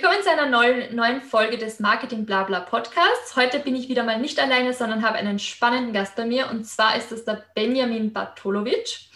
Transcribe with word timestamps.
Willkommen 0.00 0.22
zu 0.22 0.30
einer 0.30 0.46
neuen, 0.46 0.94
neuen 0.94 1.20
Folge 1.22 1.58
des 1.58 1.80
Marketing 1.80 2.24
Blabla 2.24 2.60
Podcasts. 2.60 3.34
Heute 3.34 3.58
bin 3.58 3.74
ich 3.74 3.88
wieder 3.88 4.04
mal 4.04 4.20
nicht 4.20 4.38
alleine, 4.38 4.72
sondern 4.72 5.02
habe 5.02 5.18
einen 5.18 5.40
spannenden 5.40 5.92
Gast 5.92 6.14
bei 6.14 6.24
mir 6.24 6.48
und 6.52 6.64
zwar 6.66 6.96
ist 6.96 7.10
es 7.10 7.24
der 7.24 7.42
Benjamin 7.56 8.12
Bartolovic. 8.12 9.08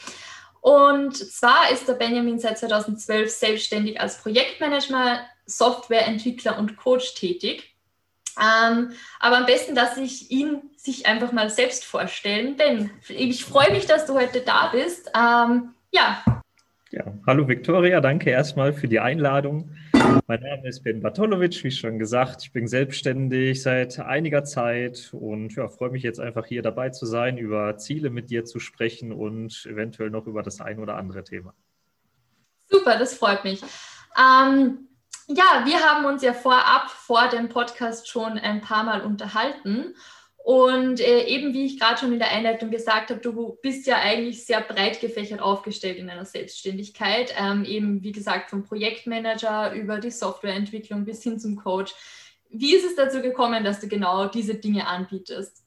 Und 0.60 1.16
zwar 1.16 1.70
ist 1.70 1.86
der 1.86 1.92
Benjamin 1.92 2.40
seit 2.40 2.58
2012 2.58 3.30
selbstständig 3.30 4.00
als 4.00 4.20
Projektmanager, 4.22 5.20
Softwareentwickler 5.46 6.58
und 6.58 6.76
Coach 6.76 7.14
tätig. 7.14 7.76
Ähm, 8.36 8.90
aber 9.20 9.36
am 9.36 9.46
besten, 9.46 9.76
dass 9.76 9.96
ich 9.96 10.32
ihn 10.32 10.62
sich 10.76 11.06
einfach 11.06 11.30
mal 11.30 11.48
selbst 11.48 11.84
vorstellen. 11.84 12.56
Ben, 12.56 12.90
ich 13.06 13.44
freue 13.44 13.70
mich, 13.70 13.86
dass 13.86 14.06
du 14.06 14.14
heute 14.14 14.40
da 14.40 14.70
bist. 14.72 15.12
Ähm, 15.14 15.74
ja. 15.92 16.24
Ja, 16.90 17.04
hallo 17.24 17.46
Viktoria, 17.46 18.00
danke 18.00 18.30
erstmal 18.30 18.72
für 18.72 18.88
die 18.88 18.98
Einladung. 18.98 19.70
Mein 20.26 20.40
Name 20.40 20.68
ist 20.68 20.82
Ben 20.82 21.00
Bartolovic, 21.00 21.62
wie 21.62 21.70
schon 21.70 21.98
gesagt. 21.98 22.42
Ich 22.42 22.52
bin 22.52 22.66
selbstständig 22.66 23.62
seit 23.62 24.00
einiger 24.00 24.44
Zeit 24.44 25.10
und 25.12 25.54
ja, 25.54 25.68
freue 25.68 25.90
mich 25.90 26.02
jetzt 26.02 26.20
einfach 26.20 26.46
hier 26.46 26.62
dabei 26.62 26.90
zu 26.90 27.06
sein, 27.06 27.38
über 27.38 27.76
Ziele 27.76 28.10
mit 28.10 28.30
dir 28.30 28.44
zu 28.44 28.58
sprechen 28.58 29.12
und 29.12 29.66
eventuell 29.66 30.10
noch 30.10 30.26
über 30.26 30.42
das 30.42 30.60
ein 30.60 30.78
oder 30.78 30.96
andere 30.96 31.24
Thema. 31.24 31.54
Super, 32.68 32.98
das 32.98 33.14
freut 33.14 33.44
mich. 33.44 33.62
Ähm, 34.18 34.88
ja, 35.28 35.62
wir 35.64 35.80
haben 35.80 36.04
uns 36.06 36.22
ja 36.22 36.32
vorab 36.32 36.90
vor 36.90 37.28
dem 37.28 37.48
Podcast 37.48 38.08
schon 38.08 38.38
ein 38.38 38.60
paar 38.60 38.84
Mal 38.84 39.02
unterhalten 39.02 39.94
und 40.44 41.00
äh, 41.00 41.24
eben 41.26 41.54
wie 41.54 41.66
ich 41.66 41.78
gerade 41.78 41.98
schon 41.98 42.12
in 42.12 42.18
der 42.18 42.32
Einleitung 42.32 42.70
gesagt 42.70 43.10
habe, 43.10 43.20
du 43.20 43.58
bist 43.62 43.86
ja 43.86 43.98
eigentlich 44.00 44.44
sehr 44.44 44.60
breit 44.60 45.00
gefächert 45.00 45.40
aufgestellt 45.40 45.98
in 45.98 46.08
deiner 46.08 46.24
Selbstständigkeit. 46.24 47.32
Ähm, 47.38 47.64
eben 47.64 48.02
wie 48.02 48.10
gesagt 48.10 48.50
vom 48.50 48.64
Projektmanager 48.64 49.72
über 49.72 49.98
die 49.98 50.10
Softwareentwicklung 50.10 51.04
bis 51.04 51.22
hin 51.22 51.38
zum 51.38 51.54
Coach. 51.54 51.94
Wie 52.50 52.74
ist 52.74 52.84
es 52.84 52.96
dazu 52.96 53.22
gekommen, 53.22 53.62
dass 53.62 53.78
du 53.78 53.86
genau 53.86 54.26
diese 54.26 54.56
Dinge 54.56 54.88
anbietest? 54.88 55.64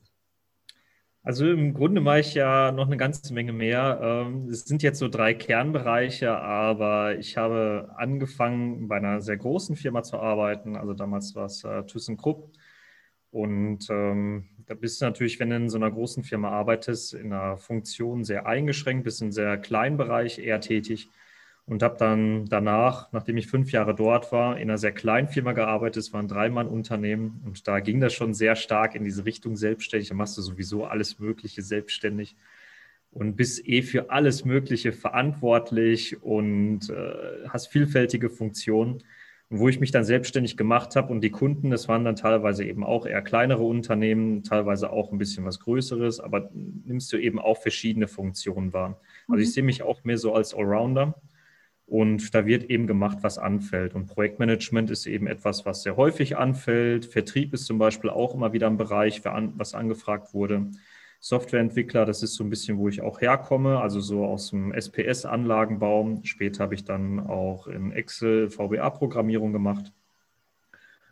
Also 1.24 1.50
im 1.50 1.74
Grunde 1.74 2.02
mache 2.02 2.20
ich 2.20 2.34
ja 2.34 2.72
noch 2.74 2.86
eine 2.86 2.98
ganze 2.98 3.34
Menge 3.34 3.54
mehr. 3.54 4.00
Ähm, 4.04 4.50
es 4.50 4.66
sind 4.66 4.84
jetzt 4.84 5.00
so 5.00 5.08
drei 5.08 5.34
Kernbereiche, 5.34 6.38
aber 6.38 7.18
ich 7.18 7.38
habe 7.38 7.94
angefangen, 7.96 8.90
bei 8.90 8.98
einer 8.98 9.22
sehr 9.22 9.38
großen 9.38 9.78
Firma 9.78 10.04
zu 10.04 10.20
arbeiten. 10.20 10.76
Also 10.76 10.94
damals 10.94 11.34
war 11.34 11.46
es 11.46 11.64
äh, 11.64 11.84
ThyssenKrupp. 11.86 12.52
Und 13.32 13.90
ähm, 13.90 14.48
da 14.68 14.74
bist 14.74 15.02
du 15.02 15.06
natürlich, 15.06 15.40
wenn 15.40 15.50
du 15.50 15.56
in 15.58 15.70
so 15.70 15.78
einer 15.78 15.92
großen 15.92 16.24
Firma 16.24 16.50
arbeitest, 16.50 17.14
in 17.14 17.32
einer 17.32 17.58
Funktion 17.58 18.24
sehr 18.24 18.48
eingeschränkt, 18.48 19.04
bist 19.04 19.22
in 19.22 19.26
einem 19.26 19.32
sehr 19.32 19.58
kleinen 19.58 19.98
Bereich 19.98 20.40
eher 20.40 20.60
tätig 20.60 21.10
und 21.66 21.82
habe 21.82 21.98
dann 21.98 22.46
danach, 22.46 23.12
nachdem 23.12 23.38
ich 23.38 23.48
fünf 23.48 23.72
Jahre 23.72 23.96
dort 23.96 24.32
war, 24.32 24.58
in 24.58 24.70
einer 24.70 24.78
sehr 24.78 24.92
kleinen 24.92 25.28
Firma 25.28 25.54
gearbeitet. 25.54 25.98
Es 25.98 26.14
war 26.14 26.22
ein 26.22 26.28
Dreimann-Unternehmen 26.28 27.42
und 27.46 27.68
da 27.68 27.80
ging 27.80 28.00
das 28.00 28.14
schon 28.14 28.34
sehr 28.34 28.56
stark 28.56 28.96
in 28.96 29.04
diese 29.04 29.26
Richtung 29.26 29.56
selbstständig. 29.56 30.10
Da 30.10 30.16
machst 30.16 30.38
du 30.38 30.42
sowieso 30.42 30.86
alles 30.86 31.20
Mögliche 31.20 31.62
selbstständig 31.62 32.36
und 33.12 33.36
bist 33.36 33.68
eh 33.68 33.82
für 33.82 34.10
alles 34.10 34.46
Mögliche 34.46 34.92
verantwortlich 34.92 36.22
und 36.22 36.90
äh, 36.90 37.48
hast 37.50 37.68
vielfältige 37.68 38.30
Funktionen 38.30 39.04
wo 39.50 39.70
ich 39.70 39.80
mich 39.80 39.92
dann 39.92 40.04
selbstständig 40.04 40.58
gemacht 40.58 40.96
habe 40.96 41.12
und 41.12 41.22
die 41.22 41.30
Kunden, 41.30 41.70
das 41.70 41.88
waren 41.88 42.04
dann 42.04 42.16
teilweise 42.16 42.66
eben 42.66 42.84
auch 42.84 43.06
eher 43.06 43.22
kleinere 43.22 43.64
Unternehmen, 43.64 44.44
teilweise 44.44 44.90
auch 44.90 45.12
ein 45.12 45.20
bisschen 45.20 45.46
was 45.46 45.60
Größeres, 45.60 46.20
aber 46.20 46.50
nimmst 46.54 47.14
du 47.14 47.18
eben 47.18 47.40
auch 47.40 47.62
verschiedene 47.62 48.08
Funktionen 48.08 48.74
wahr. 48.74 49.00
Also 49.28 49.42
ich 49.42 49.50
mhm. 49.50 49.54
sehe 49.54 49.64
mich 49.64 49.84
auch 49.84 50.04
mehr 50.04 50.18
so 50.18 50.34
als 50.34 50.56
Allrounder 50.56 51.16
und 51.88 52.34
da 52.34 52.48
wird 52.48 52.64
eben 52.72 52.88
gemacht, 52.88 53.20
was 53.22 53.38
anfällt. 53.38 53.94
Und 53.94 54.08
Projektmanagement 54.08 54.90
ist 54.90 55.06
eben 55.06 55.28
etwas, 55.28 55.66
was 55.68 55.84
sehr 55.84 55.96
häufig 55.96 56.36
anfällt. 56.36 57.06
Vertrieb 57.06 57.54
ist 57.54 57.66
zum 57.66 57.78
Beispiel 57.78 58.10
auch 58.10 58.34
immer 58.34 58.54
wieder 58.54 58.68
ein 58.68 58.78
Bereich, 58.78 59.22
was 59.24 59.76
angefragt 59.76 60.34
wurde. 60.34 60.72
Softwareentwickler. 61.26 62.06
Das 62.06 62.22
ist 62.22 62.36
so 62.36 62.44
ein 62.44 62.52
bisschen, 62.52 62.78
wo 62.78 62.88
ich 62.88 63.02
auch 63.02 63.20
herkomme, 63.20 63.80
also 63.80 64.00
so 64.00 64.26
aus 64.26 64.52
dem 64.52 64.72
SPS-Anlagenbau. 64.72 66.20
Später 66.22 66.64
habe 66.64 66.76
ich 66.76 66.84
dann 66.84 67.20
auch 67.20 67.66
in 67.66 67.92
Excel 67.92 68.52
VBA-Programmierung 68.52 69.52
gemacht. 69.52 69.92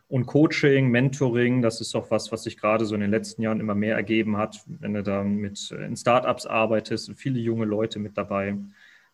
Und 0.08 0.28
Coaching, 0.28 0.92
Mentoring, 0.92 1.64
das 1.64 1.82
ist 1.82 1.96
auch 1.96 2.12
was, 2.12 2.32
was 2.32 2.44
sich 2.44 2.58
gerade 2.58 2.86
so 2.86 2.94
in 2.94 3.02
den 3.02 3.10
letzten 3.10 3.42
Jahren 3.42 3.60
immer 3.60 3.74
mehr 3.74 3.96
ergeben 3.96 4.38
hat. 4.38 4.64
Wenn 4.68 4.94
du 4.94 5.02
da 5.02 5.24
mit 5.24 5.72
in 5.72 5.96
Startups 5.96 6.46
arbeitest, 6.46 7.12
viele 7.16 7.40
junge 7.40 7.66
Leute 7.66 7.98
mit 7.98 8.16
dabei. 8.16 8.56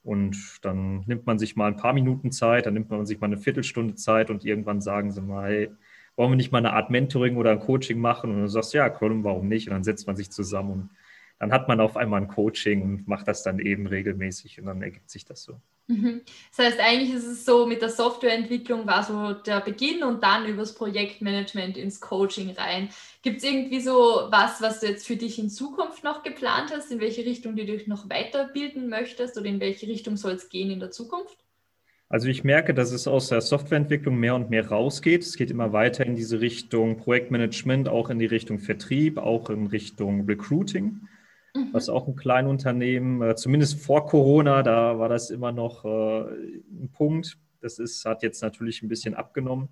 Und 0.03 0.59
dann 0.63 1.05
nimmt 1.07 1.25
man 1.25 1.39
sich 1.39 1.55
mal 1.55 1.67
ein 1.67 1.77
paar 1.77 1.93
Minuten 1.93 2.33
Zeit, 2.33 2.65
dann 2.65 2.73
nimmt 2.73 2.89
man 2.89 3.05
sich 3.05 3.21
mal 3.21 3.27
eine 3.27 3.37
Viertelstunde 3.37 3.95
Zeit 3.95 4.29
und 4.29 4.43
irgendwann 4.43 4.81
sagen 4.81 5.11
sie 5.11 5.21
mal, 5.21 5.49
hey, 5.49 5.71
wollen 6.19 6.33
wir 6.33 6.35
nicht 6.35 6.51
mal 6.51 6.57
eine 6.57 6.73
Art 6.73 6.89
Mentoring 6.89 7.37
oder 7.37 7.51
ein 7.51 7.61
Coaching 7.61 7.97
machen? 7.97 8.31
Und 8.31 8.41
du 8.41 8.47
sagst, 8.49 8.73
ja, 8.73 8.89
komm, 8.89 9.23
warum 9.23 9.47
nicht? 9.47 9.69
Und 9.69 9.73
dann 9.73 9.85
setzt 9.85 10.05
man 10.05 10.17
sich 10.17 10.29
zusammen 10.29 10.71
und 10.71 10.89
dann 11.39 11.53
hat 11.53 11.69
man 11.69 11.79
auf 11.79 11.95
einmal 11.95 12.19
ein 12.21 12.27
Coaching 12.27 12.81
und 12.81 13.07
macht 13.07 13.29
das 13.29 13.41
dann 13.41 13.59
eben 13.59 13.87
regelmäßig 13.87 14.59
und 14.59 14.65
dann 14.65 14.81
ergibt 14.81 15.09
sich 15.09 15.23
das 15.23 15.43
so. 15.43 15.61
Mhm. 15.87 16.21
Das 16.55 16.65
heißt, 16.65 16.79
eigentlich 16.81 17.13
ist 17.13 17.25
es 17.25 17.45
so, 17.45 17.65
mit 17.65 17.81
der 17.81 17.89
Softwareentwicklung 17.89 18.85
war 18.85 19.03
so 19.03 19.31
der 19.31 19.61
Beginn 19.61 20.03
und 20.03 20.21
dann 20.21 20.45
übers 20.45 20.75
Projektmanagement 20.75 21.77
ins 21.77 22.01
Coaching 22.01 22.51
rein. 22.51 22.89
Gibt 23.21 23.37
es 23.37 23.45
irgendwie 23.45 23.79
so 23.79 24.27
was, 24.29 24.61
was 24.61 24.81
du 24.81 24.87
jetzt 24.87 25.07
für 25.07 25.15
dich 25.15 25.39
in 25.39 25.49
Zukunft 25.49 26.03
noch 26.03 26.21
geplant 26.21 26.73
hast, 26.75 26.91
in 26.91 26.99
welche 26.99 27.23
Richtung 27.23 27.55
du 27.55 27.65
dich 27.65 27.87
noch 27.87 28.09
weiterbilden 28.09 28.89
möchtest 28.89 29.37
oder 29.37 29.47
in 29.47 29.61
welche 29.61 29.87
Richtung 29.87 30.17
soll 30.17 30.33
es 30.33 30.49
gehen 30.49 30.69
in 30.69 30.81
der 30.81 30.91
Zukunft? 30.91 31.37
Also 32.11 32.27
ich 32.27 32.43
merke, 32.43 32.73
dass 32.73 32.91
es 32.91 33.07
aus 33.07 33.29
der 33.29 33.39
Softwareentwicklung 33.39 34.17
mehr 34.17 34.33
und 34.33 34.49
mehr 34.49 34.67
rausgeht. 34.67 35.21
Es 35.21 35.37
geht 35.37 35.51
immer 35.51 35.73
weiter 35.73 36.07
in 36.07 36.15
diese 36.15 36.41
Richtung 36.41 36.97
Projektmanagement, 36.97 37.87
auch 37.87 38.09
in 38.09 38.17
die 38.17 38.25
Richtung 38.25 38.57
Vertrieb, 38.57 39.19
auch 39.19 39.51
in 39.51 39.67
Richtung 39.67 40.25
Recruiting, 40.25 41.01
mhm. 41.53 41.69
was 41.71 41.87
auch 41.87 42.07
ein 42.07 42.15
Kleinunternehmen, 42.15 43.21
äh, 43.21 43.35
zumindest 43.35 43.79
vor 43.79 44.07
Corona, 44.07 44.63
da 44.63 44.97
war 44.97 45.07
das 45.07 45.29
immer 45.29 45.51
noch 45.51 45.85
äh, 45.85 46.21
ein 46.71 46.89
Punkt. 46.91 47.37
Das 47.61 47.77
ist, 47.77 48.03
hat 48.05 48.23
jetzt 48.23 48.41
natürlich 48.41 48.81
ein 48.81 48.89
bisschen 48.89 49.13
abgenommen. 49.13 49.69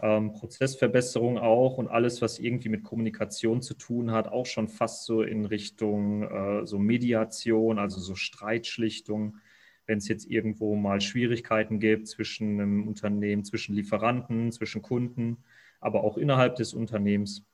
Ähm, 0.00 0.34
Prozessverbesserung 0.34 1.36
auch 1.36 1.78
und 1.78 1.88
alles, 1.88 2.22
was 2.22 2.38
irgendwie 2.38 2.68
mit 2.68 2.84
Kommunikation 2.84 3.60
zu 3.60 3.74
tun 3.74 4.12
hat, 4.12 4.28
auch 4.28 4.46
schon 4.46 4.68
fast 4.68 5.04
so 5.04 5.22
in 5.22 5.46
Richtung 5.46 6.22
äh, 6.22 6.66
so 6.66 6.78
Mediation, 6.78 7.80
also 7.80 7.98
so 7.98 8.14
Streitschlichtung 8.14 9.38
wenn 9.86 9.98
es 9.98 10.08
jetzt 10.08 10.30
irgendwo 10.30 10.74
mal 10.76 11.00
Schwierigkeiten 11.00 11.78
gibt 11.78 12.08
zwischen 12.08 12.60
einem 12.60 12.88
Unternehmen, 12.88 13.44
zwischen 13.44 13.74
Lieferanten, 13.74 14.52
zwischen 14.52 14.82
Kunden, 14.82 15.38
aber 15.80 16.04
auch 16.04 16.16
innerhalb 16.16 16.56
des 16.56 16.74
Unternehmens. 16.74 17.44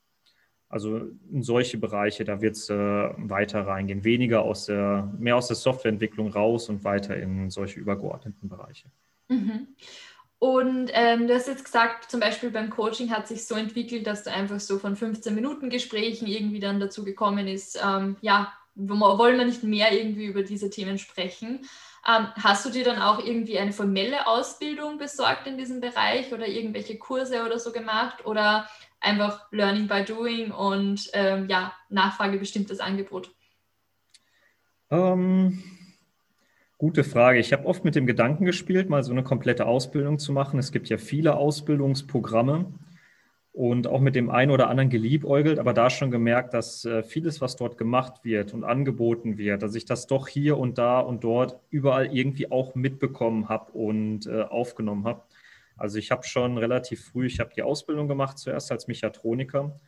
Also 0.69 1.03
in 1.31 1.43
solche 1.43 1.77
Bereiche, 1.77 2.25
da 2.25 2.41
wird 2.41 2.57
es 2.57 2.71
äh, 2.71 2.75
weiter 2.75 3.67
reingehen, 3.67 4.05
weniger 4.05 4.43
aus 4.43 4.67
der, 4.67 5.13
mehr 5.19 5.37
aus 5.37 5.49
der 5.49 5.57
Softwareentwicklung 5.57 6.33
raus 6.33 6.71
und 6.71 6.83
weiter 6.83 7.15
in 7.17 7.51
solche 7.51 7.79
übergeordneten 7.79 8.49
Bereiche. 8.49 8.91
Mhm. 9.29 9.69
Und 10.39 10.91
ähm, 10.95 11.29
du 11.29 11.35
hast 11.35 11.47
jetzt 11.47 11.65
gesagt, 11.65 12.11
zum 12.11 12.19
Beispiel 12.19 12.51
beim 12.51 12.71
Coaching 12.71 13.11
hat 13.11 13.29
sich 13.29 13.47
so 13.47 13.55
entwickelt, 13.55 14.07
dass 14.07 14.25
du 14.25 14.33
einfach 14.33 14.59
so 14.59 14.79
von 14.79 14.97
15 14.97 15.35
Minuten 15.35 15.71
Gesprächen 15.71 16.27
irgendwie 16.27 16.59
dann 16.59 16.81
dazu 16.81 17.05
gekommen 17.05 17.47
ist, 17.47 17.79
ähm, 17.81 18.17
ja, 18.23 18.53
wollen 18.75 19.39
wir 19.39 19.45
nicht 19.45 19.63
mehr 19.63 19.93
irgendwie 19.93 20.27
über 20.27 20.43
diese 20.43 20.71
Themen 20.71 20.99
sprechen. 20.99 21.61
Ähm, 22.07 22.27
hast 22.35 22.67
du 22.67 22.71
dir 22.71 22.85
dann 22.85 23.01
auch 23.01 23.25
irgendwie 23.25 23.59
eine 23.59 23.73
formelle 23.73 24.27
Ausbildung 24.27 24.99
besorgt 24.99 25.47
in 25.47 25.57
diesem 25.57 25.81
Bereich 25.81 26.33
oder 26.33 26.49
irgendwelche 26.49 26.99
Kurse 26.99 27.45
oder 27.45 27.61
so 27.61 27.71
gemacht 27.71 28.27
oder 28.27 28.69
einfach 29.01 29.51
Learning 29.53 29.87
by 29.87 30.05
Doing 30.05 30.51
und 30.51 31.11
ähm, 31.13 31.49
ja, 31.49 31.73
Nachfrage 31.89 32.41
Angebot? 32.81 33.31
Ähm, 34.91 35.63
gute 36.77 37.05
Frage. 37.05 37.39
Ich 37.39 37.53
habe 37.53 37.67
oft 37.67 37.85
mit 37.85 37.95
dem 37.95 38.07
Gedanken 38.07 38.47
gespielt, 38.47 38.91
mal 38.91 39.05
so 39.05 39.13
eine 39.13 39.23
komplette 39.23 39.67
Ausbildung 39.67 40.19
zu 40.19 40.33
machen. 40.33 40.59
Es 40.59 40.73
gibt 40.73 40.89
ja 40.89 40.99
viele 40.99 41.37
Ausbildungsprogramme 41.37 42.67
und 43.53 43.87
auch 43.87 44.01
mit 44.01 44.15
dem 44.15 44.31
einen 44.31 44.51
oder 44.51 44.69
anderen 44.69 44.89
geliebäugelt, 44.89 45.59
aber 45.59 45.75
da 45.75 45.91
schon 45.91 46.11
gemerkt, 46.11 46.55
dass 46.55 46.87
äh, 46.87 47.03
vieles, 47.03 47.43
was 47.43 47.57
dort 47.57 47.77
gemacht 47.77 48.25
wird 48.25 48.55
und 48.55 48.65
angeboten 48.65 49.37
wird, 49.37 49.63
dass 49.63 49.75
ich 49.75 49.85
das 49.85 50.07
doch 50.07 50.27
hier 50.27 50.57
und 50.57 50.79
da 50.79 51.01
und 51.01 51.23
dort 51.23 51.59
überall 51.69 52.15
irgendwie 52.15 52.51
auch 52.51 52.75
mitbekommen 52.75 53.51
habe 53.51 53.73
und 53.73 54.27
äh, 54.27 54.43
aufgenommen 54.43 55.05
habe. 55.05 55.23
Also 55.77 55.99
ich 55.99 56.11
habe 56.11 56.25
schon 56.25 56.57
relativ 56.57 57.05
früh, 57.05 57.27
ich 57.27 57.41
habe 57.41 57.51
die 57.55 57.63
Ausbildung 57.63 58.09
gemacht 58.09 58.39
zuerst 58.39 58.73
als 58.73 58.89
Mechatroniker 58.89 59.79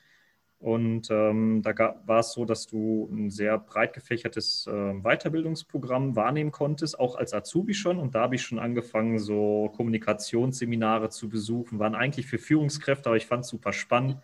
Und 0.65 1.11
ähm, 1.11 1.61
da 1.61 1.73
gab, 1.73 2.09
war 2.09 2.21
es 2.21 2.33
so, 2.33 2.47
dass 2.47 2.67
du 2.67 3.07
ein 3.13 3.29
sehr 3.29 3.59
breit 3.59 3.93
gefächertes 3.93 4.67
äh, 4.67 4.95
Weiterbildungsprogramm 4.95 6.17
wahrnehmen 6.17 6.53
konntest, 6.53 6.99
auch 6.99 7.17
als 7.17 7.35
Azubi 7.35 7.75
schon. 7.75 7.99
Und 7.99 8.15
da 8.15 8.23
habe 8.23 8.37
ich 8.37 8.41
schon 8.41 8.59
angefangen, 8.59 9.19
so 9.19 9.71
Kommunikationsseminare 9.77 11.11
zu 11.11 11.29
besuchen, 11.29 11.79
waren 11.81 11.95
eigentlich 11.95 12.27
für 12.27 12.39
Führungskräfte, 12.39 13.11
aber 13.11 13.19
ich 13.19 13.27
fand 13.27 13.45
es 13.45 13.51
super 13.51 13.75
spannend. 13.75 14.17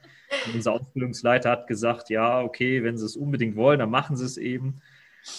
Und 0.46 0.54
unser 0.54 0.72
Ausbildungsleiter 0.72 1.50
hat 1.50 1.66
gesagt, 1.66 2.08
ja, 2.08 2.40
okay, 2.40 2.82
wenn 2.82 2.96
Sie 2.96 3.04
es 3.04 3.16
unbedingt 3.16 3.54
wollen, 3.54 3.78
dann 3.78 3.90
machen 3.90 4.16
Sie 4.16 4.25
es 4.25 4.38
eben. 4.38 4.81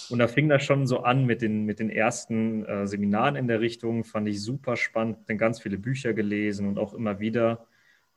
Und 0.08 0.20
da 0.20 0.28
fing 0.28 0.48
das 0.48 0.62
schon 0.62 0.86
so 0.86 1.00
an 1.00 1.26
mit 1.26 1.42
den, 1.42 1.64
mit 1.64 1.80
den 1.80 1.90
ersten 1.90 2.64
äh, 2.64 2.86
Seminaren 2.86 3.34
in 3.34 3.48
der 3.48 3.60
Richtung, 3.60 4.04
fand 4.04 4.28
ich 4.28 4.40
super 4.40 4.76
spannend, 4.76 5.18
dann 5.26 5.36
ganz 5.36 5.60
viele 5.60 5.78
Bücher 5.78 6.12
gelesen 6.12 6.68
und 6.68 6.78
auch 6.78 6.94
immer 6.94 7.18
wieder 7.18 7.66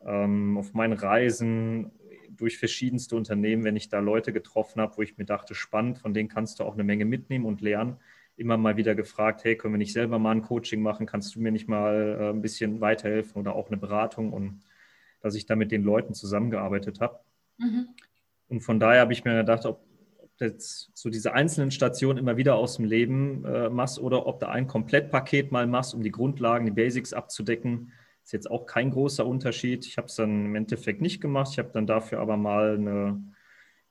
ähm, 0.06 0.56
auf 0.60 0.76
meinen 0.76 0.94
Reisen 0.94 1.92
durch 2.38 2.58
verschiedenste 2.58 3.16
Unternehmen, 3.16 3.64
wenn 3.64 3.76
ich 3.76 3.90
da 3.90 4.00
Leute 4.00 4.34
getroffen 4.34 4.82
habe, 4.82 4.98
wo 4.98 5.02
ich 5.02 5.18
mir 5.18 5.26
dachte, 5.26 5.56
spannend, 5.56 5.98
von 5.98 6.14
denen 6.14 6.30
kannst 6.30 6.60
du 6.60 6.64
auch 6.64 6.74
eine 6.74 6.84
Menge 6.84 7.06
mitnehmen 7.06 7.46
und 7.46 7.62
lernen. 7.62 7.98
Immer 8.38 8.58
mal 8.58 8.78
wieder 8.78 8.96
gefragt, 8.96 9.44
hey, 9.44 9.56
können 9.56 9.74
wir 9.74 9.78
nicht 9.78 9.94
selber 9.94 10.20
mal 10.20 10.32
ein 10.32 10.42
Coaching 10.42 10.82
machen? 10.82 11.06
Kannst 11.06 11.36
du 11.36 11.40
mir 11.40 11.52
nicht 11.52 11.70
mal 11.70 12.18
äh, 12.20 12.30
ein 12.30 12.42
bisschen 12.42 12.82
weiterhelfen 12.82 13.40
oder 13.40 13.56
auch 13.56 13.68
eine 13.68 13.78
Beratung? 13.78 14.34
Und 14.34 14.62
dass 15.22 15.36
ich 15.36 15.48
da 15.48 15.56
mit 15.56 15.72
den 15.72 15.84
Leuten 15.84 16.14
zusammengearbeitet 16.14 17.00
habe. 17.02 17.20
Mhm. 17.58 17.88
Und 18.48 18.60
von 18.60 18.80
daher 18.80 19.02
habe 19.02 19.14
ich 19.14 19.26
mir 19.26 19.38
gedacht, 19.38 19.66
ob, 19.66 19.84
ob 20.20 20.30
jetzt 20.40 20.92
so 20.94 21.10
diese 21.10 21.34
einzelnen 21.34 21.72
Stationen 21.72 22.20
immer 22.20 22.38
wieder 22.38 22.56
aus 22.56 22.76
dem 22.76 22.86
Leben 22.86 23.44
äh, 23.44 23.70
machst 23.70 23.98
oder 23.98 24.28
ob 24.28 24.40
du 24.40 24.48
ein 24.48 24.68
Komplettpaket 24.68 25.52
mal 25.52 25.66
machst, 25.66 25.96
um 25.96 26.04
die 26.04 26.12
Grundlagen, 26.12 26.66
die 26.66 26.72
Basics 26.72 27.12
abzudecken 27.12 27.92
ist 28.26 28.32
jetzt 28.32 28.50
auch 28.50 28.66
kein 28.66 28.90
großer 28.90 29.26
Unterschied. 29.26 29.86
Ich 29.86 29.98
habe 29.98 30.08
es 30.08 30.16
dann 30.16 30.46
im 30.48 30.56
Endeffekt 30.56 31.00
nicht 31.00 31.22
gemacht. 31.22 31.50
Ich 31.52 31.60
habe 31.60 31.70
dann 31.72 31.86
dafür 31.86 32.20
aber 32.20 32.38
mal 32.38 32.76
eine, 32.76 33.24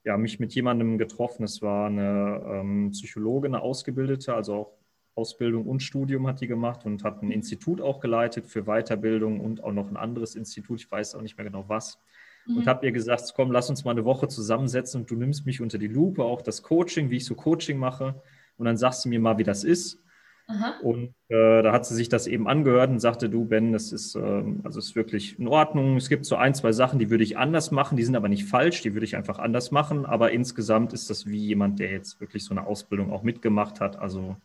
ja, 0.02 0.18
mich 0.18 0.40
mit 0.40 0.52
jemandem 0.54 0.98
getroffen. 0.98 1.44
Es 1.44 1.62
war 1.62 1.86
eine 1.86 2.42
ähm, 2.44 2.90
Psychologin, 2.90 3.54
eine 3.54 3.62
Ausgebildete, 3.62 4.34
also 4.34 4.54
auch 4.54 4.78
Ausbildung 5.14 5.66
und 5.66 5.80
Studium 5.80 6.26
hat 6.26 6.40
die 6.40 6.48
gemacht 6.48 6.84
und 6.84 7.04
hat 7.04 7.22
ein 7.22 7.30
Institut 7.30 7.80
auch 7.80 8.00
geleitet 8.00 8.46
für 8.46 8.64
Weiterbildung 8.64 9.38
und 9.38 9.62
auch 9.62 9.72
noch 9.72 9.88
ein 9.88 9.96
anderes 9.96 10.34
Institut. 10.34 10.80
Ich 10.80 10.90
weiß 10.90 11.14
auch 11.14 11.22
nicht 11.22 11.38
mehr 11.38 11.46
genau 11.46 11.66
was. 11.68 12.00
Mhm. 12.46 12.56
Und 12.56 12.66
habe 12.66 12.84
ihr 12.84 12.90
gesagt, 12.90 13.32
komm, 13.36 13.52
lass 13.52 13.70
uns 13.70 13.84
mal 13.84 13.92
eine 13.92 14.04
Woche 14.04 14.26
zusammensetzen 14.26 15.02
und 15.02 15.10
du 15.10 15.14
nimmst 15.14 15.46
mich 15.46 15.60
unter 15.60 15.78
die 15.78 15.86
Lupe, 15.86 16.24
auch 16.24 16.42
das 16.42 16.64
Coaching, 16.64 17.10
wie 17.10 17.18
ich 17.18 17.24
so 17.24 17.36
Coaching 17.36 17.78
mache. 17.78 18.20
Und 18.56 18.66
dann 18.66 18.76
sagst 18.76 19.04
du 19.04 19.08
mir 19.08 19.20
mal, 19.20 19.38
wie 19.38 19.44
das 19.44 19.62
ist. 19.62 20.03
Aha. 20.46 20.78
Und 20.82 21.14
äh, 21.28 21.62
da 21.62 21.72
hat 21.72 21.86
sie 21.86 21.94
sich 21.94 22.10
das 22.10 22.26
eben 22.26 22.46
angehört 22.46 22.90
und 22.90 23.00
sagte, 23.00 23.30
du 23.30 23.46
Ben, 23.46 23.72
das 23.72 23.92
ist, 23.92 24.14
äh, 24.14 24.44
also 24.62 24.78
ist 24.78 24.94
wirklich 24.94 25.38
in 25.38 25.48
Ordnung. 25.48 25.96
Es 25.96 26.08
gibt 26.08 26.26
so 26.26 26.36
ein, 26.36 26.54
zwei 26.54 26.72
Sachen, 26.72 26.98
die 26.98 27.08
würde 27.08 27.24
ich 27.24 27.38
anders 27.38 27.70
machen, 27.70 27.96
die 27.96 28.04
sind 28.04 28.14
aber 28.14 28.28
nicht 28.28 28.44
falsch, 28.44 28.82
die 28.82 28.92
würde 28.92 29.06
ich 29.06 29.16
einfach 29.16 29.38
anders 29.38 29.70
machen. 29.70 30.04
Aber 30.04 30.32
insgesamt 30.32 30.92
ist 30.92 31.08
das 31.08 31.26
wie 31.26 31.38
jemand, 31.38 31.78
der 31.78 31.90
jetzt 31.90 32.20
wirklich 32.20 32.44
so 32.44 32.52
eine 32.52 32.66
Ausbildung 32.66 33.10
auch 33.10 33.22
mitgemacht 33.22 33.80
hat. 33.80 33.98
Also 33.98 34.36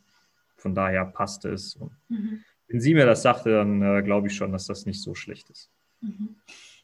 von 0.56 0.74
daher 0.74 1.06
passte 1.06 1.50
es. 1.50 1.78
Mhm. 2.07 2.44
Wenn 2.68 2.80
sie 2.80 2.94
mir 2.94 3.06
das 3.06 3.22
sagte, 3.22 3.51
dann 3.51 3.81
äh, 3.81 4.01
glaube 4.01 4.28
ich 4.28 4.36
schon, 4.36 4.51
dass 4.51 4.68
das 4.68 4.86
nicht 4.86 5.01
so 5.01 5.16
schlecht 5.16 5.50
ist. 5.50 5.69
Mhm. 6.01 6.36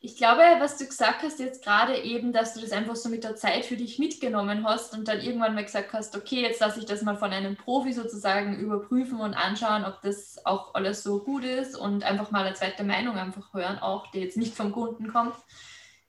Ich 0.05 0.17
glaube, 0.17 0.43
was 0.59 0.77
du 0.77 0.85
gesagt 0.85 1.23
hast 1.23 1.39
jetzt 1.39 1.63
gerade 1.63 1.97
eben, 1.97 2.31
dass 2.31 2.53
du 2.53 2.61
das 2.61 2.71
einfach 2.71 2.95
so 2.95 3.09
mit 3.09 3.23
der 3.23 3.35
Zeit 3.35 3.65
für 3.65 3.75
dich 3.75 3.97
mitgenommen 3.97 4.63
hast 4.63 4.93
und 4.93 5.07
dann 5.07 5.19
irgendwann 5.19 5.55
mal 5.55 5.65
gesagt 5.65 5.93
hast, 5.93 6.15
okay, 6.15 6.43
jetzt 6.43 6.59
lasse 6.59 6.79
ich 6.79 6.85
das 6.85 7.01
mal 7.01 7.17
von 7.17 7.31
einem 7.31 7.55
Profi 7.55 7.91
sozusagen 7.91 8.55
überprüfen 8.59 9.19
und 9.19 9.33
anschauen, 9.33 9.83
ob 9.83 10.03
das 10.03 10.45
auch 10.45 10.75
alles 10.75 11.01
so 11.01 11.23
gut 11.23 11.43
ist 11.43 11.75
und 11.75 12.03
einfach 12.03 12.29
mal 12.29 12.45
eine 12.45 12.53
zweite 12.53 12.83
Meinung 12.83 13.17
einfach 13.17 13.51
hören, 13.51 13.79
auch 13.79 14.11
die 14.11 14.19
jetzt 14.19 14.37
nicht 14.37 14.53
vom 14.53 14.71
Kunden 14.71 15.11
kommt, 15.11 15.33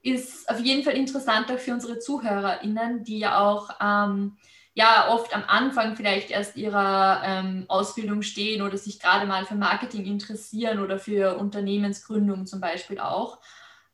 ist 0.02 0.46
auf 0.50 0.60
jeden 0.60 0.84
Fall 0.84 0.92
interessant 0.92 1.50
auch 1.50 1.58
für 1.58 1.72
unsere 1.72 1.98
ZuhörerInnen, 1.98 3.02
die 3.02 3.20
ja 3.20 3.40
auch 3.40 3.70
ähm, 3.80 4.36
ja 4.74 5.08
oft 5.08 5.34
am 5.34 5.44
Anfang 5.46 5.96
vielleicht 5.96 6.30
erst 6.30 6.56
ihrer 6.56 7.22
ähm, 7.24 7.64
Ausbildung 7.68 8.20
stehen 8.20 8.60
oder 8.60 8.76
sich 8.76 9.00
gerade 9.00 9.24
mal 9.24 9.46
für 9.46 9.54
Marketing 9.54 10.04
interessieren 10.04 10.80
oder 10.80 10.98
für 10.98 11.38
Unternehmensgründung 11.38 12.44
zum 12.44 12.60
Beispiel 12.60 13.00
auch. 13.00 13.38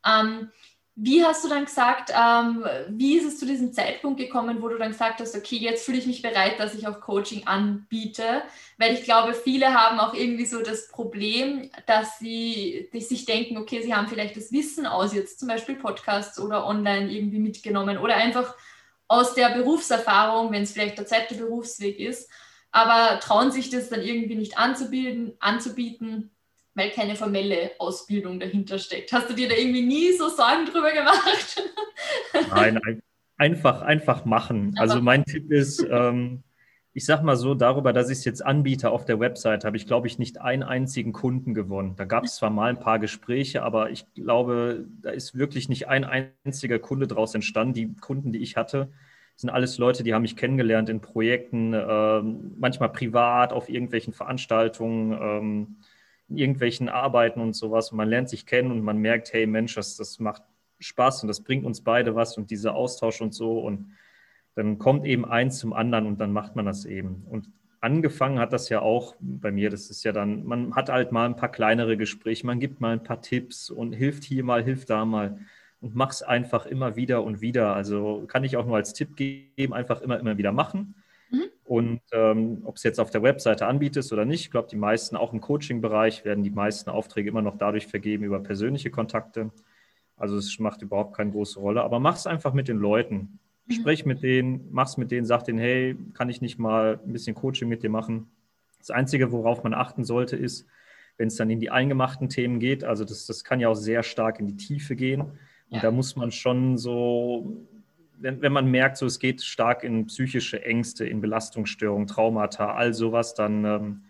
Ähm, 0.05 0.49
wie 0.95 1.25
hast 1.25 1.43
du 1.43 1.49
dann 1.49 1.65
gesagt, 1.65 2.11
ähm, 2.15 2.65
wie 2.89 3.17
ist 3.17 3.25
es 3.25 3.39
zu 3.39 3.47
diesem 3.47 3.73
Zeitpunkt 3.73 4.19
gekommen, 4.19 4.61
wo 4.61 4.67
du 4.67 4.77
dann 4.77 4.91
gesagt 4.91 5.19
hast, 5.21 5.35
okay, 5.35 5.57
jetzt 5.57 5.85
fühle 5.85 5.97
ich 5.97 6.05
mich 6.05 6.21
bereit, 6.21 6.59
dass 6.59 6.75
ich 6.75 6.87
auch 6.87 7.01
Coaching 7.01 7.47
anbiete? 7.47 8.43
Weil 8.77 8.93
ich 8.93 9.03
glaube, 9.03 9.33
viele 9.33 9.73
haben 9.73 9.99
auch 9.99 10.13
irgendwie 10.13 10.45
so 10.45 10.61
das 10.61 10.89
Problem, 10.89 11.71
dass 11.87 12.19
sie 12.19 12.89
sich 12.93 13.25
denken, 13.25 13.57
okay, 13.57 13.81
sie 13.81 13.95
haben 13.95 14.07
vielleicht 14.07 14.37
das 14.37 14.51
Wissen 14.51 14.85
aus 14.85 15.15
jetzt 15.15 15.39
zum 15.39 15.47
Beispiel 15.47 15.75
Podcasts 15.75 16.39
oder 16.39 16.67
online 16.67 17.11
irgendwie 17.11 17.39
mitgenommen 17.39 17.97
oder 17.97 18.15
einfach 18.15 18.53
aus 19.07 19.33
der 19.33 19.49
Berufserfahrung, 19.49 20.51
wenn 20.51 20.63
es 20.63 20.73
vielleicht 20.73 20.99
der 20.99 21.07
zweite 21.07 21.33
Berufsweg 21.35 21.99
ist, 21.99 22.29
aber 22.71 23.19
trauen 23.19 23.51
sich 23.51 23.71
das 23.71 23.89
dann 23.89 24.01
irgendwie 24.01 24.35
nicht 24.35 24.59
anzubieten, 24.59 25.33
anzubieten 25.39 26.32
weil 26.75 26.89
keine 26.91 27.15
formelle 27.15 27.71
Ausbildung 27.77 28.39
dahinter 28.39 28.79
steckt. 28.79 29.11
Hast 29.13 29.29
du 29.29 29.33
dir 29.33 29.47
da 29.47 29.55
irgendwie 29.55 29.83
nie 29.83 30.13
so 30.13 30.29
Sorgen 30.29 30.65
drüber 30.65 30.91
gemacht? 30.91 31.61
Nein, 32.49 33.01
einfach, 33.37 33.81
einfach 33.81 34.25
machen. 34.25 34.75
Also 34.77 35.01
mein 35.01 35.23
Tipp 35.25 35.51
ist, 35.51 35.85
ähm, 35.89 36.43
ich 36.93 37.05
sag 37.05 37.23
mal 37.23 37.35
so, 37.35 37.55
darüber, 37.55 37.93
dass 37.93 38.09
ich 38.09 38.19
es 38.19 38.25
jetzt 38.25 38.45
anbiete 38.45 38.91
auf 38.91 39.05
der 39.05 39.19
Website, 39.19 39.65
habe 39.65 39.77
ich, 39.77 39.87
glaube 39.87 40.07
ich, 40.07 40.19
nicht 40.19 40.41
einen 40.41 40.63
einzigen 40.63 41.13
Kunden 41.13 41.53
gewonnen. 41.53 41.95
Da 41.95 42.05
gab 42.05 42.23
es 42.23 42.35
zwar 42.35 42.49
mal 42.49 42.69
ein 42.69 42.79
paar 42.79 42.99
Gespräche, 42.99 43.63
aber 43.63 43.91
ich 43.91 44.11
glaube, 44.13 44.85
da 45.01 45.11
ist 45.11 45.37
wirklich 45.37 45.69
nicht 45.69 45.87
ein 45.87 46.05
einziger 46.05 46.79
Kunde 46.79 47.07
daraus 47.07 47.33
entstanden. 47.35 47.73
Die 47.73 47.95
Kunden, 47.95 48.31
die 48.31 48.39
ich 48.39 48.57
hatte, 48.57 48.91
sind 49.35 49.49
alles 49.49 49.79
Leute, 49.79 50.03
die 50.03 50.13
haben 50.13 50.21
mich 50.21 50.35
kennengelernt 50.35 50.89
in 50.89 51.01
Projekten, 51.01 51.73
ähm, 51.73 52.53
manchmal 52.57 52.89
privat, 52.89 53.53
auf 53.53 53.69
irgendwelchen 53.69 54.13
Veranstaltungen. 54.13 55.11
Ähm, 55.19 55.75
irgendwelchen 56.37 56.89
Arbeiten 56.89 57.39
und 57.41 57.53
sowas. 57.53 57.91
Und 57.91 57.97
man 57.97 58.09
lernt 58.09 58.29
sich 58.29 58.45
kennen 58.45 58.71
und 58.71 58.81
man 58.81 58.97
merkt, 58.97 59.33
hey 59.33 59.45
Mensch, 59.47 59.75
das, 59.75 59.97
das 59.97 60.19
macht 60.19 60.43
Spaß 60.79 61.23
und 61.23 61.27
das 61.27 61.41
bringt 61.41 61.65
uns 61.65 61.81
beide 61.81 62.15
was 62.15 62.37
und 62.37 62.51
dieser 62.51 62.75
Austausch 62.75 63.21
und 63.21 63.33
so. 63.33 63.59
Und 63.59 63.93
dann 64.55 64.77
kommt 64.77 65.05
eben 65.05 65.25
eins 65.25 65.59
zum 65.59 65.73
anderen 65.73 66.05
und 66.07 66.19
dann 66.19 66.31
macht 66.31 66.55
man 66.55 66.65
das 66.65 66.85
eben. 66.85 67.25
Und 67.29 67.49
angefangen 67.81 68.39
hat 68.39 68.53
das 68.53 68.69
ja 68.69 68.81
auch 68.81 69.15
bei 69.19 69.51
mir. 69.51 69.69
Das 69.69 69.89
ist 69.89 70.03
ja 70.03 70.11
dann, 70.11 70.45
man 70.45 70.75
hat 70.75 70.89
halt 70.89 71.11
mal 71.11 71.25
ein 71.25 71.35
paar 71.35 71.51
kleinere 71.51 71.97
Gespräche, 71.97 72.45
man 72.45 72.59
gibt 72.59 72.79
mal 72.81 72.93
ein 72.93 73.03
paar 73.03 73.21
Tipps 73.21 73.69
und 73.69 73.93
hilft 73.93 74.23
hier 74.23 74.43
mal, 74.43 74.63
hilft 74.63 74.89
da 74.89 75.05
mal 75.05 75.39
und 75.81 75.95
mach 75.95 76.11
es 76.11 76.21
einfach 76.21 76.65
immer 76.65 76.95
wieder 76.95 77.23
und 77.23 77.41
wieder. 77.41 77.75
Also 77.75 78.23
kann 78.27 78.45
ich 78.45 78.55
auch 78.55 78.65
nur 78.65 78.77
als 78.77 78.93
Tipp 78.93 79.17
geben, 79.17 79.73
einfach 79.73 80.01
immer, 80.01 80.19
immer 80.19 80.37
wieder 80.37 80.53
machen. 80.53 80.95
Mhm. 81.33 81.49
Und 81.65 82.01
ähm, 82.11 82.61
ob 82.63 82.75
es 82.75 82.83
jetzt 82.83 82.99
auf 82.99 83.09
der 83.09 83.23
Webseite 83.23 83.65
anbietest 83.65 84.13
oder 84.13 84.23
nicht, 84.23 84.41
ich 84.41 84.51
glaube, 84.51 84.67
die 84.69 84.75
meisten, 84.75 85.15
auch 85.15 85.33
im 85.33 85.41
Coaching-Bereich, 85.41 86.23
werden 86.23 86.43
die 86.43 86.51
meisten 86.51 86.89
Aufträge 86.89 87.29
immer 87.29 87.41
noch 87.41 87.57
dadurch 87.57 87.87
vergeben 87.87 88.23
über 88.23 88.39
persönliche 88.39 88.91
Kontakte. 88.91 89.51
Also 90.15 90.37
es 90.37 90.59
macht 90.59 90.83
überhaupt 90.83 91.17
keine 91.17 91.31
große 91.31 91.59
Rolle. 91.59 91.83
Aber 91.83 91.99
mach 91.99 92.15
es 92.15 92.27
einfach 92.27 92.53
mit 92.53 92.67
den 92.67 92.77
Leuten. 92.77 93.39
Mhm. 93.65 93.73
Sprech 93.73 94.05
mit 94.05 94.21
denen, 94.21 94.67
mach 94.71 94.87
es 94.87 94.97
mit 94.97 95.09
denen, 95.09 95.25
sag 95.25 95.43
denen, 95.45 95.57
hey, 95.57 95.97
kann 96.13 96.29
ich 96.29 96.39
nicht 96.41 96.59
mal 96.59 96.99
ein 97.03 97.11
bisschen 97.11 97.35
Coaching 97.35 97.67
mit 97.67 97.81
dir 97.81 97.89
machen? 97.89 98.29
Das 98.77 98.91
Einzige, 98.91 99.31
worauf 99.31 99.63
man 99.63 99.73
achten 99.73 100.03
sollte, 100.03 100.35
ist, 100.35 100.67
wenn 101.17 101.29
es 101.29 101.35
dann 101.35 101.49
in 101.49 101.59
die 101.59 101.71
eingemachten 101.71 102.29
Themen 102.29 102.59
geht, 102.59 102.83
also 102.83 103.05
das, 103.05 103.25
das 103.25 103.43
kann 103.43 103.59
ja 103.59 103.69
auch 103.69 103.75
sehr 103.75 104.03
stark 104.03 104.39
in 104.39 104.47
die 104.47 104.57
Tiefe 104.57 104.95
gehen. 104.95 105.21
Und 105.21 105.77
ja. 105.77 105.79
da 105.79 105.91
muss 105.91 106.15
man 106.15 106.31
schon 106.31 106.77
so 106.77 107.65
wenn, 108.23 108.41
wenn 108.41 108.53
man 108.53 108.71
merkt, 108.71 108.97
so 108.97 109.05
es 109.05 109.19
geht 109.19 109.43
stark 109.43 109.83
in 109.83 110.05
psychische 110.07 110.63
Ängste, 110.63 111.05
in 111.05 111.21
Belastungsstörungen, 111.21 112.07
Traumata, 112.07 112.73
all 112.73 112.93
sowas, 112.93 113.35
dann 113.35 113.65
ähm, 113.65 114.05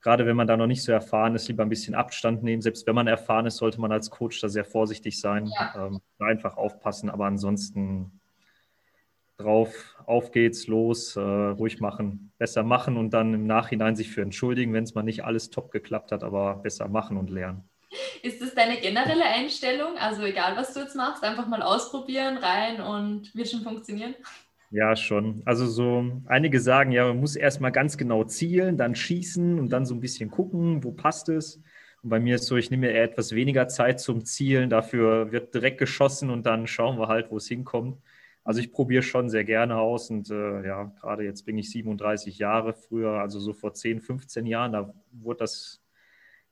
gerade 0.00 0.26
wenn 0.26 0.36
man 0.36 0.46
da 0.46 0.56
noch 0.56 0.66
nicht 0.66 0.82
so 0.82 0.90
erfahren 0.90 1.34
ist, 1.34 1.48
lieber 1.48 1.62
ein 1.62 1.68
bisschen 1.68 1.94
Abstand 1.94 2.42
nehmen. 2.42 2.62
Selbst 2.62 2.86
wenn 2.86 2.94
man 2.94 3.06
erfahren 3.06 3.46
ist, 3.46 3.58
sollte 3.58 3.80
man 3.80 3.92
als 3.92 4.10
Coach 4.10 4.40
da 4.40 4.48
sehr 4.48 4.64
vorsichtig 4.64 5.20
sein, 5.20 5.46
ja. 5.46 5.86
ähm, 5.86 6.00
einfach 6.18 6.56
aufpassen, 6.56 7.10
aber 7.10 7.26
ansonsten 7.26 8.20
drauf, 9.36 9.96
auf 10.06 10.30
geht's, 10.30 10.66
los, 10.66 11.16
äh, 11.16 11.20
ruhig 11.20 11.80
machen, 11.80 12.32
besser 12.38 12.62
machen 12.62 12.96
und 12.96 13.10
dann 13.10 13.34
im 13.34 13.46
Nachhinein 13.46 13.96
sich 13.96 14.10
für 14.10 14.22
entschuldigen, 14.22 14.72
wenn 14.72 14.84
es 14.84 14.94
mal 14.94 15.02
nicht 15.02 15.24
alles 15.24 15.50
top 15.50 15.70
geklappt 15.70 16.10
hat, 16.10 16.24
aber 16.24 16.56
besser 16.56 16.88
machen 16.88 17.16
und 17.16 17.30
lernen. 17.30 17.68
Ist 18.22 18.40
das 18.40 18.54
deine 18.54 18.76
generelle 18.76 19.24
Einstellung? 19.24 19.96
Also 19.98 20.22
egal, 20.22 20.56
was 20.56 20.74
du 20.74 20.80
jetzt 20.80 20.96
machst, 20.96 21.22
einfach 21.22 21.46
mal 21.46 21.62
ausprobieren, 21.62 22.38
rein 22.38 22.80
und 22.80 23.34
wird 23.34 23.48
schon 23.48 23.62
funktionieren? 23.62 24.14
Ja, 24.70 24.96
schon. 24.96 25.42
Also 25.44 25.66
so 25.66 26.22
einige 26.26 26.58
sagen, 26.58 26.92
ja, 26.92 27.06
man 27.06 27.20
muss 27.20 27.36
erstmal 27.36 27.72
ganz 27.72 27.98
genau 27.98 28.24
zielen, 28.24 28.78
dann 28.78 28.94
schießen 28.94 29.58
und 29.58 29.68
dann 29.68 29.84
so 29.84 29.94
ein 29.94 30.00
bisschen 30.00 30.30
gucken, 30.30 30.82
wo 30.82 30.92
passt 30.92 31.28
es. 31.28 31.60
Und 32.02 32.08
bei 32.08 32.18
mir 32.18 32.36
ist 32.36 32.46
so, 32.46 32.56
ich 32.56 32.70
nehme 32.70 32.86
mir 32.86 32.92
eher 32.92 33.04
etwas 33.04 33.32
weniger 33.32 33.68
Zeit 33.68 34.00
zum 34.00 34.24
Zielen, 34.24 34.70
dafür 34.70 35.30
wird 35.30 35.54
direkt 35.54 35.78
geschossen 35.78 36.30
und 36.30 36.46
dann 36.46 36.66
schauen 36.66 36.98
wir 36.98 37.08
halt, 37.08 37.30
wo 37.30 37.36
es 37.36 37.46
hinkommt. 37.48 38.00
Also 38.44 38.60
ich 38.60 38.72
probiere 38.72 39.02
schon 39.02 39.28
sehr 39.28 39.44
gerne 39.44 39.76
aus 39.76 40.08
und 40.10 40.30
äh, 40.30 40.66
ja, 40.66 40.84
gerade 41.00 41.22
jetzt 41.24 41.44
bin 41.44 41.58
ich 41.58 41.70
37 41.70 42.38
Jahre, 42.38 42.72
früher, 42.72 43.20
also 43.20 43.38
so 43.40 43.52
vor 43.52 43.74
10, 43.74 44.00
15 44.00 44.46
Jahren, 44.46 44.72
da 44.72 44.94
wurde 45.12 45.40
das 45.40 45.81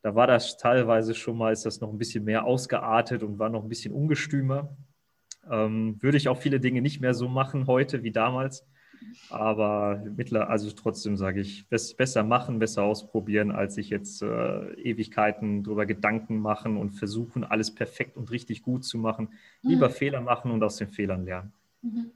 da 0.02 0.14
war 0.14 0.26
das 0.26 0.57
teilweise 0.57 1.14
schon 1.14 1.37
mal, 1.37 1.52
ist 1.52 1.66
das 1.66 1.80
noch 1.80 1.90
ein 1.90 1.99
bisschen 1.99 2.25
mehr 2.25 2.45
ausgeartet 2.45 3.23
und 3.23 3.38
war 3.38 3.49
noch 3.49 3.62
ein 3.62 3.69
bisschen 3.69 3.92
ungestümer. 3.92 4.76
Ähm, 5.50 5.97
würde 6.00 6.16
ich 6.16 6.28
auch 6.28 6.38
viele 6.38 6.61
Dinge 6.61 6.83
nicht 6.83 7.00
mehr 7.00 7.14
so 7.14 7.28
machen 7.28 7.66
heute 7.66 8.02
wie 8.02 8.12
damals. 8.12 8.66
Aber 9.30 10.02
mittler, 10.16 10.50
also 10.50 10.71
trotzdem 10.71 11.16
sage 11.16 11.40
ich, 11.40 11.66
besser 11.69 12.23
machen, 12.23 12.59
besser 12.59 12.83
ausprobieren, 12.83 13.50
als 13.50 13.75
sich 13.75 13.90
jetzt 13.90 14.23
äh, 14.23 14.73
Ewigkeiten 14.75 15.62
darüber 15.62 15.87
Gedanken 15.87 16.38
machen 16.38 16.76
und 16.76 16.90
versuchen, 16.90 17.45
alles 17.45 17.75
perfekt 17.75 18.16
und 18.16 18.30
richtig 18.30 18.62
gut 18.62 18.85
zu 18.85 18.99
machen. 18.99 19.30
Lieber 19.62 19.88
mhm. 19.88 19.92
Fehler 19.92 20.21
machen 20.21 20.50
und 20.50 20.62
aus 20.62 20.76
den 20.76 20.88
Fehlern 20.88 21.25
lernen. 21.25 21.52
Mhm. 21.83 22.12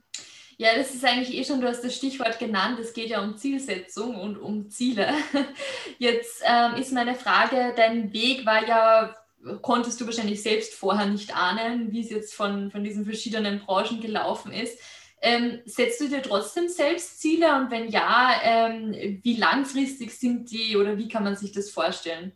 Ja, 0.57 0.77
das 0.77 0.95
ist 0.95 1.05
eigentlich 1.05 1.37
eh 1.37 1.45
schon, 1.45 1.61
du 1.61 1.67
hast 1.67 1.83
das 1.83 1.97
Stichwort 1.97 2.39
genannt, 2.39 2.79
es 2.79 2.93
geht 2.93 3.09
ja 3.11 3.23
um 3.23 3.37
Zielsetzung 3.37 4.17
und 4.17 4.37
um 4.37 4.71
Ziele. 4.71 5.13
Jetzt 5.99 6.43
ähm, 6.45 6.77
ist 6.77 6.93
meine 6.93 7.15
Frage, 7.15 7.73
dein 7.77 8.13
Weg 8.13 8.47
war 8.47 8.67
ja, 8.67 9.15
konntest 9.63 10.01
du 10.01 10.07
wahrscheinlich 10.07 10.43
selbst 10.43 10.75
vorher 10.75 11.07
nicht 11.07 11.37
ahnen, 11.37 11.93
wie 11.93 12.01
es 12.01 12.11
jetzt 12.11 12.35
von, 12.35 12.71
von 12.71 12.83
diesen 12.83 13.05
verschiedenen 13.05 13.61
Branchen 13.61 14.01
gelaufen 14.01 14.53
ist. 14.53 14.79
Ähm, 15.21 15.61
setzt 15.67 16.01
du 16.01 16.09
dir 16.09 16.23
trotzdem 16.23 16.69
selbst 16.69 17.21
Ziele 17.21 17.55
und 17.57 17.71
wenn 17.71 17.89
ja, 17.89 18.41
ähm, 18.43 19.21
wie 19.23 19.37
langfristig 19.37 20.13
sind 20.13 20.51
die 20.51 20.77
oder 20.77 20.99
wie 20.99 21.09
kann 21.09 21.25
man 21.25 21.37
sich 21.37 21.53
das 21.53 21.71
vorstellen? 21.71 22.33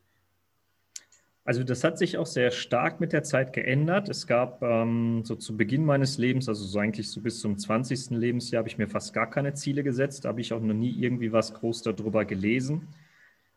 Also 1.49 1.65
das 1.65 1.83
hat 1.83 1.97
sich 1.97 2.19
auch 2.19 2.27
sehr 2.27 2.51
stark 2.51 3.01
mit 3.01 3.15
der 3.15 3.23
Zeit 3.23 3.55
geändert. 3.55 4.11
Es 4.11 4.27
gab 4.27 4.63
ähm, 4.63 5.23
so 5.25 5.35
zu 5.35 5.57
Beginn 5.57 5.83
meines 5.83 6.19
Lebens, 6.19 6.47
also 6.47 6.63
so 6.63 6.79
eigentlich 6.79 7.11
so 7.11 7.23
bis 7.23 7.41
zum 7.41 7.57
20. 7.57 8.11
Lebensjahr, 8.11 8.59
habe 8.59 8.69
ich 8.69 8.77
mir 8.77 8.87
fast 8.87 9.15
gar 9.15 9.31
keine 9.31 9.55
Ziele 9.55 9.83
gesetzt. 9.83 10.27
Da 10.27 10.29
habe 10.29 10.43
ich 10.43 10.53
auch 10.53 10.61
noch 10.61 10.75
nie 10.75 10.91
irgendwie 10.91 11.33
was 11.33 11.55
groß 11.55 11.81
darüber 11.81 12.27
gelesen. 12.27 12.89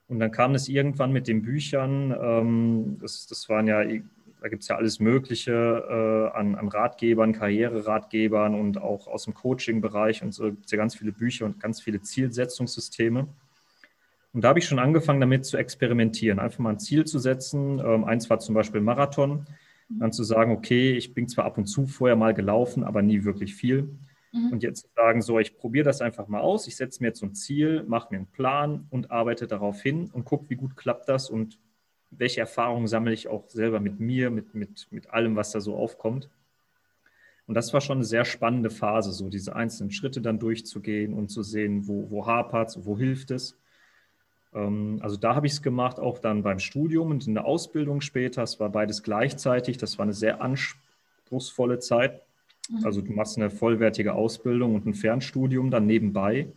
Und 0.08 0.20
dann 0.20 0.32
kam 0.32 0.56
es 0.56 0.70
irgendwann 0.70 1.12
mit 1.12 1.28
den 1.28 1.42
Büchern. 1.42 2.16
Ähm, 2.18 2.98
das, 3.02 3.28
das 3.28 3.50
waren 3.50 3.68
ja 3.68 3.84
da 4.42 4.48
gibt 4.48 4.62
es 4.62 4.70
ja 4.70 4.78
alles 4.78 5.02
Mögliche 5.02 5.52
äh, 5.52 6.38
an, 6.38 6.56
an, 6.56 6.70
Ratgebern, 6.70 7.34
Karriereratgebern 7.34 8.56
und 8.56 8.78
auch 8.78 9.08
aus 9.08 9.26
dem 9.26 9.34
Coaching-Bereich 9.34 10.24
und 10.24 10.34
so 10.34 10.46
gibt 10.46 10.68
es 10.68 10.72
ja 10.72 10.78
ganz 10.78 10.96
viele 10.96 11.12
Bücher 11.12 11.46
und 11.46 11.60
ganz 11.60 11.82
viele 11.82 12.02
Zielsetzungssysteme. 12.02 13.28
Und 14.34 14.44
da 14.44 14.50
habe 14.50 14.60
ich 14.60 14.66
schon 14.66 14.80
angefangen, 14.80 15.20
damit 15.20 15.46
zu 15.46 15.58
experimentieren, 15.58 16.40
einfach 16.40 16.60
mal 16.60 16.72
ein 16.72 16.80
Ziel 16.80 17.06
zu 17.06 17.20
setzen. 17.20 17.80
Ähm, 17.80 18.06
eins 18.06 18.30
war 18.30 18.40
zum 18.40 18.56
Beispiel 18.56 18.82
Marathon, 18.82 19.46
dann 19.90 20.14
zu 20.14 20.24
sagen, 20.24 20.52
okay, 20.54 20.94
ich 20.94 21.14
bin 21.14 21.28
zwar 21.28 21.46
ab 21.46 21.58
und 21.58 21.66
zu 21.66 21.86
vorher 21.86 22.16
mal 22.16 22.34
gelaufen, 22.34 22.84
aber 22.84 23.02
nie 23.02 23.26
wirklich 23.26 23.56
viel. 23.56 23.98
Mhm. 24.32 24.54
Und 24.54 24.64
jetzt 24.64 24.90
sagen, 24.96 25.22
so, 25.22 25.40
ich 25.40 25.58
probiere 25.58 25.86
das 25.86 26.02
einfach 26.02 26.28
mal 26.28 26.40
aus, 26.40 26.68
ich 26.68 26.78
setze 26.78 27.02
mir 27.02 27.08
jetzt 27.08 27.20
so 27.20 27.26
ein 27.26 27.36
Ziel, 27.36 27.84
mache 27.88 28.08
mir 28.12 28.18
einen 28.18 28.32
Plan 28.32 28.88
und 28.90 29.12
arbeite 29.12 29.48
darauf 29.48 29.82
hin 29.82 30.10
und 30.12 30.24
gucke, 30.24 30.50
wie 30.50 30.56
gut 30.56 30.78
klappt 30.78 31.10
das 31.10 31.30
und 31.30 31.60
welche 32.10 32.42
Erfahrungen 32.42 32.88
sammle 32.88 33.14
ich 33.14 33.28
auch 33.28 33.50
selber 33.50 33.80
mit 33.80 34.00
mir, 34.00 34.30
mit, 34.30 34.54
mit, 34.54 34.88
mit 34.92 35.10
allem, 35.12 35.36
was 35.36 35.52
da 35.52 35.62
so 35.62 35.76
aufkommt. 35.76 36.30
Und 37.48 37.56
das 37.56 37.74
war 37.74 37.82
schon 37.82 37.98
eine 37.98 38.06
sehr 38.06 38.24
spannende 38.24 38.70
Phase, 38.70 39.12
so 39.12 39.28
diese 39.30 39.56
einzelnen 39.56 39.92
Schritte 39.92 40.22
dann 40.22 40.40
durchzugehen 40.40 41.14
und 41.14 41.30
zu 41.30 41.44
sehen, 41.44 41.88
wo, 41.88 42.10
wo 42.10 42.26
hapert 42.26 42.70
es, 42.70 42.86
wo 42.86 42.98
hilft 42.98 43.32
es. 43.32 43.58
Ähm, 44.54 45.00
also 45.02 45.18
da 45.18 45.36
habe 45.36 45.48
ich 45.48 45.54
es 45.54 45.62
gemacht, 45.62 46.00
auch 46.00 46.20
dann 46.20 46.44
beim 46.44 46.60
Studium 46.60 47.12
und 47.12 47.28
in 47.28 47.34
der 47.36 47.46
Ausbildung 47.46 48.02
später. 48.02 48.44
Es 48.44 48.60
war 48.60 48.70
beides 48.70 49.04
gleichzeitig. 49.04 49.78
Das 49.78 49.98
war 49.98 50.04
eine 50.04 50.14
sehr 50.14 50.42
anspruchsvolle 50.42 51.80
Zeit. 51.80 52.22
Mhm. 52.70 52.86
Also 52.86 53.02
du 53.02 53.12
machst 53.12 53.38
eine 53.38 53.50
vollwertige 53.50 54.14
Ausbildung 54.14 54.76
und 54.76 54.86
ein 54.86 54.94
Fernstudium 54.94 55.72
dann 55.72 55.86
nebenbei. 55.86 56.48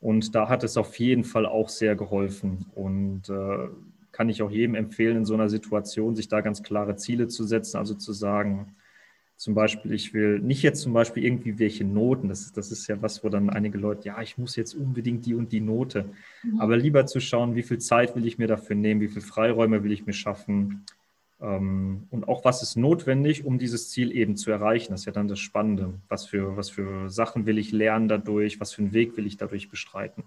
Und 0.00 0.34
da 0.34 0.48
hat 0.48 0.64
es 0.64 0.76
auf 0.76 0.98
jeden 0.98 1.24
Fall 1.24 1.46
auch 1.46 1.68
sehr 1.68 1.94
geholfen. 1.94 2.66
Und 2.74 3.28
äh, 3.28 3.68
kann 4.10 4.28
ich 4.28 4.42
auch 4.42 4.50
jedem 4.50 4.74
empfehlen, 4.74 5.18
in 5.18 5.24
so 5.24 5.34
einer 5.34 5.48
Situation 5.48 6.16
sich 6.16 6.28
da 6.28 6.40
ganz 6.40 6.62
klare 6.62 6.96
Ziele 6.96 7.28
zu 7.28 7.44
setzen, 7.44 7.78
also 7.78 7.94
zu 7.94 8.12
sagen, 8.12 8.74
zum 9.42 9.54
Beispiel, 9.54 9.92
ich 9.92 10.14
will 10.14 10.38
nicht 10.38 10.62
jetzt 10.62 10.82
zum 10.82 10.92
Beispiel 10.92 11.24
irgendwie 11.24 11.58
welche 11.58 11.84
Noten, 11.84 12.28
das 12.28 12.42
ist, 12.42 12.56
das 12.56 12.70
ist 12.70 12.86
ja 12.86 13.02
was, 13.02 13.24
wo 13.24 13.28
dann 13.28 13.50
einige 13.50 13.76
Leute, 13.76 14.06
ja, 14.06 14.22
ich 14.22 14.38
muss 14.38 14.54
jetzt 14.54 14.72
unbedingt 14.72 15.26
die 15.26 15.34
und 15.34 15.50
die 15.50 15.60
Note, 15.60 16.04
mhm. 16.44 16.60
aber 16.60 16.76
lieber 16.76 17.06
zu 17.06 17.18
schauen, 17.18 17.56
wie 17.56 17.64
viel 17.64 17.78
Zeit 17.78 18.14
will 18.14 18.24
ich 18.24 18.38
mir 18.38 18.46
dafür 18.46 18.76
nehmen, 18.76 19.00
wie 19.00 19.08
viele 19.08 19.20
Freiräume 19.20 19.82
will 19.82 19.90
ich 19.90 20.06
mir 20.06 20.12
schaffen 20.12 20.84
ähm, 21.40 22.06
und 22.10 22.28
auch 22.28 22.44
was 22.44 22.62
ist 22.62 22.76
notwendig, 22.76 23.44
um 23.44 23.58
dieses 23.58 23.90
Ziel 23.90 24.12
eben 24.12 24.36
zu 24.36 24.52
erreichen. 24.52 24.92
Das 24.92 25.00
ist 25.00 25.06
ja 25.06 25.12
dann 25.12 25.26
das 25.26 25.40
Spannende. 25.40 25.94
Was 26.08 26.24
für, 26.24 26.56
was 26.56 26.70
für 26.70 27.10
Sachen 27.10 27.44
will 27.44 27.58
ich 27.58 27.72
lernen 27.72 28.06
dadurch, 28.06 28.60
was 28.60 28.72
für 28.72 28.82
einen 28.82 28.92
Weg 28.92 29.16
will 29.16 29.26
ich 29.26 29.38
dadurch 29.38 29.68
bestreiten. 29.68 30.22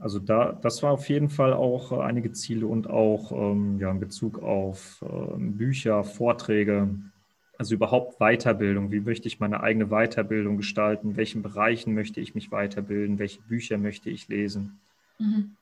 Also 0.00 0.18
da, 0.18 0.52
das 0.52 0.82
war 0.82 0.92
auf 0.92 1.08
jeden 1.10 1.28
Fall 1.28 1.52
auch 1.52 1.92
äh, 1.92 2.00
einige 2.00 2.32
Ziele 2.32 2.66
und 2.66 2.88
auch 2.88 3.32
ähm, 3.32 3.78
ja, 3.78 3.90
in 3.90 4.00
Bezug 4.00 4.42
auf 4.42 5.02
äh, 5.02 5.36
Bücher, 5.38 6.04
Vorträge, 6.04 6.88
also 7.58 7.74
überhaupt 7.74 8.18
Weiterbildung. 8.18 8.90
Wie 8.90 9.00
möchte 9.00 9.28
ich 9.28 9.40
meine 9.40 9.62
eigene 9.62 9.88
Weiterbildung 9.88 10.56
gestalten? 10.56 11.10
In 11.10 11.16
welchen 11.16 11.42
Bereichen 11.42 11.94
möchte 11.94 12.18
ich 12.18 12.34
mich 12.34 12.50
weiterbilden? 12.50 13.18
Welche 13.18 13.42
Bücher 13.42 13.76
möchte 13.76 14.08
ich 14.08 14.26
lesen? 14.28 14.80
Mhm. 15.18 15.56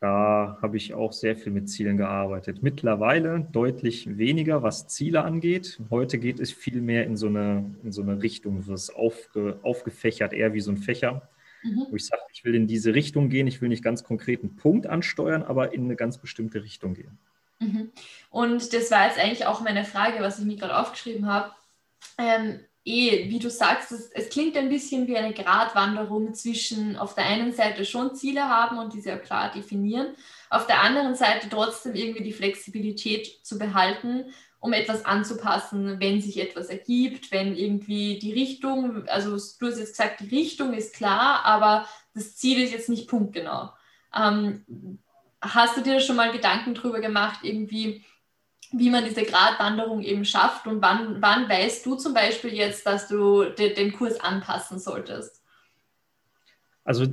Da 0.00 0.58
habe 0.62 0.78
ich 0.78 0.94
auch 0.94 1.12
sehr 1.12 1.36
viel 1.36 1.52
mit 1.52 1.68
Zielen 1.68 1.98
gearbeitet. 1.98 2.62
Mittlerweile 2.62 3.46
deutlich 3.52 4.16
weniger, 4.16 4.62
was 4.62 4.88
Ziele 4.88 5.22
angeht. 5.22 5.78
Heute 5.90 6.18
geht 6.18 6.40
es 6.40 6.52
viel 6.52 6.80
mehr 6.80 7.04
in 7.04 7.16
so 7.16 7.26
eine, 7.26 7.74
in 7.82 7.92
so 7.92 8.00
eine 8.00 8.22
Richtung, 8.22 8.64
ist 8.72 8.96
aufge, 8.96 9.58
aufgefächert, 9.62 10.32
eher 10.32 10.54
wie 10.54 10.60
so 10.60 10.70
ein 10.70 10.78
Fächer 10.78 11.28
mhm. 11.64 11.86
wo 11.90 11.96
ich 11.96 12.06
sage, 12.06 12.22
ich 12.32 12.44
will 12.44 12.54
in 12.54 12.66
diese 12.66 12.94
Richtung 12.94 13.28
gehen, 13.28 13.46
ich 13.46 13.60
will 13.60 13.68
nicht 13.68 13.82
ganz 13.82 14.04
konkret 14.04 14.42
einen 14.42 14.56
Punkt 14.56 14.86
ansteuern, 14.86 15.42
aber 15.42 15.72
in 15.72 15.84
eine 15.84 15.96
ganz 15.96 16.18
bestimmte 16.18 16.62
Richtung 16.62 16.94
gehen. 16.94 17.18
Mhm. 17.58 17.90
Und 18.30 18.72
das 18.72 18.90
war 18.90 19.06
jetzt 19.06 19.18
eigentlich 19.18 19.46
auch 19.46 19.60
meine 19.60 19.84
Frage, 19.84 20.20
was 20.20 20.38
ich 20.38 20.44
mir 20.44 20.56
gerade 20.56 20.76
aufgeschrieben 20.76 21.26
habe. 21.26 21.52
Ähm, 22.18 22.60
eh, 22.84 23.30
wie 23.30 23.38
du 23.38 23.50
sagst, 23.50 23.92
es, 23.92 24.10
es, 24.10 24.28
klingt 24.28 24.56
ein 24.56 24.68
bisschen 24.68 25.06
wie 25.06 25.16
eine 25.16 25.32
Gratwanderung 25.32 26.34
zwischen 26.34 26.96
auf 26.96 27.14
der 27.14 27.24
einen 27.24 27.52
Seite 27.52 27.84
schon 27.84 28.14
Ziele 28.14 28.48
haben 28.48 28.78
und 28.78 28.92
diese 28.92 29.14
auch 29.14 29.22
klar 29.22 29.50
definieren, 29.52 30.14
auf 30.50 30.66
der 30.66 30.82
anderen 30.82 31.14
Seite 31.14 31.48
trotzdem 31.48 31.94
irgendwie 31.94 32.22
die 32.22 32.32
Flexibilität 32.32 33.40
zu 33.42 33.58
behalten 33.58 34.26
um 34.64 34.72
etwas 34.72 35.04
anzupassen, 35.04 36.00
wenn 36.00 36.22
sich 36.22 36.40
etwas 36.40 36.68
ergibt, 36.68 37.30
wenn 37.30 37.54
irgendwie 37.54 38.18
die 38.18 38.32
Richtung, 38.32 39.06
also 39.08 39.32
du 39.32 39.66
hast 39.66 39.78
jetzt 39.78 39.90
gesagt, 39.90 40.20
die 40.20 40.34
Richtung 40.34 40.72
ist 40.72 40.94
klar, 40.94 41.44
aber 41.44 41.86
das 42.14 42.34
Ziel 42.36 42.62
ist 42.62 42.72
jetzt 42.72 42.88
nicht 42.88 43.06
punktgenau. 43.06 43.74
Ähm, 44.16 44.64
hast 45.42 45.76
du 45.76 45.82
dir 45.82 46.00
schon 46.00 46.16
mal 46.16 46.32
Gedanken 46.32 46.74
darüber 46.74 47.00
gemacht, 47.00 47.40
irgendwie, 47.42 48.06
wie 48.72 48.88
man 48.88 49.04
diese 49.04 49.24
Gratwanderung 49.24 50.00
eben 50.00 50.24
schafft 50.24 50.66
und 50.66 50.80
wann, 50.80 51.20
wann 51.20 51.46
weißt 51.46 51.84
du 51.84 51.96
zum 51.96 52.14
Beispiel 52.14 52.54
jetzt, 52.54 52.86
dass 52.86 53.06
du 53.06 53.44
de, 53.44 53.74
den 53.74 53.92
Kurs 53.92 54.18
anpassen 54.18 54.78
solltest? 54.78 55.42
Also 56.84 57.04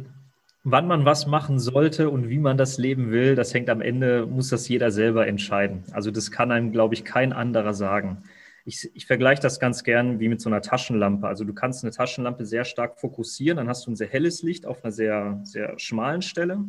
Wann 0.63 0.85
man 0.85 1.05
was 1.05 1.25
machen 1.25 1.57
sollte 1.57 2.11
und 2.11 2.29
wie 2.29 2.37
man 2.37 2.55
das 2.55 2.77
leben 2.77 3.09
will, 3.09 3.33
das 3.33 3.51
hängt 3.51 3.67
am 3.67 3.81
Ende, 3.81 4.27
muss 4.27 4.49
das 4.49 4.67
jeder 4.67 4.91
selber 4.91 5.25
entscheiden. 5.25 5.83
Also 5.91 6.11
das 6.11 6.29
kann 6.29 6.51
einem, 6.51 6.71
glaube 6.71 6.93
ich, 6.93 7.03
kein 7.03 7.33
anderer 7.33 7.73
sagen. 7.73 8.21
Ich, 8.63 8.91
ich 8.93 9.07
vergleiche 9.07 9.41
das 9.41 9.59
ganz 9.59 9.83
gern 9.83 10.19
wie 10.19 10.29
mit 10.29 10.39
so 10.39 10.49
einer 10.49 10.61
Taschenlampe. 10.61 11.27
Also 11.27 11.45
du 11.45 11.53
kannst 11.53 11.83
eine 11.83 11.91
Taschenlampe 11.91 12.45
sehr 12.45 12.63
stark 12.63 12.99
fokussieren, 12.99 13.57
dann 13.57 13.69
hast 13.69 13.87
du 13.87 13.91
ein 13.91 13.95
sehr 13.95 14.07
helles 14.07 14.43
Licht 14.43 14.67
auf 14.67 14.83
einer 14.83 14.91
sehr, 14.91 15.39
sehr 15.43 15.79
schmalen 15.79 16.21
Stelle. 16.21 16.63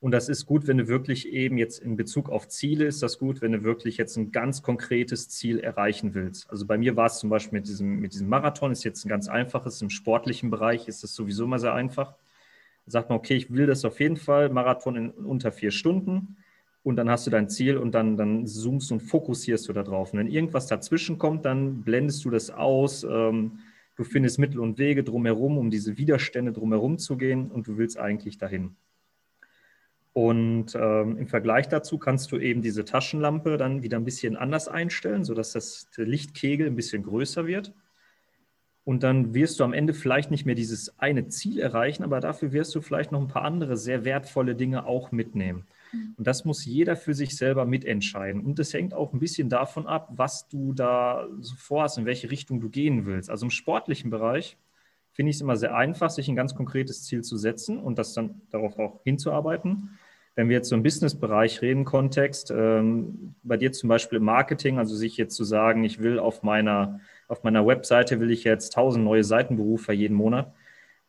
Und 0.00 0.10
das 0.10 0.28
ist 0.28 0.46
gut, 0.46 0.66
wenn 0.66 0.78
du 0.78 0.88
wirklich 0.88 1.28
eben 1.28 1.58
jetzt 1.58 1.78
in 1.78 1.94
Bezug 1.94 2.28
auf 2.28 2.48
Ziele 2.48 2.86
ist 2.86 3.04
das 3.04 3.20
gut, 3.20 3.40
wenn 3.40 3.52
du 3.52 3.62
wirklich 3.62 3.98
jetzt 3.98 4.16
ein 4.16 4.32
ganz 4.32 4.62
konkretes 4.62 5.28
Ziel 5.28 5.60
erreichen 5.60 6.14
willst. 6.14 6.50
Also 6.50 6.66
bei 6.66 6.76
mir 6.76 6.96
war 6.96 7.06
es 7.06 7.20
zum 7.20 7.30
Beispiel 7.30 7.60
mit 7.60 7.68
diesem, 7.68 8.00
mit 8.00 8.14
diesem 8.14 8.28
Marathon, 8.28 8.72
ist 8.72 8.82
jetzt 8.82 9.04
ein 9.04 9.08
ganz 9.08 9.28
einfaches, 9.28 9.80
im 9.80 9.90
sportlichen 9.90 10.50
Bereich 10.50 10.88
ist 10.88 11.04
das 11.04 11.14
sowieso 11.14 11.44
immer 11.44 11.60
sehr 11.60 11.72
einfach 11.72 12.16
sagt 12.86 13.08
man, 13.08 13.18
okay, 13.18 13.34
ich 13.34 13.52
will 13.52 13.66
das 13.66 13.84
auf 13.84 14.00
jeden 14.00 14.16
Fall, 14.16 14.48
Marathon 14.48 14.96
in 14.96 15.10
unter 15.10 15.52
vier 15.52 15.70
Stunden. 15.70 16.36
Und 16.82 16.96
dann 16.96 17.08
hast 17.08 17.26
du 17.26 17.30
dein 17.30 17.48
Ziel 17.48 17.76
und 17.76 17.94
dann, 17.94 18.16
dann 18.16 18.46
zoomst 18.46 18.90
und 18.90 19.00
fokussierst 19.00 19.68
du 19.68 19.72
da 19.72 19.84
drauf. 19.84 20.12
Und 20.12 20.18
wenn 20.18 20.26
irgendwas 20.26 20.66
dazwischen 20.66 21.16
kommt, 21.16 21.44
dann 21.44 21.82
blendest 21.82 22.24
du 22.24 22.30
das 22.30 22.50
aus. 22.50 23.04
Ähm, 23.04 23.60
du 23.96 24.02
findest 24.02 24.40
Mittel 24.40 24.58
und 24.58 24.78
Wege 24.78 25.04
drumherum, 25.04 25.58
um 25.58 25.70
diese 25.70 25.96
Widerstände 25.96 26.52
drumherum 26.52 26.98
zu 26.98 27.16
gehen 27.16 27.50
und 27.52 27.68
du 27.68 27.78
willst 27.78 27.98
eigentlich 27.98 28.36
dahin. 28.36 28.74
Und 30.12 30.74
ähm, 30.74 31.16
im 31.16 31.26
Vergleich 31.26 31.68
dazu 31.68 31.98
kannst 31.98 32.32
du 32.32 32.38
eben 32.38 32.62
diese 32.62 32.84
Taschenlampe 32.84 33.56
dann 33.56 33.82
wieder 33.82 33.96
ein 33.96 34.04
bisschen 34.04 34.36
anders 34.36 34.68
einstellen, 34.68 35.24
sodass 35.24 35.52
das 35.52 35.88
Lichtkegel 35.96 36.66
ein 36.66 36.76
bisschen 36.76 37.02
größer 37.02 37.46
wird. 37.46 37.72
Und 38.84 39.04
dann 39.04 39.32
wirst 39.32 39.60
du 39.60 39.64
am 39.64 39.72
Ende 39.72 39.94
vielleicht 39.94 40.32
nicht 40.32 40.44
mehr 40.44 40.56
dieses 40.56 40.98
eine 40.98 41.28
Ziel 41.28 41.60
erreichen, 41.60 42.02
aber 42.02 42.18
dafür 42.18 42.52
wirst 42.52 42.74
du 42.74 42.80
vielleicht 42.80 43.12
noch 43.12 43.20
ein 43.20 43.28
paar 43.28 43.44
andere 43.44 43.76
sehr 43.76 44.04
wertvolle 44.04 44.56
Dinge 44.56 44.86
auch 44.86 45.12
mitnehmen. 45.12 45.66
Mhm. 45.92 46.14
Und 46.16 46.26
das 46.26 46.44
muss 46.44 46.64
jeder 46.64 46.96
für 46.96 47.14
sich 47.14 47.36
selber 47.36 47.64
mitentscheiden. 47.64 48.44
Und 48.44 48.58
das 48.58 48.74
hängt 48.74 48.92
auch 48.92 49.12
ein 49.12 49.20
bisschen 49.20 49.48
davon 49.48 49.86
ab, 49.86 50.08
was 50.12 50.48
du 50.48 50.72
da 50.72 51.28
so 51.40 51.54
vorhast, 51.56 51.98
in 51.98 52.06
welche 52.06 52.30
Richtung 52.30 52.60
du 52.60 52.70
gehen 52.70 53.06
willst. 53.06 53.30
Also 53.30 53.46
im 53.46 53.50
sportlichen 53.50 54.10
Bereich 54.10 54.56
finde 55.12 55.30
ich 55.30 55.36
es 55.36 55.42
immer 55.42 55.56
sehr 55.56 55.76
einfach, 55.76 56.10
sich 56.10 56.28
ein 56.28 56.36
ganz 56.36 56.54
konkretes 56.54 57.04
Ziel 57.04 57.22
zu 57.22 57.36
setzen 57.36 57.78
und 57.78 57.98
das 57.98 58.14
dann 58.14 58.40
darauf 58.50 58.78
auch 58.78 59.00
hinzuarbeiten. 59.04 59.98
wenn 60.34 60.48
wir 60.48 60.56
jetzt 60.56 60.70
so 60.70 60.76
im 60.76 60.82
Business-Bereich 60.82 61.60
reden, 61.60 61.84
Kontext, 61.84 62.50
ähm, 62.50 63.34
bei 63.42 63.58
dir 63.58 63.70
zum 63.72 63.90
Beispiel 63.90 64.16
im 64.16 64.24
Marketing, 64.24 64.78
also 64.78 64.94
sich 64.94 65.18
jetzt 65.18 65.36
zu 65.36 65.44
sagen, 65.44 65.84
ich 65.84 66.00
will 66.00 66.18
auf 66.18 66.42
meiner, 66.42 67.00
auf 67.32 67.44
meiner 67.44 67.66
Webseite 67.66 68.20
will 68.20 68.30
ich 68.30 68.44
jetzt 68.44 68.74
tausend 68.74 69.06
neue 69.06 69.24
Seitenberufe 69.24 69.94
jeden 69.94 70.14
Monat. 70.14 70.52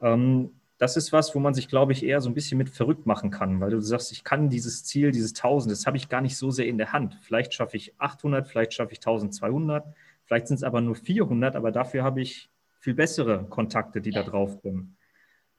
Ähm, 0.02 0.52
das 0.78 0.96
ist 0.96 1.12
was, 1.12 1.36
wo 1.36 1.40
man 1.40 1.54
sich, 1.54 1.68
glaube 1.68 1.92
ich, 1.92 2.06
eher 2.06 2.22
so 2.22 2.30
ein 2.30 2.34
bisschen 2.34 2.58
mit 2.58 2.70
verrückt 2.70 3.06
machen 3.06 3.30
kann, 3.30 3.60
weil 3.60 3.72
du 3.72 3.82
sagst, 3.82 4.14
ich 4.14 4.24
kann 4.24 4.50
dieses 4.50 4.86
Ziel, 4.86 5.12
dieses 5.12 5.32
1000, 5.36 5.74
das 5.74 5.86
habe 5.86 5.98
ich 5.98 6.08
gar 6.08 6.22
nicht 6.22 6.38
so 6.38 6.50
sehr 6.50 6.66
in 6.66 6.78
der 6.78 6.94
Hand. 6.94 7.20
Vielleicht 7.22 7.54
schaffe 7.54 7.76
ich 7.76 7.94
800, 8.00 8.48
vielleicht 8.48 8.74
schaffe 8.74 8.94
ich 8.94 9.00
1200, 9.00 9.86
vielleicht 10.24 10.48
sind 10.48 10.56
es 10.56 10.64
aber 10.64 10.80
nur 10.80 10.96
400, 10.96 11.58
aber 11.58 11.72
dafür 11.72 12.04
habe 12.04 12.22
ich 12.22 12.50
viel 12.80 12.94
bessere 12.94 13.44
Kontakte, 13.50 14.00
die 14.00 14.12
da 14.12 14.24
drauf 14.24 14.62
kommen. 14.62 14.96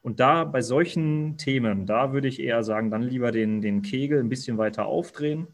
Und 0.01 0.19
da 0.19 0.45
bei 0.45 0.63
solchen 0.63 1.37
Themen, 1.37 1.85
da 1.85 2.11
würde 2.11 2.27
ich 2.27 2.39
eher 2.39 2.63
sagen, 2.63 2.89
dann 2.89 3.03
lieber 3.03 3.31
den, 3.31 3.61
den 3.61 3.83
Kegel 3.83 4.19
ein 4.19 4.29
bisschen 4.29 4.57
weiter 4.57 4.87
aufdrehen 4.87 5.47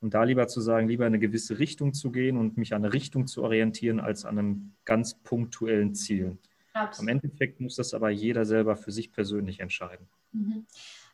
und 0.00 0.14
da 0.14 0.24
lieber 0.24 0.46
zu 0.48 0.60
sagen, 0.60 0.88
lieber 0.88 1.06
in 1.06 1.14
eine 1.14 1.18
gewisse 1.18 1.58
Richtung 1.58 1.94
zu 1.94 2.10
gehen 2.10 2.36
und 2.36 2.56
mich 2.56 2.74
an 2.74 2.84
eine 2.84 2.92
Richtung 2.92 3.26
zu 3.26 3.42
orientieren, 3.42 4.00
als 4.00 4.24
an 4.24 4.38
einem 4.38 4.72
ganz 4.84 5.14
punktuellen 5.14 5.94
Ziel. 5.94 6.38
Absolut. 6.74 7.10
Im 7.10 7.16
Endeffekt 7.16 7.60
muss 7.60 7.76
das 7.76 7.94
aber 7.94 8.10
jeder 8.10 8.44
selber 8.44 8.76
für 8.76 8.92
sich 8.92 9.10
persönlich 9.12 9.60
entscheiden. 9.60 10.08
Mhm. 10.32 10.66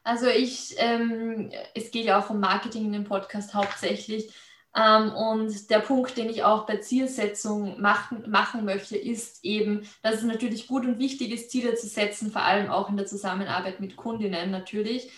Also 0.04 0.26
ich, 0.26 0.74
ähm, 0.78 1.50
es 1.74 1.92
geht 1.92 2.06
ja 2.06 2.18
auch 2.18 2.30
um 2.30 2.40
Marketing 2.40 2.86
in 2.86 2.92
dem 2.92 3.04
Podcast 3.04 3.54
hauptsächlich. 3.54 4.32
Ähm, 4.74 5.12
und 5.12 5.70
der 5.70 5.80
Punkt, 5.80 6.16
den 6.16 6.30
ich 6.30 6.44
auch 6.44 6.66
bei 6.66 6.78
Zielsetzung 6.78 7.80
machen, 7.80 8.28
machen 8.28 8.64
möchte, 8.64 8.96
ist 8.96 9.44
eben, 9.44 9.86
dass 10.02 10.16
es 10.16 10.22
natürlich 10.22 10.66
gut 10.66 10.84
und 10.86 10.98
wichtig 10.98 11.30
ist, 11.30 11.50
Ziele 11.50 11.74
zu 11.74 11.86
setzen, 11.86 12.32
vor 12.32 12.42
allem 12.42 12.70
auch 12.70 12.88
in 12.88 12.96
der 12.96 13.06
Zusammenarbeit 13.06 13.80
mit 13.80 13.96
Kundinnen 13.96 14.50
natürlich. 14.50 15.10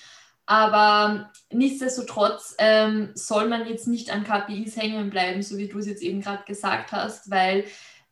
Aber 0.47 1.31
nichtsdestotrotz 1.51 2.55
ähm, 2.59 3.11
soll 3.15 3.49
man 3.49 3.67
jetzt 3.67 3.89
nicht 3.89 4.13
an 4.13 4.25
KPIs 4.25 4.77
hängen 4.77 5.11
bleiben, 5.11 5.43
so 5.43 5.57
wie 5.57 5.69
du 5.69 5.79
es 5.79 5.87
jetzt 5.87 6.03
eben 6.03 6.21
gerade 6.21 6.45
gesagt 6.45 6.93
hast, 6.93 7.31
weil 7.31 7.65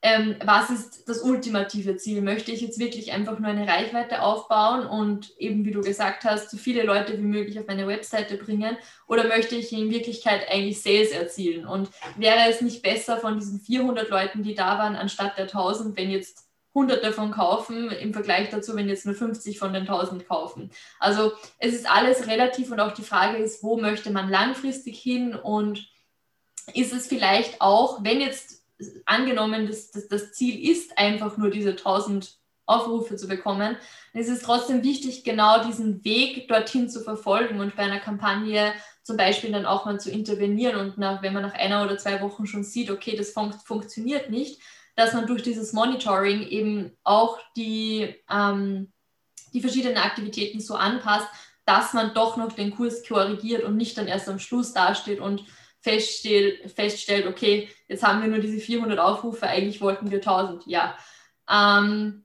ähm, 0.05 0.35
was 0.45 0.69
ist 0.69 1.09
das 1.09 1.23
ultimative 1.23 1.97
Ziel? 1.97 2.23
Möchte 2.23 2.51
ich 2.51 2.61
jetzt 2.61 2.81
wirklich 2.81 3.13
einfach 3.13 3.39
nur 3.39 3.49
eine 3.49 3.69
Reichweite 3.69 4.23
aufbauen 4.23 4.85
und 4.85 5.33
eben, 5.39 5.65
wie 5.65 5.71
du 5.71 5.81
gesagt 5.81 6.25
hast, 6.25 6.51
so 6.51 6.57
viele 6.57 6.83
Leute 6.83 7.17
wie 7.19 7.23
möglich 7.23 7.61
auf 7.61 7.69
meine 7.69 7.87
Webseite 7.87 8.37
bringen? 8.37 8.77
Oder 9.07 9.29
möchte 9.29 9.55
ich 9.55 9.73
in 9.73 9.91
Wirklichkeit 9.91 10.49
eigentlich 10.51 10.83
Sales 10.83 11.13
erzielen? 11.13 11.67
Und 11.67 11.89
wäre 12.17 12.51
es 12.51 12.61
nicht 12.63 12.83
besser 12.83 13.19
von 13.19 13.39
diesen 13.39 13.61
400 13.61 14.11
Leuten, 14.11 14.43
die 14.43 14.57
da 14.57 14.77
waren, 14.77 14.97
anstatt 14.97 15.39
der 15.39 15.45
1000, 15.45 15.97
wenn 15.97 16.11
jetzt 16.11 16.49
100 16.75 17.05
davon 17.05 17.33
kaufen, 17.33 17.91
im 17.91 18.13
Vergleich 18.13 18.49
dazu, 18.51 18.75
wenn 18.75 18.89
jetzt 18.89 19.05
nur 19.05 19.15
50 19.15 19.59
von 19.59 19.73
den 19.73 19.83
1000 19.83 20.27
kaufen? 20.27 20.71
Also 20.99 21.33
es 21.59 21.75
ist 21.75 21.91
alles 21.91 22.27
relativ 22.27 22.71
und 22.71 22.81
auch 22.81 22.93
die 22.93 23.03
Frage 23.03 23.39
ist, 23.39 23.63
wo 23.63 23.77
möchte 23.77 24.11
man 24.11 24.31
langfristig 24.31 24.99
hin 24.99 25.35
und 25.35 25.87
ist 26.75 26.93
es 26.93 27.07
vielleicht 27.07 27.61
auch, 27.61 28.03
wenn 28.05 28.21
jetzt 28.21 28.63
angenommen, 29.05 29.67
dass, 29.67 29.91
dass 29.91 30.09
das 30.09 30.33
Ziel 30.33 30.71
ist, 30.71 30.99
einfach 30.99 31.37
nur 31.37 31.51
diese 31.51 31.71
1000 31.71 32.39
Aufrufe 32.65 33.17
zu 33.17 33.29
bekommen, 33.29 33.77
dann 34.13 34.23
ist 34.23 34.29
es 34.29 34.43
trotzdem 34.43 34.83
wichtig, 34.83 35.25
genau 35.25 35.65
diesen 35.65 36.05
Weg 36.05 36.49
dorthin 36.49 36.89
zu 36.89 37.01
verfolgen 37.01 37.61
und 37.61 37.77
bei 37.77 37.83
einer 37.83 38.01
Kampagne 38.01 38.73
zum 39.03 39.17
Beispiel 39.17 39.51
dann 39.51 39.67
auch 39.67 39.85
mal 39.85 39.99
zu 39.99 40.11
intervenieren 40.11 40.77
und 40.77 40.97
nach, 40.97 41.23
wenn 41.23 41.33
man 41.33 41.43
nach 41.43 41.55
einer 41.55 41.85
oder 41.85 41.99
zwei 41.99 42.21
Wochen 42.21 42.47
schon 42.47 42.63
sieht, 42.63 42.91
okay, 42.91 43.17
das 43.17 43.31
fun 43.31 43.53
funktioniert 43.53 44.31
nicht, 44.31 44.61
dass 44.95 45.15
man 45.15 45.27
durch 45.27 45.43
dieses 45.43 45.73
Monitoring 45.73 46.43
eben 46.43 46.97
auch 47.03 47.39
die, 47.57 48.15
ähm, 48.31 48.93
die 49.53 49.61
verschiedenen 49.61 49.99
Aktivitäten 49.99 50.61
so 50.61 50.75
anpasst, 50.75 51.29
dass 51.65 51.93
man 51.93 52.15
doch 52.15 52.37
noch 52.37 52.53
den 52.53 52.75
Kurs 52.75 53.07
korrigiert 53.07 53.63
und 53.65 53.77
nicht 53.77 53.97
dann 53.97 54.09
erst 54.09 54.29
am 54.29 54.39
Schluss 54.39 54.73
dasteht 54.73 55.21
und 55.21 55.45
feststellt, 55.81 56.71
feststellt, 56.71 57.27
okay, 57.27 57.69
jetzt 57.89 58.03
haben 58.03 58.21
wir 58.23 58.29
nur 58.29 58.39
diese 58.39 58.59
400 58.59 58.99
Aufrufe, 58.99 59.47
eigentlich 59.47 59.81
wollten 59.81 60.11
wir 60.11 60.19
1000. 60.19 60.67
Ja. 60.67 60.97
Ähm, 61.51 62.25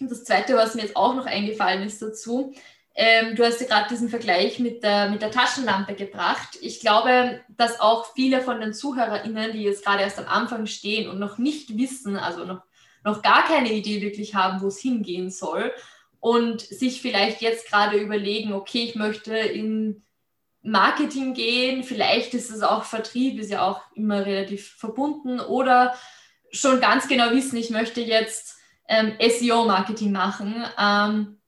das 0.00 0.24
Zweite, 0.24 0.54
was 0.54 0.74
mir 0.74 0.82
jetzt 0.82 0.96
auch 0.96 1.14
noch 1.14 1.26
eingefallen 1.26 1.82
ist 1.82 2.02
dazu, 2.02 2.54
ähm, 2.94 3.36
du 3.36 3.44
hast 3.44 3.60
ja 3.60 3.66
gerade 3.66 3.88
diesen 3.88 4.08
Vergleich 4.08 4.58
mit 4.58 4.82
der, 4.82 5.08
mit 5.08 5.22
der 5.22 5.30
Taschenlampe 5.30 5.94
gebracht. 5.94 6.58
Ich 6.60 6.80
glaube, 6.80 7.40
dass 7.48 7.80
auch 7.80 8.12
viele 8.14 8.40
von 8.42 8.60
den 8.60 8.74
ZuhörerInnen, 8.74 9.52
die 9.52 9.62
jetzt 9.62 9.84
gerade 9.84 10.02
erst 10.02 10.18
am 10.18 10.26
Anfang 10.26 10.66
stehen 10.66 11.08
und 11.08 11.18
noch 11.18 11.38
nicht 11.38 11.76
wissen, 11.78 12.16
also 12.16 12.44
noch, 12.44 12.62
noch 13.04 13.22
gar 13.22 13.44
keine 13.44 13.72
Idee 13.72 14.02
wirklich 14.02 14.34
haben, 14.34 14.60
wo 14.60 14.66
es 14.66 14.78
hingehen 14.78 15.30
soll 15.30 15.72
und 16.20 16.60
sich 16.60 17.00
vielleicht 17.00 17.40
jetzt 17.40 17.68
gerade 17.68 17.96
überlegen, 17.96 18.52
okay, 18.52 18.84
ich 18.84 18.94
möchte 18.94 19.36
in 19.36 20.04
Marketing 20.62 21.34
gehen, 21.34 21.82
vielleicht 21.82 22.34
ist 22.34 22.50
es 22.50 22.62
auch 22.62 22.84
Vertrieb, 22.84 23.40
ist 23.40 23.50
ja 23.50 23.62
auch 23.62 23.80
immer 23.94 24.24
relativ 24.24 24.74
verbunden 24.76 25.40
oder 25.40 25.94
schon 26.52 26.80
ganz 26.80 27.08
genau 27.08 27.32
wissen, 27.32 27.56
ich 27.56 27.70
möchte 27.70 28.02
jetzt 28.02 28.56
ähm, 28.86 29.14
SEO-Marketing 29.18 30.12
machen. 30.12 30.64
Ähm, 30.78 31.41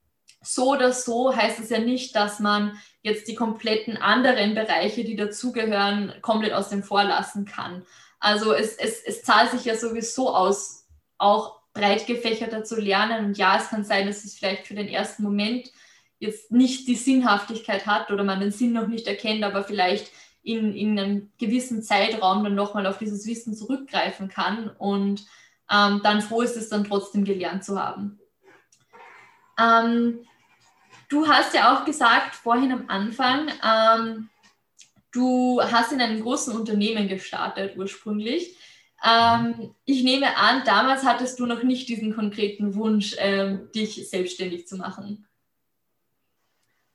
so 0.45 0.71
oder 0.71 0.93
so 0.93 1.35
heißt 1.35 1.59
es 1.59 1.69
ja 1.69 1.79
nicht, 1.79 2.15
dass 2.15 2.39
man 2.39 2.79
jetzt 3.01 3.27
die 3.27 3.35
kompletten 3.35 3.97
anderen 3.97 4.55
Bereiche, 4.55 5.03
die 5.03 5.15
dazugehören, 5.15 6.13
komplett 6.21 6.53
aus 6.53 6.69
dem 6.69 6.83
Vorlassen 6.83 7.45
kann. 7.45 7.85
Also 8.19 8.53
es, 8.53 8.75
es, 8.75 9.01
es 9.03 9.23
zahlt 9.23 9.51
sich 9.51 9.65
ja 9.65 9.75
sowieso 9.75 10.33
aus, 10.33 10.87
auch 11.17 11.59
breit 11.73 12.07
gefächerter 12.07 12.63
zu 12.63 12.79
lernen. 12.79 13.25
Und 13.25 13.37
ja, 13.37 13.57
es 13.57 13.69
kann 13.69 13.83
sein, 13.83 14.07
dass 14.07 14.23
es 14.23 14.35
vielleicht 14.35 14.65
für 14.65 14.75
den 14.75 14.87
ersten 14.87 15.23
Moment 15.23 15.71
jetzt 16.19 16.51
nicht 16.51 16.87
die 16.87 16.95
Sinnhaftigkeit 16.95 17.85
hat 17.85 18.09
oder 18.09 18.23
man 18.23 18.39
den 18.39 18.51
Sinn 18.51 18.73
noch 18.73 18.87
nicht 18.87 19.05
erkennt, 19.07 19.43
aber 19.43 19.63
vielleicht 19.63 20.11
in, 20.41 20.73
in 20.73 20.97
einem 20.97 21.31
gewissen 21.37 21.83
Zeitraum 21.83 22.43
dann 22.43 22.55
nochmal 22.55 22.87
auf 22.87 22.97
dieses 22.97 23.25
Wissen 23.27 23.55
zurückgreifen 23.55 24.29
kann 24.29 24.69
und 24.77 25.25
ähm, 25.71 26.01
dann 26.03 26.21
froh 26.21 26.41
ist 26.41 26.55
es 26.55 26.69
dann 26.69 26.83
trotzdem 26.83 27.25
gelernt 27.25 27.65
zu 27.65 27.81
haben. 27.81 28.19
Ähm, 29.59 30.19
du 31.15 31.27
hast 31.27 31.55
ja 31.55 31.73
auch 31.73 31.85
gesagt 31.85 32.35
vorhin 32.35 32.71
am 32.71 32.85
Anfang, 32.87 33.47
ähm, 33.63 34.29
du 35.13 35.61
hast 35.61 35.93
in 35.93 36.01
einem 36.01 36.21
großen 36.21 36.53
Unternehmen 36.53 37.07
gestartet 37.07 37.77
ursprünglich. 37.77 38.57
Ähm, 39.03 39.71
ich 39.85 40.03
nehme 40.03 40.35
an, 40.37 40.63
damals 40.65 41.05
hattest 41.05 41.39
du 41.39 41.45
noch 41.45 41.63
nicht 41.63 41.87
diesen 41.87 42.13
konkreten 42.13 42.75
Wunsch, 42.75 43.15
ähm, 43.19 43.69
dich 43.73 44.09
selbstständig 44.09 44.67
zu 44.67 44.77
machen. 44.77 45.25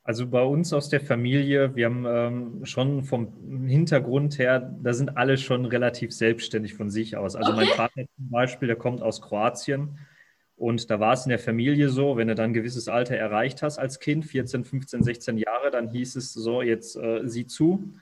Also 0.03 0.27
bei 0.27 0.43
uns 0.43 0.73
aus 0.73 0.89
der 0.89 1.01
Familie, 1.01 1.75
wir 1.77 1.87
haben 1.87 2.05
ähm, 2.07 2.67
schon 2.67 3.05
vom 3.05 3.67
Hintergrund 3.67 4.39
her, 4.39 4.75
da 4.83 4.93
sind 4.93 5.17
alle 5.17 5.39
schon 5.39 5.67
relativ 5.67 6.13
selbstständig 6.13 6.75
von 6.75 6.91
sich 6.91 7.17
aus. 7.17 7.37
Also 7.37 7.53
okay. 7.53 7.65
mein 7.65 7.75
Vater 7.77 8.03
zum 8.17 8.31
Beispiel, 8.31 8.67
der 8.69 8.77
kommt 8.77 9.03
aus 9.03 9.23
Kroatien 9.23 9.99
und 10.61 10.91
da 10.91 11.01
war 11.01 11.15
es 11.15 11.25
in 11.25 11.31
der 11.31 11.39
Familie 11.39 11.89
so, 11.89 12.19
wenn 12.19 12.29
du 12.29 12.35
dann 12.35 12.51
ein 12.51 12.53
gewisses 12.53 12.87
Alter 12.87 13.17
erreicht 13.17 13.63
hast 13.63 13.79
als 13.79 13.99
Kind, 13.99 14.27
14, 14.27 14.65
15, 14.65 15.03
16 15.03 15.39
Jahre, 15.39 15.71
dann 15.71 15.89
hieß 15.89 16.17
es 16.17 16.35
so, 16.35 16.61
jetzt 16.61 16.97
äh, 16.97 17.23
sieh 17.25 17.47
zu, 17.47 17.95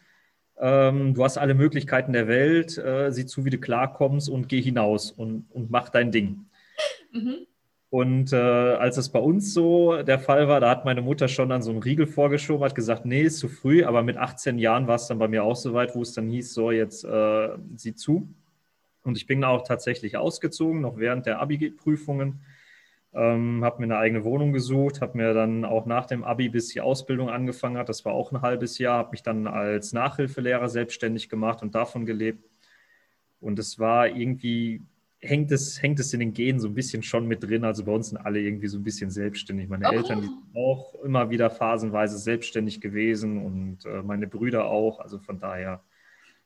ähm, 0.59 1.15
du 1.15 1.23
hast 1.23 1.39
alle 1.39 1.55
Möglichkeiten 1.55 2.13
der 2.13 2.27
Welt, 2.27 2.77
äh, 2.77 3.13
sieh 3.13 3.27
zu, 3.27 3.45
wie 3.45 3.51
du 3.51 3.59
klarkommst 3.59 4.29
und 4.29 4.49
geh 4.49 4.61
hinaus 4.61 5.13
und, 5.13 5.47
und 5.51 5.71
mach 5.71 5.89
dein 5.89 6.11
Ding. 6.11 6.47
Mhm. 7.13 7.47
Und 7.91 8.33
äh, 8.33 8.37
als 8.37 8.97
es 8.97 9.09
bei 9.11 9.21
uns 9.21 9.55
so 9.55 10.03
der 10.03 10.19
Fall 10.19 10.49
war, 10.49 10.59
da 10.59 10.69
hat 10.71 10.85
meine 10.85 11.01
Mutter 11.01 11.29
schon 11.29 11.53
an 11.53 11.63
so 11.63 11.71
einen 11.71 11.81
Riegel 11.85 12.09
vorgeschoben, 12.09 12.65
hat 12.65 12.75
gesagt, 12.75 13.07
nee, 13.07 13.23
ist 13.23 13.39
zu 13.39 13.49
früh, 13.49 13.85
aber 13.85 14.03
mit 14.03 14.17
18 14.17 14.59
Jahren 14.59 14.89
war 14.89 14.97
es 14.97 15.07
dann 15.07 15.21
bei 15.21 15.29
mir 15.29 15.45
auch 15.45 15.55
so 15.55 15.75
weit, 15.75 15.95
wo 15.95 16.03
es 16.03 16.13
dann 16.13 16.29
hieß, 16.29 16.55
so 16.55 16.73
jetzt 16.73 17.05
äh, 17.05 17.51
sieh 17.77 17.95
zu. 17.95 18.29
Und 19.03 19.17
ich 19.17 19.27
bin 19.27 19.45
auch 19.45 19.63
tatsächlich 19.63 20.17
ausgezogen, 20.17 20.81
noch 20.81 20.99
während 20.99 21.27
der 21.27 21.41
Abi-Prüfungen, 21.41 22.41
ähm, 23.15 23.65
habe 23.65 23.79
mir 23.79 23.85
eine 23.85 23.99
eigene 23.99 24.25
Wohnung 24.25 24.53
gesucht, 24.53 25.01
habe 25.01 25.17
mir 25.17 25.33
dann 25.33 25.65
auch 25.65 25.87
nach 25.87 26.07
dem 26.07 26.25
Abi, 26.25 26.51
bis 26.51 26.69
die 26.69 26.81
Ausbildung 26.81 27.31
angefangen 27.31 27.79
hat, 27.79 27.89
das 27.89 28.05
war 28.05 28.13
auch 28.13 28.33
ein 28.33 28.43
halbes 28.43 28.79
Jahr, 28.79 28.99
habe 28.99 29.13
mich 29.13 29.23
dann 29.23 29.47
als 29.47 29.93
Nachhilfelehrer 29.93 30.69
selbstständig 30.69 31.29
gemacht 31.29 31.63
und 31.63 31.75
davon 31.75 32.05
gelebt. 32.05 32.45
Und 33.41 33.59
es 33.59 33.79
war 33.79 34.09
irgendwie 34.09 34.83
hängt 35.21 35.51
es, 35.51 35.83
hängt 35.83 35.99
es 36.01 36.13
in 36.13 36.21
den 36.21 36.33
Genen 36.33 36.61
so 36.61 36.69
ein 36.69 36.75
bisschen 36.75 37.03
schon 37.03 37.27
mit 37.27 37.43
drin. 37.43 37.65
Also 37.65 37.85
bei 37.85 37.93
uns 37.93 38.09
sind 38.09 38.19
alle 38.19 38.41
irgendwie 38.41 38.69
so 38.69 38.79
ein 38.79 38.85
bisschen 38.85 39.11
selbstständig. 39.11 39.69
Meine 39.69 39.89
oh. 39.89 39.93
Eltern, 39.93 40.23
sind 40.23 40.33
auch 40.55 40.95
immer 41.03 41.31
wieder 41.31 41.51
phasenweise 41.51 42.19
selbstständig 42.19 42.81
gewesen 42.81 43.45
und 43.45 43.85
äh, 43.85 44.03
meine 44.03 44.27
Brüder 44.27 44.67
auch. 44.67 45.01
Also 45.01 45.19
von 45.19 45.41
daher, 45.41 45.83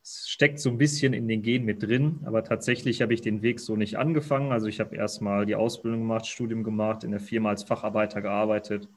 es 0.03 0.29
steckt 0.29 0.59
so 0.59 0.69
ein 0.71 0.79
bisschen 0.79 1.13
in 1.13 1.29
den 1.29 1.43
Genen 1.43 1.65
mit 1.65 1.83
drin. 1.83 2.21
Aber 2.25 2.45
tatsächlich 2.45 3.03
habe 3.03 3.15
ich 3.15 3.21
den 3.21 3.43
Weg 3.43 3.61
so 3.61 3.77
nicht 3.77 3.97
angefangen. 3.97 4.53
Also 4.53 4.67
ich 4.67 4.81
habe 4.81 4.97
erstmal 4.97 5.47
die 5.47 5.55
Ausbildung 5.55 6.01
gemacht, 6.01 6.27
Studium 6.27 6.65
gemacht, 6.65 7.05
in 7.05 7.13
der 7.13 7.21
Firma 7.21 7.51
als 7.51 7.63
Facharbeiter 7.63 8.21
gearbeitet 8.21 8.89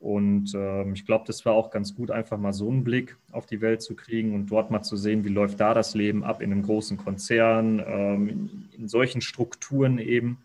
und 0.00 0.54
ähm, 0.54 0.92
ich 0.92 1.04
glaube, 1.04 1.24
das 1.26 1.44
war 1.44 1.54
auch 1.54 1.70
ganz 1.70 1.94
gut, 1.94 2.10
einfach 2.10 2.38
mal 2.38 2.52
so 2.52 2.68
einen 2.68 2.84
Blick 2.84 3.16
auf 3.32 3.46
die 3.46 3.60
Welt 3.60 3.82
zu 3.82 3.96
kriegen 3.96 4.34
und 4.34 4.46
dort 4.46 4.70
mal 4.70 4.82
zu 4.82 4.96
sehen, 4.96 5.24
wie 5.24 5.28
läuft 5.28 5.58
da 5.58 5.74
das 5.74 5.94
Leben 5.94 6.22
ab 6.22 6.40
in 6.40 6.52
einem 6.52 6.62
großen 6.62 6.96
Konzern, 6.96 7.82
ähm, 7.84 8.28
in, 8.28 8.68
in, 8.78 8.88
solchen 8.88 9.20
Strukturen 9.20 9.98
eben. 9.98 10.38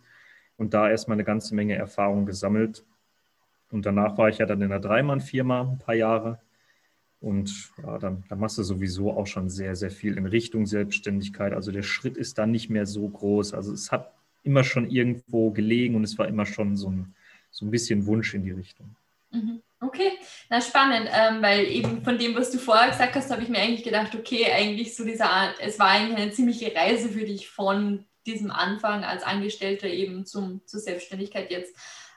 Und 0.57 0.73
da 0.73 0.89
erstmal 0.89 1.15
eine 1.15 1.23
ganze 1.23 1.53
Menge 1.55 1.75
Erfahrung 1.75 2.25
gesammelt. 2.25 2.83
Und 3.71 3.85
danach 3.85 4.17
war 4.17 4.29
ich 4.29 4.39
ja 4.39 4.45
dann 4.45 4.61
in 4.61 4.71
einer 4.71 4.79
Dreimann-Firma 4.79 5.61
ein 5.61 5.79
paar 5.79 5.95
Jahre. 5.95 6.39
Und 7.23 7.71
ja, 7.81 7.97
dann, 7.99 8.25
dann, 8.27 8.39
machst 8.39 8.57
du 8.57 8.63
sowieso 8.63 9.11
auch 9.11 9.27
schon 9.27 9.49
sehr, 9.49 9.77
sehr 9.77 9.91
viel 9.91 10.17
in 10.17 10.25
Richtung 10.25 10.65
Selbstständigkeit. 10.65 11.53
Also 11.53 11.71
der 11.71 11.81
Schritt 11.81 12.17
ist 12.17 12.37
dann 12.37 12.51
nicht 12.51 12.69
mehr 12.69 12.85
so 12.85 13.07
groß. 13.07 13.53
Also 13.53 13.71
es 13.71 13.93
hat 13.93 14.11
immer 14.43 14.65
schon 14.65 14.89
irgendwo 14.89 15.51
gelegen 15.51 15.95
und 15.95 16.03
es 16.03 16.17
war 16.17 16.27
immer 16.27 16.45
schon 16.45 16.75
so 16.75 16.89
ein, 16.89 17.15
so 17.49 17.65
ein 17.65 17.71
bisschen 17.71 18.05
Wunsch 18.07 18.33
in 18.33 18.43
die 18.43 18.51
Richtung. 18.51 18.93
Mhm. 19.31 19.61
Okay, 19.79 20.11
na 20.49 20.59
spannend, 20.59 21.09
ähm, 21.13 21.41
weil 21.41 21.65
eben 21.65 22.03
von 22.03 22.17
dem, 22.17 22.35
was 22.35 22.51
du 22.51 22.57
vorher 22.57 22.89
gesagt 22.89 23.15
hast, 23.15 23.31
habe 23.31 23.41
ich 23.41 23.49
mir 23.49 23.59
eigentlich 23.59 23.83
gedacht, 23.83 24.15
okay, 24.15 24.51
eigentlich 24.51 24.95
so 24.95 25.05
dieser, 25.05 25.29
Art, 25.29 25.55
es 25.61 25.79
war 25.79 25.87
eigentlich 25.87 26.17
eine 26.17 26.31
ziemliche 26.31 26.73
Reise 26.75 27.09
für 27.09 27.25
dich 27.25 27.49
von 27.49 28.05
diesem 28.25 28.51
Anfang 28.51 29.03
als 29.03 29.23
Angestellter 29.23 29.87
eben 29.87 30.25
zum, 30.25 30.61
zur 30.65 30.81
Selbstständigkeit 30.81 31.51
jetzt. 31.51 31.73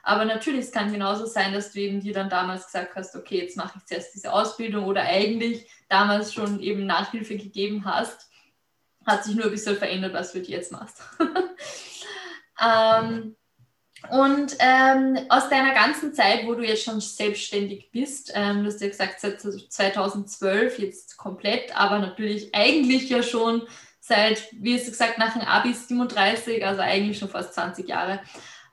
Aber 0.07 0.23
natürlich, 0.23 0.61
es 0.61 0.71
kann 0.71 0.93
genauso 0.93 1.25
sein, 1.25 1.51
dass 1.51 1.73
du 1.73 1.81
eben 1.81 1.99
dir 1.99 2.13
dann 2.13 2.29
damals 2.29 2.67
gesagt 2.67 2.95
hast, 2.95 3.13
okay, 3.17 3.41
jetzt 3.41 3.57
mache 3.57 3.77
ich 3.77 3.85
zuerst 3.85 4.15
diese 4.15 4.31
Ausbildung 4.31 4.85
oder 4.85 5.01
eigentlich 5.01 5.69
damals 5.89 6.33
schon 6.33 6.61
eben 6.61 6.85
Nachhilfe 6.85 7.35
gegeben 7.35 7.83
hast. 7.83 8.29
Hat 9.05 9.25
sich 9.25 9.35
nur 9.35 9.45
ein 9.45 9.51
bisschen 9.51 9.75
verändert, 9.75 10.13
was 10.13 10.31
du 10.31 10.39
jetzt 10.39 10.71
machst. 10.71 11.01
ähm, 12.63 13.35
und 14.09 14.55
ähm, 14.59 15.19
aus 15.27 15.49
deiner 15.49 15.73
ganzen 15.73 16.13
Zeit, 16.13 16.45
wo 16.45 16.53
du 16.53 16.63
jetzt 16.63 16.85
schon 16.85 17.01
selbstständig 17.01 17.91
bist, 17.91 18.31
ähm, 18.33 18.61
du 18.63 18.67
hast 18.67 18.79
ja 18.79 18.87
gesagt, 18.87 19.19
seit 19.19 19.41
2012 19.41 20.79
jetzt 20.79 21.17
komplett, 21.17 21.77
aber 21.77 21.99
natürlich 21.99 22.55
eigentlich 22.55 23.09
ja 23.09 23.21
schon 23.21 23.67
seit, 23.99 24.41
wie 24.53 24.73
hast 24.73 24.87
du 24.87 24.91
gesagt, 24.91 25.17
nach 25.17 25.33
dem 25.33 25.41
Abi 25.41 25.73
37, 25.73 26.65
also 26.65 26.79
eigentlich 26.79 27.19
schon 27.19 27.27
fast 27.27 27.53
20 27.55 27.89
Jahre. 27.89 28.21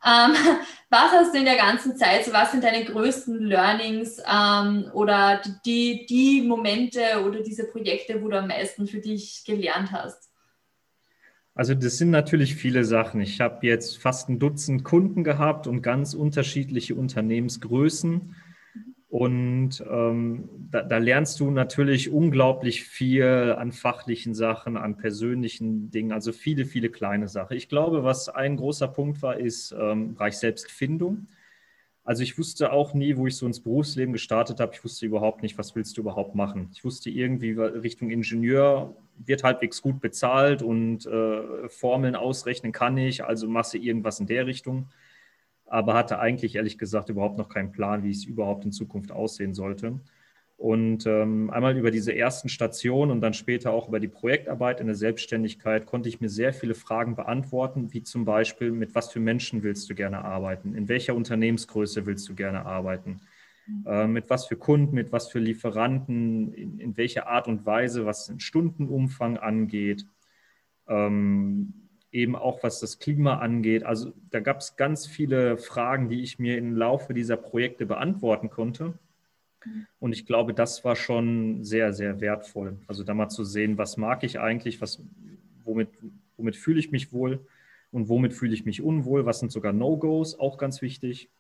Ähm, 0.04 0.34
was 0.90 1.12
hast 1.12 1.34
du 1.34 1.38
in 1.38 1.44
der 1.44 1.56
ganzen 1.56 1.96
Zeit, 1.96 2.24
so 2.24 2.32
was 2.32 2.52
sind 2.52 2.62
deine 2.62 2.84
größten 2.84 3.46
Learnings 3.46 4.20
ähm, 4.30 4.90
oder 4.92 5.40
die, 5.64 6.06
die 6.06 6.42
Momente 6.42 7.00
oder 7.24 7.40
diese 7.40 7.64
Projekte, 7.64 8.22
wo 8.22 8.28
du 8.28 8.38
am 8.38 8.48
meisten 8.48 8.86
für 8.86 9.00
dich 9.00 9.44
gelernt 9.44 9.92
hast? 9.92 10.30
Also 11.56 11.74
das 11.74 11.98
sind 11.98 12.10
natürlich 12.10 12.56
viele 12.56 12.84
Sachen. 12.84 13.20
Ich 13.20 13.40
habe 13.40 13.66
jetzt 13.66 13.98
fast 13.98 14.28
ein 14.28 14.40
Dutzend 14.40 14.82
Kunden 14.82 15.22
gehabt 15.22 15.68
und 15.68 15.82
ganz 15.82 16.12
unterschiedliche 16.12 16.96
Unternehmensgrößen. 16.96 18.34
Und 19.14 19.80
ähm, 19.88 20.48
da, 20.72 20.82
da, 20.82 20.98
lernst 20.98 21.38
du 21.38 21.48
natürlich 21.52 22.10
unglaublich 22.10 22.82
viel 22.82 23.54
an 23.56 23.70
fachlichen 23.70 24.34
Sachen, 24.34 24.76
an 24.76 24.96
persönlichen 24.96 25.92
Dingen, 25.92 26.10
also 26.10 26.32
viele, 26.32 26.64
viele 26.64 26.90
kleine 26.90 27.28
Sachen. 27.28 27.56
Ich 27.56 27.68
glaube, 27.68 28.02
was 28.02 28.28
ein 28.28 28.56
großer 28.56 28.88
Punkt 28.88 29.22
war, 29.22 29.38
ist 29.38 29.72
ähm, 29.78 30.14
Bereich 30.14 30.36
Selbstfindung. 30.38 31.28
Also 32.02 32.24
ich 32.24 32.36
wusste 32.38 32.72
auch 32.72 32.92
nie, 32.92 33.16
wo 33.16 33.28
ich 33.28 33.36
so 33.36 33.46
ins 33.46 33.60
Berufsleben 33.60 34.12
gestartet 34.12 34.58
habe, 34.58 34.74
ich 34.74 34.82
wusste 34.82 35.06
überhaupt 35.06 35.42
nicht, 35.42 35.58
was 35.58 35.76
willst 35.76 35.96
du 35.96 36.00
überhaupt 36.00 36.34
machen. 36.34 36.70
Ich 36.74 36.84
wusste 36.84 37.08
irgendwie 37.08 37.52
Richtung 37.52 38.10
Ingenieur 38.10 38.96
wird 39.16 39.44
halbwegs 39.44 39.80
gut 39.80 40.00
bezahlt 40.00 40.60
und 40.60 41.06
äh, 41.06 41.68
Formeln 41.68 42.16
ausrechnen 42.16 42.72
kann 42.72 42.98
ich, 42.98 43.22
also 43.22 43.46
mache 43.46 43.78
irgendwas 43.78 44.18
in 44.18 44.26
der 44.26 44.48
Richtung 44.48 44.88
aber 45.74 45.94
hatte 45.94 46.20
eigentlich 46.20 46.54
ehrlich 46.54 46.78
gesagt 46.78 47.08
überhaupt 47.08 47.36
noch 47.36 47.48
keinen 47.48 47.72
Plan, 47.72 48.04
wie 48.04 48.12
es 48.12 48.24
überhaupt 48.24 48.64
in 48.64 48.70
Zukunft 48.70 49.10
aussehen 49.10 49.54
sollte. 49.54 49.98
Und 50.56 51.04
ähm, 51.04 51.50
einmal 51.50 51.76
über 51.76 51.90
diese 51.90 52.14
ersten 52.14 52.48
Stationen 52.48 53.10
und 53.10 53.20
dann 53.20 53.34
später 53.34 53.72
auch 53.72 53.88
über 53.88 53.98
die 53.98 54.06
Projektarbeit 54.06 54.80
in 54.80 54.86
der 54.86 54.94
Selbstständigkeit 54.94 55.84
konnte 55.84 56.08
ich 56.08 56.20
mir 56.20 56.28
sehr 56.28 56.52
viele 56.52 56.76
Fragen 56.76 57.16
beantworten, 57.16 57.92
wie 57.92 58.04
zum 58.04 58.24
Beispiel, 58.24 58.70
mit 58.70 58.94
was 58.94 59.10
für 59.10 59.18
Menschen 59.18 59.64
willst 59.64 59.90
du 59.90 59.96
gerne 59.96 60.24
arbeiten? 60.24 60.76
In 60.76 60.88
welcher 60.88 61.16
Unternehmensgröße 61.16 62.06
willst 62.06 62.28
du 62.28 62.36
gerne 62.36 62.64
arbeiten? 62.64 63.20
Mhm. 63.66 63.84
Äh, 63.84 64.06
mit 64.06 64.30
was 64.30 64.46
für 64.46 64.56
Kunden, 64.56 64.94
mit 64.94 65.10
was 65.10 65.28
für 65.28 65.40
Lieferanten, 65.40 66.54
in, 66.54 66.78
in 66.78 66.96
welcher 66.96 67.26
Art 67.26 67.48
und 67.48 67.66
Weise, 67.66 68.06
was 68.06 68.26
den 68.26 68.38
Stundenumfang 68.38 69.38
angeht. 69.38 70.06
Ähm, 70.86 71.83
eben 72.14 72.36
auch 72.36 72.62
was 72.62 72.80
das 72.80 72.98
Klima 72.98 73.38
angeht. 73.38 73.84
Also 73.84 74.12
da 74.30 74.40
gab 74.40 74.58
es 74.60 74.76
ganz 74.76 75.06
viele 75.06 75.58
Fragen, 75.58 76.08
die 76.08 76.22
ich 76.22 76.38
mir 76.38 76.56
im 76.56 76.74
Laufe 76.76 77.12
dieser 77.12 77.36
Projekte 77.36 77.86
beantworten 77.86 78.50
konnte. 78.50 78.94
Und 79.98 80.12
ich 80.12 80.26
glaube, 80.26 80.54
das 80.54 80.84
war 80.84 80.94
schon 80.94 81.64
sehr, 81.64 81.92
sehr 81.92 82.20
wertvoll. 82.20 82.78
Also 82.86 83.02
da 83.02 83.14
mal 83.14 83.30
zu 83.30 83.44
sehen, 83.44 83.78
was 83.78 83.96
mag 83.96 84.22
ich 84.22 84.38
eigentlich, 84.38 84.80
was, 84.80 85.02
womit, 85.64 85.88
womit 86.36 86.56
fühle 86.56 86.78
ich 86.78 86.92
mich 86.92 87.12
wohl 87.12 87.46
und 87.90 88.08
womit 88.08 88.34
fühle 88.34 88.54
ich 88.54 88.64
mich 88.64 88.82
unwohl, 88.82 89.26
was 89.26 89.40
sind 89.40 89.50
sogar 89.50 89.72
No-Gos, 89.72 90.38
auch 90.38 90.58
ganz 90.58 90.82
wichtig. 90.82 91.30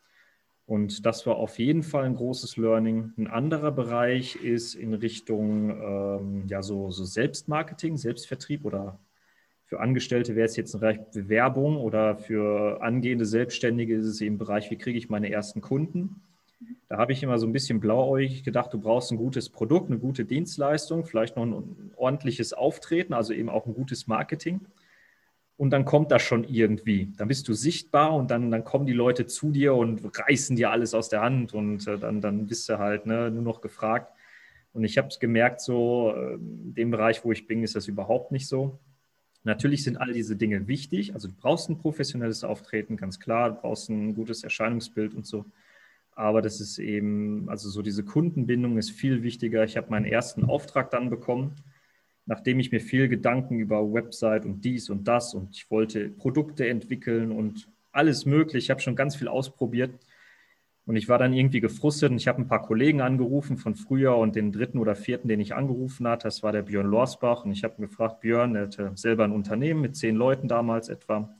Und 0.66 1.04
das 1.04 1.26
war 1.26 1.36
auf 1.36 1.58
jeden 1.58 1.82
Fall 1.82 2.04
ein 2.04 2.16
großes 2.16 2.56
Learning. 2.56 3.12
Ein 3.18 3.26
anderer 3.26 3.70
Bereich 3.70 4.36
ist 4.36 4.74
in 4.74 4.94
Richtung 4.94 5.70
ähm, 5.70 6.44
ja, 6.48 6.62
so, 6.62 6.90
so 6.90 7.04
Selbstmarketing, 7.04 7.98
Selbstvertrieb 7.98 8.64
oder 8.64 8.98
für 9.66 9.80
Angestellte 9.80 10.36
wäre 10.36 10.46
es 10.46 10.56
jetzt 10.56 10.74
ein 10.74 10.80
Bereich 10.80 11.00
Bewerbung 11.12 11.78
oder 11.78 12.16
für 12.16 12.82
angehende 12.82 13.24
Selbstständige 13.24 13.96
ist 13.96 14.06
es 14.06 14.20
im 14.20 14.38
Bereich, 14.38 14.70
wie 14.70 14.76
kriege 14.76 14.98
ich 14.98 15.08
meine 15.08 15.30
ersten 15.30 15.60
Kunden. 15.60 16.22
Da 16.88 16.98
habe 16.98 17.12
ich 17.12 17.22
immer 17.22 17.38
so 17.38 17.46
ein 17.46 17.52
bisschen 17.52 17.80
blauäugig 17.80 18.44
gedacht, 18.44 18.72
du 18.72 18.78
brauchst 18.78 19.10
ein 19.10 19.16
gutes 19.16 19.48
Produkt, 19.48 19.90
eine 19.90 19.98
gute 19.98 20.24
Dienstleistung, 20.24 21.04
vielleicht 21.04 21.36
noch 21.36 21.44
ein 21.44 21.92
ordentliches 21.96 22.52
Auftreten, 22.52 23.14
also 23.14 23.32
eben 23.32 23.48
auch 23.48 23.66
ein 23.66 23.74
gutes 23.74 24.06
Marketing. 24.06 24.60
Und 25.56 25.70
dann 25.70 25.84
kommt 25.84 26.10
das 26.10 26.22
schon 26.22 26.44
irgendwie. 26.44 27.12
Dann 27.16 27.28
bist 27.28 27.46
du 27.48 27.54
sichtbar 27.54 28.14
und 28.14 28.30
dann, 28.30 28.50
dann 28.50 28.64
kommen 28.64 28.86
die 28.86 28.92
Leute 28.92 29.26
zu 29.26 29.50
dir 29.50 29.74
und 29.74 30.00
reißen 30.18 30.56
dir 30.56 30.70
alles 30.70 30.94
aus 30.94 31.08
der 31.08 31.22
Hand 31.22 31.54
und 31.54 31.86
äh, 31.86 31.98
dann, 31.98 32.20
dann 32.20 32.46
bist 32.46 32.68
du 32.68 32.78
halt 32.78 33.06
ne, 33.06 33.30
nur 33.30 33.42
noch 33.42 33.60
gefragt. 33.60 34.12
Und 34.72 34.84
ich 34.84 34.98
habe 34.98 35.08
es 35.08 35.20
gemerkt, 35.20 35.60
so 35.60 36.12
äh, 36.16 36.34
in 36.34 36.74
dem 36.74 36.90
Bereich, 36.90 37.24
wo 37.24 37.30
ich 37.30 37.46
bin, 37.46 37.62
ist 37.62 37.76
das 37.76 37.86
überhaupt 37.86 38.32
nicht 38.32 38.48
so. 38.48 38.80
Natürlich 39.44 39.84
sind 39.84 39.98
all 39.98 40.12
diese 40.12 40.36
Dinge 40.36 40.66
wichtig. 40.66 41.12
Also 41.12 41.28
du 41.28 41.34
brauchst 41.34 41.68
ein 41.68 41.78
professionelles 41.78 42.44
Auftreten, 42.44 42.96
ganz 42.96 43.20
klar. 43.20 43.50
Du 43.50 43.60
brauchst 43.60 43.90
ein 43.90 44.14
gutes 44.14 44.42
Erscheinungsbild 44.42 45.14
und 45.14 45.26
so. 45.26 45.44
Aber 46.16 46.40
das 46.40 46.60
ist 46.60 46.78
eben, 46.78 47.48
also 47.48 47.68
so 47.68 47.82
diese 47.82 48.04
Kundenbindung 48.04 48.78
ist 48.78 48.90
viel 48.90 49.22
wichtiger. 49.22 49.64
Ich 49.64 49.76
habe 49.76 49.90
meinen 49.90 50.06
ersten 50.06 50.44
Auftrag 50.44 50.90
dann 50.90 51.10
bekommen, 51.10 51.56
nachdem 52.24 52.58
ich 52.58 52.72
mir 52.72 52.80
viel 52.80 53.08
Gedanken 53.08 53.58
über 53.58 53.92
Website 53.92 54.46
und 54.46 54.64
dies 54.64 54.88
und 54.88 55.06
das 55.06 55.34
und 55.34 55.54
ich 55.54 55.70
wollte 55.70 56.08
Produkte 56.08 56.66
entwickeln 56.66 57.30
und 57.30 57.68
alles 57.92 58.24
möglich. 58.24 58.64
Ich 58.64 58.70
habe 58.70 58.80
schon 58.80 58.96
ganz 58.96 59.14
viel 59.16 59.28
ausprobiert. 59.28 59.90
Und 60.86 60.96
ich 60.96 61.08
war 61.08 61.18
dann 61.18 61.32
irgendwie 61.32 61.60
gefrustet 61.60 62.10
und 62.10 62.18
ich 62.18 62.28
habe 62.28 62.42
ein 62.42 62.46
paar 62.46 62.60
Kollegen 62.60 63.00
angerufen 63.00 63.56
von 63.56 63.74
früher 63.74 64.16
und 64.16 64.36
den 64.36 64.52
dritten 64.52 64.78
oder 64.78 64.94
vierten, 64.94 65.28
den 65.28 65.40
ich 65.40 65.54
angerufen 65.54 66.06
hatte, 66.06 66.24
das 66.24 66.42
war 66.42 66.52
der 66.52 66.62
Björn 66.62 66.86
Lorsbach. 66.86 67.44
Und 67.44 67.52
ich 67.52 67.64
habe 67.64 67.80
gefragt, 67.80 68.20
Björn, 68.20 68.54
er 68.54 68.64
hatte 68.64 68.92
selber 68.94 69.24
ein 69.24 69.32
Unternehmen 69.32 69.80
mit 69.80 69.96
zehn 69.96 70.14
Leuten 70.14 70.46
damals 70.46 70.90
etwa. 70.90 71.34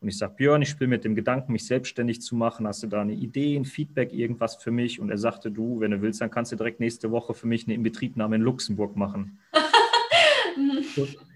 Und 0.00 0.08
ich 0.08 0.18
sage, 0.18 0.34
Björn, 0.36 0.62
ich 0.62 0.68
spiele 0.68 0.88
mit 0.88 1.04
dem 1.04 1.16
Gedanken, 1.16 1.52
mich 1.52 1.66
selbstständig 1.66 2.20
zu 2.20 2.36
machen. 2.36 2.66
Hast 2.68 2.82
du 2.82 2.86
da 2.86 3.00
eine 3.00 3.14
Idee, 3.14 3.56
ein 3.56 3.64
Feedback, 3.64 4.12
irgendwas 4.12 4.54
für 4.56 4.70
mich? 4.70 5.00
Und 5.00 5.10
er 5.10 5.18
sagte, 5.18 5.50
du, 5.50 5.80
wenn 5.80 5.90
du 5.90 6.00
willst, 6.00 6.20
dann 6.20 6.30
kannst 6.30 6.52
du 6.52 6.56
direkt 6.56 6.78
nächste 6.78 7.10
Woche 7.10 7.34
für 7.34 7.48
mich 7.48 7.66
eine 7.66 7.74
Inbetriebnahme 7.74 8.36
in 8.36 8.42
Luxemburg 8.42 8.94
machen. 8.94 9.38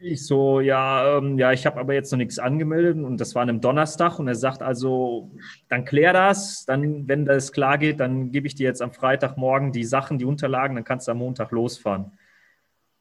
Ich 0.00 0.26
so, 0.26 0.60
ja, 0.60 1.18
ähm, 1.18 1.38
ja, 1.38 1.52
ich 1.52 1.66
habe 1.66 1.78
aber 1.78 1.94
jetzt 1.94 2.10
noch 2.10 2.18
nichts 2.18 2.38
angemeldet 2.38 2.96
und 2.96 3.20
das 3.20 3.34
war 3.34 3.42
an 3.42 3.48
einem 3.48 3.60
Donnerstag 3.60 4.18
und 4.18 4.28
er 4.28 4.34
sagt 4.34 4.62
also, 4.62 5.30
dann 5.68 5.84
klär 5.84 6.12
das, 6.12 6.64
dann, 6.66 7.06
wenn 7.08 7.24
das 7.24 7.52
klar 7.52 7.78
geht, 7.78 8.00
dann 8.00 8.32
gebe 8.32 8.46
ich 8.46 8.54
dir 8.54 8.64
jetzt 8.64 8.82
am 8.82 8.92
Freitagmorgen 8.92 9.72
die 9.72 9.84
Sachen, 9.84 10.18
die 10.18 10.24
Unterlagen, 10.24 10.74
dann 10.74 10.84
kannst 10.84 11.08
du 11.08 11.12
am 11.12 11.18
Montag 11.18 11.50
losfahren. 11.50 12.12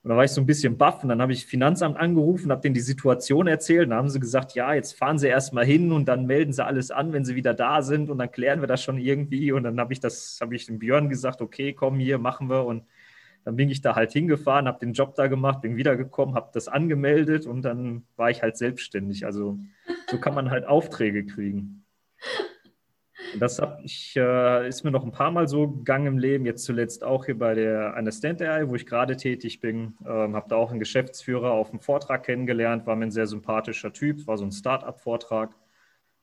Und 0.01 0.11
da 0.11 0.15
war 0.15 0.23
ich 0.23 0.31
so 0.31 0.39
ein 0.39 0.45
bisschen 0.45 0.77
baff 0.77 1.03
und 1.03 1.09
dann 1.09 1.21
habe 1.21 1.33
ich 1.33 1.45
Finanzamt 1.45 1.97
angerufen, 1.97 2.51
habe 2.51 2.61
denen 2.61 2.73
die 2.73 2.79
Situation 2.79 3.47
erzählt 3.47 3.83
und 3.83 3.89
dann 3.89 3.99
haben 3.99 4.09
sie 4.09 4.19
gesagt, 4.21 4.53
ja, 4.55 4.73
jetzt 4.73 4.97
fahren 4.97 5.19
sie 5.19 5.27
erstmal 5.27 5.65
hin 5.65 5.91
und 5.91 6.05
dann 6.05 6.25
melden 6.25 6.53
sie 6.53 6.65
alles 6.65 6.89
an, 6.89 7.11
wenn 7.11 7.25
sie 7.25 7.35
wieder 7.35 7.53
da 7.53 7.81
sind 7.81 8.09
und 8.09 8.17
dann 8.17 8.31
klären 8.31 8.61
wir 8.61 8.67
das 8.67 8.81
schon 8.81 8.97
irgendwie 8.97 9.51
und 9.51 9.63
dann 9.63 9.77
habe 9.77 9.91
ich 9.91 9.99
das, 9.99 10.39
habe 10.41 10.55
ich 10.55 10.65
dem 10.67 10.79
Björn 10.79 11.09
gesagt, 11.09 11.41
okay, 11.41 11.73
komm 11.73 11.99
hier, 11.99 12.17
machen 12.17 12.49
wir 12.49 12.65
und 12.65 12.83
dann 13.43 13.55
bin 13.55 13.69
ich 13.69 13.81
da 13.81 13.95
halt 13.95 14.11
hingefahren, 14.11 14.67
habe 14.67 14.79
den 14.79 14.93
Job 14.93 15.15
da 15.15 15.27
gemacht, 15.27 15.61
bin 15.61 15.75
wiedergekommen, 15.75 16.35
habe 16.35 16.49
das 16.53 16.67
angemeldet 16.67 17.45
und 17.45 17.63
dann 17.63 18.03
war 18.15 18.29
ich 18.29 18.41
halt 18.41 18.57
selbstständig. 18.57 19.25
Also 19.25 19.57
so 20.07 20.19
kann 20.19 20.35
man 20.35 20.51
halt 20.51 20.65
Aufträge 20.65 21.25
kriegen. 21.25 21.85
Und 23.33 23.41
das 23.41 23.61
ich, 23.83 24.15
äh, 24.15 24.67
ist 24.67 24.83
mir 24.83 24.91
noch 24.91 25.03
ein 25.03 25.11
paar 25.11 25.31
Mal 25.31 25.47
so 25.47 25.67
gegangen 25.67 26.07
im 26.07 26.17
Leben, 26.17 26.45
jetzt 26.45 26.63
zuletzt 26.63 27.03
auch 27.03 27.25
hier 27.25 27.37
bei 27.37 27.53
der 27.53 27.95
Understand 27.97 28.41
AI, 28.41 28.67
wo 28.69 28.75
ich 28.75 28.85
gerade 28.85 29.17
tätig 29.17 29.59
bin. 29.59 29.95
Ähm, 30.05 30.35
habe 30.35 30.49
da 30.49 30.55
auch 30.55 30.71
einen 30.71 30.79
Geschäftsführer 30.79 31.51
auf 31.51 31.69
dem 31.69 31.79
Vortrag 31.79 32.23
kennengelernt, 32.23 32.87
war 32.87 32.95
mir 32.95 33.05
ein 33.05 33.11
sehr 33.11 33.27
sympathischer 33.27 33.93
Typ, 33.93 34.25
war 34.25 34.37
so 34.37 34.45
ein 34.45 34.51
Start-up-Vortrag. 34.51 35.51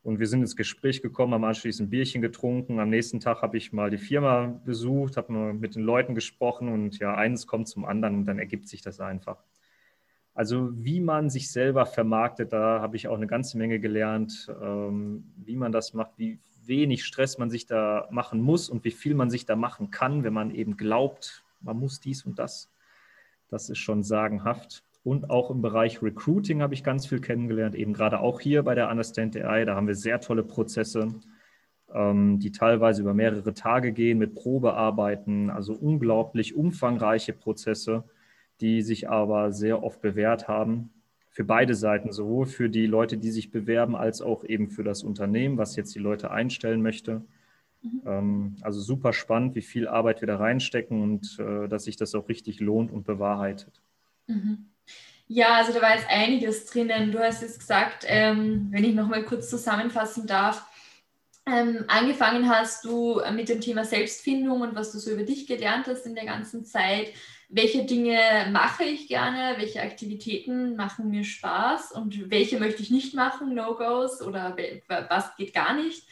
Und 0.06 0.20
wir 0.20 0.28
sind 0.28 0.42
ins 0.42 0.54
Gespräch 0.54 1.02
gekommen, 1.02 1.34
haben 1.34 1.42
anschließend 1.42 1.88
ein 1.88 1.90
Bierchen 1.90 2.22
getrunken. 2.22 2.78
Am 2.78 2.90
nächsten 2.90 3.18
Tag 3.18 3.42
habe 3.42 3.56
ich 3.56 3.72
mal 3.72 3.90
die 3.90 3.98
Firma 3.98 4.60
besucht, 4.64 5.16
habe 5.16 5.32
mal 5.32 5.52
mit 5.52 5.74
den 5.74 5.82
Leuten 5.82 6.14
gesprochen 6.14 6.68
und 6.68 7.00
ja, 7.00 7.16
eines 7.16 7.48
kommt 7.48 7.66
zum 7.66 7.84
anderen 7.84 8.18
und 8.18 8.24
dann 8.24 8.38
ergibt 8.38 8.68
sich 8.68 8.80
das 8.80 9.00
einfach. 9.00 9.42
Also 10.32 10.70
wie 10.72 11.00
man 11.00 11.28
sich 11.28 11.50
selber 11.50 11.86
vermarktet, 11.86 12.52
da 12.52 12.80
habe 12.80 12.94
ich 12.94 13.08
auch 13.08 13.16
eine 13.16 13.26
ganze 13.26 13.58
Menge 13.58 13.80
gelernt, 13.80 14.48
ähm, 14.62 15.24
wie 15.44 15.56
man 15.56 15.72
das 15.72 15.92
macht, 15.92 16.12
wie 16.18 16.38
wenig 16.64 17.04
Stress 17.04 17.36
man 17.38 17.50
sich 17.50 17.66
da 17.66 18.06
machen 18.12 18.40
muss 18.40 18.68
und 18.68 18.84
wie 18.84 18.92
viel 18.92 19.14
man 19.16 19.28
sich 19.28 19.44
da 19.44 19.56
machen 19.56 19.90
kann, 19.90 20.22
wenn 20.22 20.32
man 20.32 20.54
eben 20.54 20.76
glaubt, 20.76 21.42
man 21.62 21.80
muss 21.80 21.98
dies 21.98 22.24
und 22.24 22.38
das. 22.38 22.70
Das 23.48 23.70
ist 23.70 23.78
schon 23.78 24.04
sagenhaft. 24.04 24.84
Und 25.06 25.30
auch 25.30 25.52
im 25.52 25.62
Bereich 25.62 26.02
Recruiting 26.02 26.62
habe 26.62 26.74
ich 26.74 26.82
ganz 26.82 27.06
viel 27.06 27.20
kennengelernt, 27.20 27.76
eben 27.76 27.92
gerade 27.92 28.18
auch 28.18 28.40
hier 28.40 28.64
bei 28.64 28.74
der 28.74 28.90
Understand 28.90 29.36
AI. 29.36 29.64
Da 29.64 29.76
haben 29.76 29.86
wir 29.86 29.94
sehr 29.94 30.20
tolle 30.20 30.42
Prozesse, 30.42 31.14
ähm, 31.94 32.40
die 32.40 32.50
teilweise 32.50 33.02
über 33.02 33.14
mehrere 33.14 33.54
Tage 33.54 33.92
gehen 33.92 34.18
mit 34.18 34.34
Probearbeiten, 34.34 35.48
also 35.48 35.74
unglaublich 35.74 36.56
umfangreiche 36.56 37.34
Prozesse, 37.34 38.02
die 38.60 38.82
sich 38.82 39.08
aber 39.08 39.52
sehr 39.52 39.84
oft 39.84 40.00
bewährt 40.00 40.48
haben 40.48 40.90
für 41.30 41.44
beide 41.44 41.76
Seiten, 41.76 42.10
sowohl 42.10 42.46
für 42.46 42.68
die 42.68 42.86
Leute, 42.86 43.16
die 43.16 43.30
sich 43.30 43.52
bewerben, 43.52 43.94
als 43.94 44.20
auch 44.20 44.42
eben 44.42 44.70
für 44.70 44.82
das 44.82 45.04
Unternehmen, 45.04 45.56
was 45.56 45.76
jetzt 45.76 45.94
die 45.94 46.00
Leute 46.00 46.32
einstellen 46.32 46.82
möchte. 46.82 47.22
Mhm. 47.80 48.02
Ähm, 48.06 48.56
also 48.60 48.80
super 48.80 49.12
spannend, 49.12 49.54
wie 49.54 49.62
viel 49.62 49.86
Arbeit 49.86 50.20
wir 50.20 50.26
da 50.26 50.34
reinstecken 50.34 51.00
und 51.00 51.38
äh, 51.38 51.68
dass 51.68 51.84
sich 51.84 51.94
das 51.94 52.12
auch 52.16 52.28
richtig 52.28 52.58
lohnt 52.58 52.90
und 52.90 53.04
bewahrheitet. 53.04 53.80
Mhm. 54.26 54.66
Ja, 55.28 55.56
also 55.56 55.72
da 55.72 55.82
war 55.82 55.94
jetzt 55.94 56.08
einiges 56.08 56.66
drinnen. 56.66 57.10
Du 57.10 57.18
hast 57.18 57.42
jetzt 57.42 57.58
gesagt, 57.58 58.04
ähm, 58.06 58.68
wenn 58.70 58.84
ich 58.84 58.94
nochmal 58.94 59.24
kurz 59.24 59.50
zusammenfassen 59.50 60.26
darf, 60.26 60.64
ähm, 61.46 61.84
angefangen 61.88 62.48
hast 62.48 62.84
du 62.84 63.20
mit 63.32 63.48
dem 63.48 63.60
Thema 63.60 63.84
Selbstfindung 63.84 64.60
und 64.62 64.74
was 64.74 64.92
du 64.92 64.98
so 64.98 65.10
über 65.12 65.22
dich 65.22 65.46
gelernt 65.46 65.86
hast 65.86 66.06
in 66.06 66.14
der 66.14 66.26
ganzen 66.26 66.64
Zeit. 66.64 67.12
Welche 67.48 67.84
Dinge 67.84 68.18
mache 68.50 68.84
ich 68.84 69.08
gerne? 69.08 69.54
Welche 69.58 69.82
Aktivitäten 69.82 70.74
machen 70.76 71.10
mir 71.10 71.24
Spaß? 71.24 71.92
Und 71.92 72.30
welche 72.30 72.58
möchte 72.58 72.82
ich 72.82 72.90
nicht 72.90 73.14
machen? 73.14 73.54
No-Gos 73.54 74.20
oder 74.22 74.56
was 75.08 75.36
geht 75.36 75.54
gar 75.54 75.74
nicht? 75.74 76.04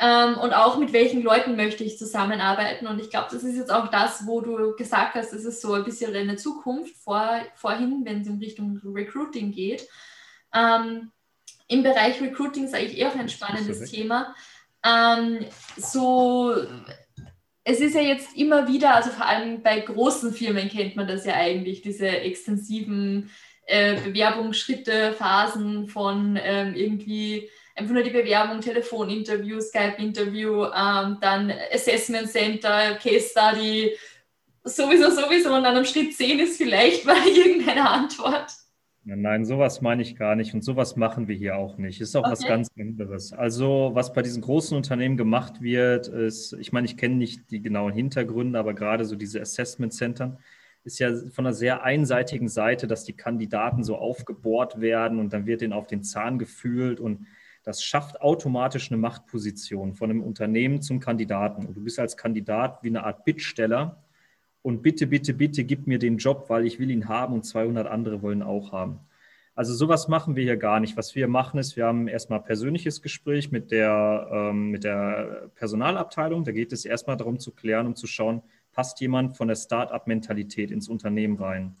Ähm, 0.00 0.36
und 0.38 0.52
auch 0.52 0.78
mit 0.78 0.92
welchen 0.92 1.22
Leuten 1.22 1.56
möchte 1.56 1.82
ich 1.82 1.98
zusammenarbeiten. 1.98 2.86
Und 2.86 3.00
ich 3.00 3.10
glaube, 3.10 3.28
das 3.32 3.42
ist 3.42 3.56
jetzt 3.56 3.72
auch 3.72 3.88
das, 3.88 4.26
wo 4.26 4.40
du 4.40 4.76
gesagt 4.76 5.14
hast, 5.14 5.32
das 5.32 5.44
ist 5.44 5.60
so 5.60 5.72
ein 5.72 5.84
bisschen 5.84 6.12
deine 6.12 6.36
Zukunft 6.36 6.96
vor, 6.96 7.40
vorhin, 7.56 8.04
wenn 8.04 8.20
es 8.20 8.28
in 8.28 8.38
Richtung 8.38 8.80
Recruiting 8.84 9.50
geht. 9.50 9.88
Ähm, 10.54 11.10
Im 11.66 11.82
Bereich 11.82 12.20
Recruiting 12.20 12.68
sage 12.68 12.84
ich 12.84 12.98
eh 12.98 13.06
auch 13.06 13.16
ein 13.16 13.28
spannendes 13.28 13.90
Thema. 13.90 14.34
Ähm, 14.84 15.44
so, 15.76 16.54
es 17.64 17.80
ist 17.80 17.94
ja 17.94 18.00
jetzt 18.00 18.36
immer 18.36 18.68
wieder, 18.68 18.94
also 18.94 19.10
vor 19.10 19.26
allem 19.26 19.62
bei 19.62 19.80
großen 19.80 20.32
Firmen 20.32 20.68
kennt 20.68 20.94
man 20.94 21.08
das 21.08 21.26
ja 21.26 21.34
eigentlich, 21.34 21.82
diese 21.82 22.06
extensiven 22.06 23.30
äh, 23.66 24.00
Bewerbungsschritte, 24.00 25.12
Phasen 25.12 25.88
von 25.88 26.38
ähm, 26.40 26.74
irgendwie 26.74 27.50
einfach 27.78 27.94
nur 27.94 28.02
die 28.02 28.10
Bewerbung, 28.10 28.60
Telefoninterview, 28.60 29.60
Skype-Interview, 29.60 30.64
ähm, 30.64 31.18
dann 31.20 31.52
Assessment 31.72 32.28
Center, 32.28 32.96
Case 33.02 33.28
Study, 33.30 33.96
sowieso, 34.64 35.10
sowieso. 35.10 35.54
Und 35.54 35.62
dann 35.62 35.76
am 35.76 35.84
Schritt 35.84 36.14
10 36.14 36.40
ist 36.40 36.56
vielleicht 36.56 37.04
mal 37.06 37.16
irgendeine 37.26 37.88
Antwort. 37.88 38.52
Nein, 39.04 39.46
sowas 39.46 39.80
meine 39.80 40.02
ich 40.02 40.16
gar 40.16 40.36
nicht 40.36 40.52
und 40.52 40.62
sowas 40.62 40.96
machen 40.96 41.28
wir 41.28 41.34
hier 41.34 41.56
auch 41.56 41.78
nicht. 41.78 42.00
Ist 42.02 42.14
auch 42.14 42.24
okay. 42.24 42.32
was 42.32 42.46
ganz 42.46 42.68
anderes. 42.78 43.32
Also, 43.32 43.90
was 43.94 44.12
bei 44.12 44.20
diesen 44.20 44.42
großen 44.42 44.76
Unternehmen 44.76 45.16
gemacht 45.16 45.62
wird, 45.62 46.08
ist, 46.08 46.52
ich 46.54 46.72
meine, 46.72 46.86
ich 46.86 46.98
kenne 46.98 47.14
nicht 47.14 47.50
die 47.50 47.62
genauen 47.62 47.94
Hintergründe, 47.94 48.58
aber 48.58 48.74
gerade 48.74 49.06
so 49.06 49.16
diese 49.16 49.40
Assessment 49.40 49.94
Center 49.94 50.36
ist 50.84 50.98
ja 50.98 51.10
von 51.30 51.46
einer 51.46 51.54
sehr 51.54 51.84
einseitigen 51.84 52.48
Seite, 52.48 52.86
dass 52.86 53.04
die 53.04 53.16
Kandidaten 53.16 53.82
so 53.82 53.96
aufgebohrt 53.96 54.80
werden 54.80 55.18
und 55.18 55.32
dann 55.32 55.46
wird 55.46 55.62
ihnen 55.62 55.72
auf 55.72 55.86
den 55.86 56.02
Zahn 56.02 56.38
gefühlt 56.38 57.00
und 57.00 57.26
das 57.68 57.84
schafft 57.84 58.22
automatisch 58.22 58.90
eine 58.90 58.96
Machtposition 58.96 59.92
von 59.92 60.08
einem 60.08 60.22
Unternehmen 60.22 60.80
zum 60.80 61.00
Kandidaten. 61.00 61.66
Und 61.66 61.76
du 61.76 61.84
bist 61.84 61.98
als 61.98 62.16
Kandidat 62.16 62.82
wie 62.82 62.88
eine 62.88 63.04
Art 63.04 63.26
Bittsteller 63.26 64.02
und 64.62 64.80
bitte, 64.80 65.06
bitte, 65.06 65.34
bitte 65.34 65.64
gib 65.64 65.86
mir 65.86 65.98
den 65.98 66.16
Job, 66.16 66.46
weil 66.48 66.64
ich 66.64 66.78
will 66.78 66.90
ihn 66.90 67.10
haben 67.10 67.34
und 67.34 67.44
200 67.44 67.86
andere 67.86 68.22
wollen 68.22 68.42
auch 68.42 68.72
haben. 68.72 69.00
Also 69.54 69.74
sowas 69.74 70.08
machen 70.08 70.34
wir 70.34 70.44
hier 70.44 70.56
gar 70.56 70.80
nicht. 70.80 70.96
Was 70.96 71.14
wir 71.14 71.28
machen 71.28 71.60
ist, 71.60 71.76
wir 71.76 71.84
haben 71.84 72.08
erstmal 72.08 72.38
ein 72.38 72.46
persönliches 72.46 73.02
Gespräch 73.02 73.52
mit 73.52 73.70
der, 73.70 74.30
ähm, 74.32 74.70
mit 74.70 74.84
der 74.84 75.50
Personalabteilung. 75.54 76.44
Da 76.44 76.52
geht 76.52 76.72
es 76.72 76.86
erstmal 76.86 77.18
darum 77.18 77.38
zu 77.38 77.50
klären 77.50 77.86
und 77.86 77.98
zu 77.98 78.06
schauen, 78.06 78.40
passt 78.72 78.98
jemand 79.02 79.36
von 79.36 79.48
der 79.48 79.56
Start-up-Mentalität 79.56 80.70
ins 80.70 80.88
Unternehmen 80.88 81.36
rein. 81.36 81.76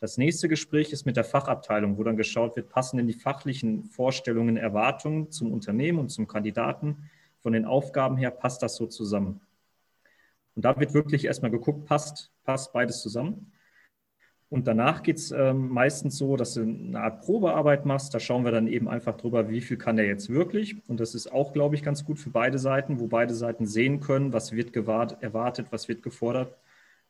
Das 0.00 0.16
nächste 0.16 0.48
Gespräch 0.48 0.92
ist 0.92 1.04
mit 1.04 1.18
der 1.18 1.24
Fachabteilung, 1.24 1.98
wo 1.98 2.04
dann 2.04 2.16
geschaut 2.16 2.56
wird, 2.56 2.70
passen 2.70 2.96
denn 2.96 3.06
die 3.06 3.12
fachlichen 3.12 3.84
Vorstellungen, 3.84 4.56
Erwartungen 4.56 5.30
zum 5.30 5.52
Unternehmen 5.52 5.98
und 5.98 6.08
zum 6.08 6.26
Kandidaten 6.26 7.10
von 7.40 7.52
den 7.52 7.66
Aufgaben 7.66 8.16
her, 8.16 8.30
passt 8.30 8.62
das 8.62 8.76
so 8.76 8.86
zusammen? 8.86 9.42
Und 10.54 10.64
da 10.64 10.80
wird 10.80 10.94
wirklich 10.94 11.26
erstmal 11.26 11.50
geguckt, 11.50 11.84
passt, 11.84 12.32
passt 12.44 12.72
beides 12.72 13.02
zusammen. 13.02 13.52
Und 14.48 14.66
danach 14.66 15.02
geht 15.02 15.18
es 15.18 15.32
ähm, 15.32 15.68
meistens 15.68 16.16
so, 16.16 16.34
dass 16.36 16.54
du 16.54 16.62
eine 16.62 16.98
Art 16.98 17.20
Probearbeit 17.20 17.84
machst. 17.84 18.14
Da 18.14 18.20
schauen 18.20 18.44
wir 18.44 18.52
dann 18.52 18.68
eben 18.68 18.88
einfach 18.88 19.18
drüber, 19.18 19.50
wie 19.50 19.60
viel 19.60 19.76
kann 19.76 19.96
der 19.96 20.06
jetzt 20.06 20.30
wirklich. 20.30 20.76
Und 20.88 20.98
das 20.98 21.14
ist 21.14 21.30
auch, 21.30 21.52
glaube 21.52 21.74
ich, 21.74 21.82
ganz 21.82 22.06
gut 22.06 22.18
für 22.18 22.30
beide 22.30 22.58
Seiten, 22.58 23.00
wo 23.00 23.06
beide 23.06 23.34
Seiten 23.34 23.66
sehen 23.66 24.00
können, 24.00 24.32
was 24.32 24.52
wird 24.52 24.72
gewahrt, 24.72 25.22
erwartet, 25.22 25.66
was 25.70 25.88
wird 25.88 26.02
gefordert. 26.02 26.56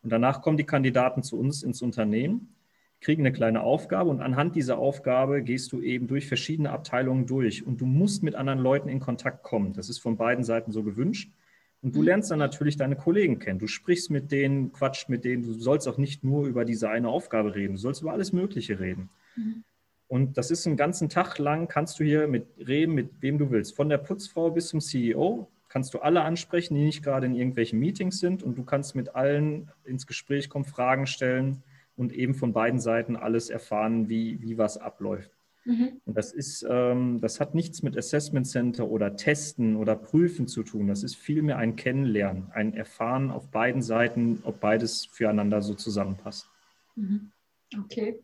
Und 0.03 0.11
danach 0.11 0.43
kommen 0.43 0.57
die 0.57 0.65
Kandidaten 0.65 1.23
zu 1.23 1.39
uns 1.39 1.63
ins 1.63 1.83
Unternehmen 1.83 2.55
kriegen 3.01 3.23
eine 3.23 3.33
kleine 3.33 3.63
Aufgabe 3.63 4.11
und 4.11 4.21
anhand 4.21 4.57
dieser 4.57 4.79
Aufgabe 4.79 5.43
gehst 5.43 5.73
du 5.73 5.81
eben 5.81 6.07
durch 6.07 6.29
verschiedene 6.29 6.71
Abteilungen 6.71 7.27
durch 7.27 7.67
und 7.67 7.81
du 7.81 7.87
musst 7.87 8.23
mit 8.23 8.35
anderen 8.35 8.59
Leuten 8.59 8.89
in 8.89 9.01
Kontakt 9.01 9.43
kommen. 9.43 9.73
Das 9.73 9.89
ist 9.89 9.99
von 9.99 10.17
beiden 10.17 10.45
Seiten 10.45 10.71
so 10.71 10.83
gewünscht. 10.83 11.33
Und 11.83 11.95
du 11.95 12.01
mhm. 12.01 12.07
lernst 12.07 12.31
dann 12.31 12.39
natürlich 12.39 12.77
deine 12.77 12.95
Kollegen 12.95 13.39
kennen. 13.39 13.59
Du 13.59 13.67
sprichst 13.67 14.11
mit 14.11 14.31
denen, 14.31 14.71
quatscht 14.73 15.09
mit 15.09 15.25
denen. 15.25 15.43
Du 15.43 15.55
sollst 15.55 15.89
auch 15.89 15.97
nicht 15.97 16.23
nur 16.23 16.47
über 16.47 16.67
diese 16.67 16.91
eine 16.91 17.09
Aufgabe 17.09 17.55
reden. 17.55 17.75
Du 17.75 17.79
sollst 17.79 18.03
über 18.03 18.13
alles 18.13 18.35
Mögliche 18.35 18.79
reden. 18.79 19.09
Mhm. 19.35 19.65
Und 20.07 20.37
das 20.37 20.51
ist 20.51 20.67
einen 20.67 20.77
ganzen 20.77 21.09
Tag 21.09 21.39
lang, 21.39 21.69
kannst 21.69 22.01
du 22.01 22.05
hier 22.05 22.27
mit 22.27 22.49
reden, 22.59 22.95
mit 22.95 23.11
wem 23.21 23.39
du 23.39 23.51
willst. 23.51 23.77
Von 23.77 23.89
der 23.89 23.99
Putzfrau 23.99 24.51
bis 24.51 24.69
zum 24.69 24.81
CEO 24.81 25.49
kannst 25.69 25.95
du 25.95 26.01
alle 26.01 26.23
ansprechen, 26.23 26.75
die 26.75 26.85
nicht 26.85 27.03
gerade 27.03 27.27
in 27.27 27.35
irgendwelchen 27.35 27.79
Meetings 27.79 28.19
sind. 28.19 28.43
Und 28.43 28.59
du 28.59 28.65
kannst 28.65 28.95
mit 28.95 29.15
allen 29.15 29.71
ins 29.85 30.07
Gespräch 30.07 30.51
kommen, 30.51 30.67
Fragen 30.67 31.07
stellen 31.07 31.63
und 32.01 32.15
eben 32.15 32.35
von 32.35 32.55
beiden 32.55 32.81
Seiten 32.81 33.15
alles 33.15 33.51
erfahren, 33.51 34.09
wie, 34.09 34.41
wie 34.41 34.57
was 34.57 34.79
abläuft. 34.79 35.31
Mhm. 35.67 36.01
Und 36.07 36.17
das 36.17 36.33
ist, 36.33 36.67
ähm, 36.67 37.21
das 37.21 37.41
hat 37.41 37.55
nichts 37.55 37.83
mit 37.83 37.95
Assessment 37.95 38.47
Center 38.47 38.89
oder 38.89 39.17
Testen 39.17 39.77
oder 39.77 39.97
Prüfen 39.97 40.49
zu 40.49 40.63
tun. 40.63 40.89
Das 40.89 41.03
ist 41.03 41.17
vielmehr 41.17 41.59
ein 41.59 41.77
Kennenlernen, 41.77 42.51
ein 42.53 42.73
Erfahren 42.73 43.31
auf 43.31 43.51
beiden 43.51 43.83
Seiten, 43.83 44.41
ob 44.45 44.61
beides 44.61 45.05
füreinander 45.05 45.61
so 45.61 45.75
zusammenpasst. 45.75 46.49
Mhm. 46.97 47.31
Okay. 47.85 48.19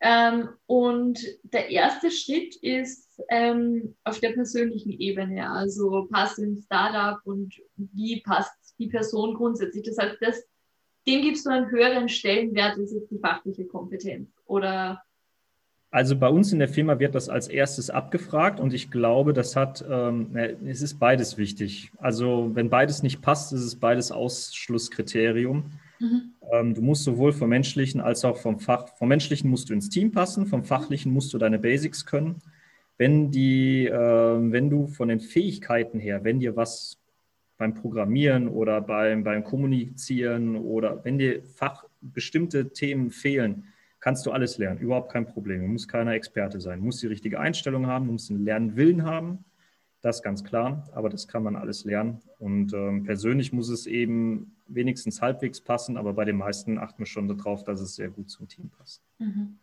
Ähm, 0.00 0.48
und 0.66 1.20
der 1.44 1.70
erste 1.70 2.10
Schritt 2.10 2.56
ist 2.56 3.22
ähm, 3.28 3.94
auf 4.02 4.18
der 4.18 4.30
persönlichen 4.30 4.90
Ebene, 4.90 5.48
also 5.48 6.08
passt 6.10 6.38
ein 6.38 6.60
Startup 6.64 7.20
und 7.24 7.54
wie 7.76 8.20
passt 8.22 8.74
die 8.80 8.88
Person 8.88 9.34
grundsätzlich. 9.34 9.84
Das 9.84 9.96
heißt, 9.96 10.16
das 10.20 10.42
dem 11.06 11.22
gibst 11.22 11.46
du 11.46 11.50
einen 11.50 11.70
höheren 11.70 12.08
Stellenwert 12.08 12.78
als 12.78 12.92
jetzt 12.92 13.10
die 13.10 13.18
fachliche 13.18 13.64
Kompetenz? 13.64 14.28
Oder? 14.46 15.02
Also 15.90 16.16
bei 16.16 16.28
uns 16.28 16.52
in 16.52 16.58
der 16.58 16.68
Firma 16.68 16.98
wird 16.98 17.14
das 17.14 17.28
als 17.28 17.48
erstes 17.48 17.90
abgefragt 17.90 18.60
und 18.60 18.72
ich 18.72 18.90
glaube, 18.90 19.34
das 19.34 19.56
hat, 19.56 19.84
ähm, 19.88 20.34
es 20.64 20.80
ist 20.80 20.98
beides 20.98 21.36
wichtig. 21.36 21.92
Also 21.98 22.50
wenn 22.54 22.70
beides 22.70 23.02
nicht 23.02 23.20
passt, 23.20 23.52
ist 23.52 23.60
es 23.60 23.76
beides 23.76 24.10
Ausschlusskriterium. 24.10 25.64
Mhm. 25.98 26.32
Ähm, 26.50 26.74
du 26.74 26.80
musst 26.80 27.04
sowohl 27.04 27.32
vom 27.32 27.50
menschlichen 27.50 28.00
als 28.00 28.24
auch 28.24 28.38
vom 28.38 28.58
Fach, 28.58 28.88
vom 28.96 29.08
menschlichen 29.08 29.50
musst 29.50 29.68
du 29.68 29.74
ins 29.74 29.90
Team 29.90 30.12
passen, 30.12 30.46
vom 30.46 30.64
fachlichen 30.64 31.12
musst 31.12 31.34
du 31.34 31.38
deine 31.38 31.58
Basics 31.58 32.06
können. 32.06 32.36
Wenn 32.96 33.30
die, 33.30 33.86
äh, 33.86 33.92
wenn 33.92 34.70
du 34.70 34.86
von 34.86 35.08
den 35.08 35.20
Fähigkeiten 35.20 35.98
her, 35.98 36.24
wenn 36.24 36.40
dir 36.40 36.56
was 36.56 37.01
beim 37.62 37.74
Programmieren 37.74 38.48
oder 38.48 38.80
beim, 38.80 39.22
beim 39.22 39.44
Kommunizieren 39.44 40.56
oder 40.56 41.04
wenn 41.04 41.16
dir 41.16 41.44
Fach 41.44 41.84
bestimmte 42.00 42.72
Themen 42.72 43.12
fehlen, 43.12 43.66
kannst 44.00 44.26
du 44.26 44.32
alles 44.32 44.58
lernen. 44.58 44.80
Überhaupt 44.80 45.12
kein 45.12 45.26
Problem. 45.26 45.60
Du 45.60 45.68
musst 45.68 45.86
keiner 45.86 46.10
Experte 46.10 46.60
sein. 46.60 46.80
Du 46.80 46.86
musst 46.86 47.00
die 47.04 47.06
richtige 47.06 47.38
Einstellung 47.38 47.86
haben, 47.86 48.06
du 48.06 48.12
musst 48.14 48.32
einen 48.32 48.44
Lernwillen 48.44 49.04
haben. 49.04 49.44
Das 50.00 50.24
ganz 50.24 50.42
klar, 50.42 50.90
aber 50.92 51.08
das 51.08 51.28
kann 51.28 51.44
man 51.44 51.54
alles 51.54 51.84
lernen. 51.84 52.18
Und 52.40 52.72
ähm, 52.72 53.04
persönlich 53.04 53.52
muss 53.52 53.68
es 53.68 53.86
eben 53.86 54.56
wenigstens 54.66 55.22
halbwegs 55.22 55.60
passen, 55.60 55.96
aber 55.96 56.14
bei 56.14 56.24
den 56.24 56.38
meisten 56.38 56.78
achten 56.78 56.98
wir 56.98 57.06
schon 57.06 57.28
darauf, 57.28 57.62
dass 57.62 57.80
es 57.80 57.94
sehr 57.94 58.10
gut 58.10 58.28
zum 58.28 58.48
Team 58.48 58.70
passt. 58.70 59.04
Mhm. 59.20 59.58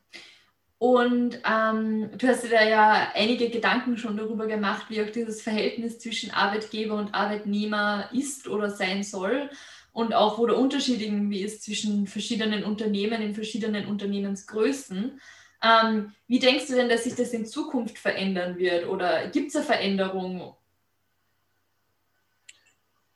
Und 0.79 1.41
ähm, 1.45 2.09
du 2.17 2.27
hast 2.27 2.45
dir 2.45 2.51
da 2.51 2.63
ja 2.65 3.11
einige 3.13 3.49
Gedanken 3.49 3.97
schon 3.97 4.15
darüber 4.15 4.47
gemacht, 4.47 4.85
wie 4.87 5.01
auch 5.01 5.09
dieses 5.09 5.41
Verhältnis 5.41 5.99
zwischen 5.99 6.31
Arbeitgeber 6.31 6.95
und 6.95 7.13
Arbeitnehmer 7.13 8.09
ist 8.13 8.47
oder 8.47 8.69
sein 8.69 9.03
soll 9.03 9.49
und 9.91 10.13
auch 10.13 10.39
wo 10.39 10.47
der 10.47 10.57
Unterschied 10.57 11.01
irgendwie 11.01 11.41
ist 11.41 11.63
zwischen 11.63 12.07
verschiedenen 12.07 12.63
Unternehmen 12.63 13.21
in 13.21 13.35
verschiedenen 13.35 13.87
Unternehmensgrößen. 13.87 15.19
Ähm, 15.61 16.13
wie 16.27 16.39
denkst 16.39 16.67
du 16.67 16.75
denn, 16.75 16.87
dass 16.87 17.03
sich 17.03 17.15
das 17.15 17.33
in 17.33 17.45
Zukunft 17.45 17.97
verändern 17.97 18.57
wird 18.57 18.87
oder 18.87 19.27
gibt 19.27 19.49
es 19.49 19.57
eine 19.57 19.65
Veränderung 19.65 20.53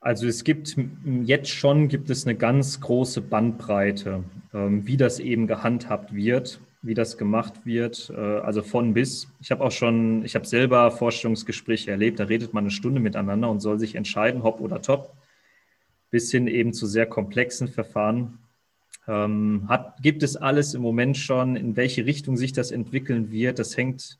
Also 0.02 0.28
es 0.28 0.44
gibt 0.44 0.76
jetzt 1.24 1.50
schon 1.50 1.88
gibt 1.88 2.10
es 2.10 2.26
eine 2.26 2.36
ganz 2.36 2.82
große 2.82 3.22
Bandbreite, 3.22 4.26
ähm, 4.54 4.86
wie 4.86 4.98
das 4.98 5.20
eben 5.20 5.48
gehandhabt 5.48 6.14
wird, 6.14 6.60
wie 6.84 6.94
das 6.94 7.18
gemacht 7.18 7.66
wird, 7.66 8.12
äh, 8.16 8.20
also 8.20 8.62
von 8.62 8.94
bis. 8.94 9.30
Ich 9.40 9.52
habe 9.52 9.64
auch 9.64 9.72
schon, 9.72 10.24
ich 10.26 10.36
habe 10.36 10.46
selber 10.46 10.92
Vorstellungsgespräche 10.92 11.90
erlebt, 11.90 12.20
da 12.20 12.26
redet 12.26 12.54
man 12.54 12.66
eine 12.66 12.72
Stunde 12.72 13.00
miteinander 13.00 13.50
und 13.50 13.62
soll 13.62 13.80
sich 13.80 13.96
entscheiden, 13.96 14.44
hopp 14.44 14.60
oder 14.60 14.82
top, 14.82 15.14
bis 16.12 16.30
hin 16.30 16.48
eben 16.48 16.74
zu 16.74 16.86
sehr 16.86 17.06
komplexen 17.06 17.70
Verfahren. 17.70 18.38
Ähm, 19.08 19.66
hat, 19.70 20.04
gibt 20.04 20.24
es 20.24 20.36
alles 20.36 20.74
im 20.74 20.82
Moment 20.82 21.18
schon, 21.18 21.56
in 21.56 21.76
welche 21.78 22.06
Richtung 22.06 22.36
sich 22.38 22.52
das 22.52 22.72
entwickeln 22.72 23.32
wird? 23.32 23.60
Das 23.60 23.76
hängt 23.78 24.20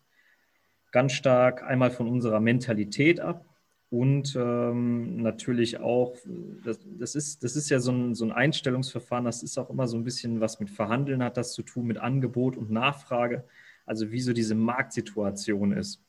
ganz 0.92 1.12
stark 1.12 1.64
einmal 1.64 1.92
von 1.92 2.08
unserer 2.08 2.40
Mentalität 2.40 3.20
ab 3.20 3.46
und 3.94 4.36
ähm, 4.36 5.22
natürlich 5.22 5.80
auch, 5.80 6.16
das, 6.64 6.80
das, 6.98 7.14
ist, 7.14 7.44
das 7.44 7.56
ist 7.56 7.70
ja 7.70 7.80
so 7.80 7.92
ein, 7.92 8.16
so 8.16 8.26
ein 8.26 8.32
Einstellungsverfahren, 8.32 9.24
das 9.24 9.44
ist 9.44 9.60
auch 9.60 9.70
immer 9.70 9.88
so 9.88 9.98
ein 9.98 10.04
bisschen 10.04 10.42
was 10.42 10.60
mit 10.60 10.72
Verhandeln 10.72 11.22
hat 11.22 11.38
das 11.38 11.54
zu 11.54 11.62
tun, 11.62 11.86
mit 11.86 12.00
Angebot 12.00 12.58
und 12.58 12.72
Nachfrage, 12.72 13.44
also 13.86 14.12
wie 14.12 14.22
so 14.22 14.34
diese 14.34 14.56
Marktsituation 14.56 15.74
ist. 15.74 16.02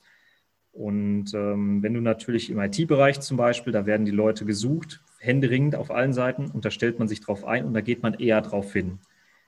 Und 0.72 1.34
ähm, 1.34 1.82
wenn 1.82 1.92
du 1.92 2.00
natürlich 2.00 2.48
im 2.48 2.58
IT-Bereich 2.58 3.20
zum 3.20 3.36
Beispiel, 3.36 3.74
da 3.74 3.84
werden 3.84 4.06
die 4.06 4.12
Leute 4.12 4.46
gesucht, 4.46 5.04
händeringend 5.18 5.76
auf 5.76 5.90
allen 5.90 6.14
Seiten, 6.14 6.50
und 6.50 6.64
da 6.64 6.70
stellt 6.70 6.98
man 6.98 7.06
sich 7.06 7.20
drauf 7.20 7.44
ein 7.44 7.66
und 7.66 7.74
da 7.74 7.82
geht 7.82 8.02
man 8.02 8.14
eher 8.14 8.40
drauf 8.40 8.72
hin. 8.72 8.98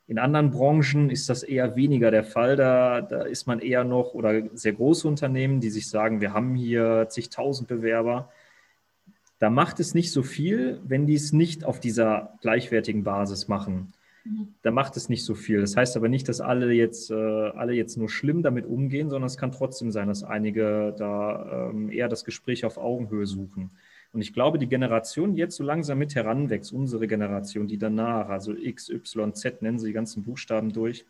In 0.08 0.18
anderen 0.18 0.50
Branchen 0.50 1.10
ist 1.10 1.28
das 1.28 1.42
eher 1.42 1.74
weniger 1.74 2.10
der 2.10 2.22
Fall. 2.22 2.54
Da, 2.54 3.00
da 3.00 3.22
ist 3.22 3.46
man 3.46 3.58
eher 3.58 3.82
noch 3.82 4.14
oder 4.14 4.42
sehr 4.54 4.72
große 4.72 5.06
Unternehmen, 5.08 5.60
die 5.60 5.70
sich 5.70 5.88
sagen, 5.88 6.20
wir 6.20 6.32
haben 6.32 6.54
hier 6.54 7.08
zigtausend 7.08 7.68
Bewerber. 7.68 8.30
Da 9.38 9.50
macht 9.50 9.80
es 9.80 9.94
nicht 9.94 10.12
so 10.12 10.22
viel, 10.22 10.80
wenn 10.84 11.06
die 11.06 11.14
es 11.14 11.32
nicht 11.32 11.64
auf 11.64 11.80
dieser 11.80 12.38
gleichwertigen 12.40 13.02
Basis 13.02 13.48
machen. 13.48 13.92
Mhm. 14.24 14.54
Da 14.62 14.70
macht 14.70 14.96
es 14.96 15.08
nicht 15.08 15.24
so 15.24 15.34
viel. 15.34 15.60
Das 15.60 15.76
heißt 15.76 15.96
aber 15.96 16.08
nicht, 16.08 16.28
dass 16.28 16.40
alle 16.40 16.72
jetzt, 16.72 17.10
äh, 17.10 17.14
alle 17.14 17.72
jetzt 17.72 17.96
nur 17.96 18.08
schlimm 18.08 18.42
damit 18.42 18.64
umgehen, 18.64 19.10
sondern 19.10 19.26
es 19.26 19.36
kann 19.36 19.52
trotzdem 19.52 19.90
sein, 19.90 20.06
dass 20.06 20.22
einige 20.22 20.94
da 20.96 21.70
ähm, 21.70 21.90
eher 21.90 22.08
das 22.08 22.24
Gespräch 22.24 22.64
auf 22.64 22.78
Augenhöhe 22.78 23.26
suchen. 23.26 23.70
Und 24.12 24.22
ich 24.22 24.32
glaube, 24.32 24.58
die 24.58 24.68
Generation, 24.68 25.34
die 25.34 25.40
jetzt 25.40 25.56
so 25.56 25.64
langsam 25.64 25.98
mit 25.98 26.14
heranwächst, 26.14 26.72
unsere 26.72 27.06
Generation, 27.06 27.66
die 27.66 27.78
danach, 27.78 28.28
also 28.28 28.54
X, 28.54 28.88
Y, 28.88 29.34
Z, 29.34 29.62
nennen 29.62 29.78
sie 29.78 29.88
die 29.88 29.92
ganzen 29.92 30.22
Buchstaben 30.22 30.72
durch, 30.72 31.04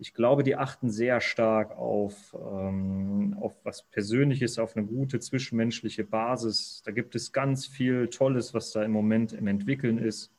ich 0.00 0.14
glaube, 0.14 0.42
die 0.42 0.56
achten 0.56 0.88
sehr 0.88 1.20
stark 1.20 1.76
auf, 1.76 2.34
ähm, 2.34 3.36
auf 3.38 3.54
was 3.64 3.82
Persönliches, 3.82 4.58
auf 4.58 4.74
eine 4.74 4.86
gute 4.86 5.20
zwischenmenschliche 5.20 6.04
Basis. 6.04 6.82
Da 6.86 6.90
gibt 6.90 7.14
es 7.14 7.32
ganz 7.32 7.66
viel 7.66 8.08
Tolles, 8.08 8.54
was 8.54 8.72
da 8.72 8.82
im 8.82 8.92
Moment 8.92 9.34
im 9.34 9.46
Entwickeln 9.46 9.98
ist. 9.98 10.32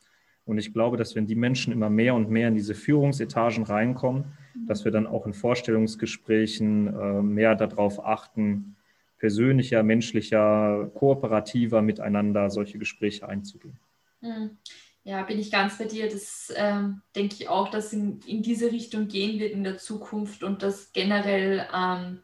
Und 0.45 0.58
ich 0.58 0.73
glaube, 0.73 0.97
dass 0.97 1.15
wenn 1.15 1.27
die 1.27 1.36
Menschen 1.36 1.71
immer 1.71 1.91
mehr 1.91 2.15
und 2.15 2.32
mehr 2.32 2.47
in 2.47 2.56
diese 2.56 2.73
Führungsetagen 2.73 3.63
reinkommen, 3.63 4.34
dass 4.65 4.84
wir 4.84 4.91
dann 4.91 5.06
auch 5.06 5.27
in 5.27 5.34
Vorstellungsgesprächen 5.34 6.88
äh, 6.88 7.21
mehr 7.21 7.56
darauf 7.56 8.04
achten, 8.04 8.75
persönlicher, 9.21 9.84
menschlicher, 9.84 10.91
kooperativer 10.95 11.84
miteinander 11.84 12.49
solche 12.49 12.79
Gespräche 12.79 13.29
einzugehen. 13.29 13.79
Hm. 14.21 14.57
Ja, 15.03 15.21
bin 15.21 15.39
ich 15.39 15.51
ganz 15.51 15.77
bei 15.77 15.86
dir. 15.86 16.10
Das 16.10 16.51
ähm, 16.55 17.01
denke 17.15 17.36
ich 17.39 17.47
auch, 17.47 17.69
dass 17.69 17.93
in, 17.93 18.19
in 18.25 18.41
diese 18.41 18.71
Richtung 18.71 19.07
gehen 19.07 19.39
wird 19.39 19.51
in 19.51 19.63
der 19.63 19.77
Zukunft 19.77 20.43
und 20.43 20.63
dass 20.63 20.91
generell 20.91 21.67
ähm, 21.73 22.23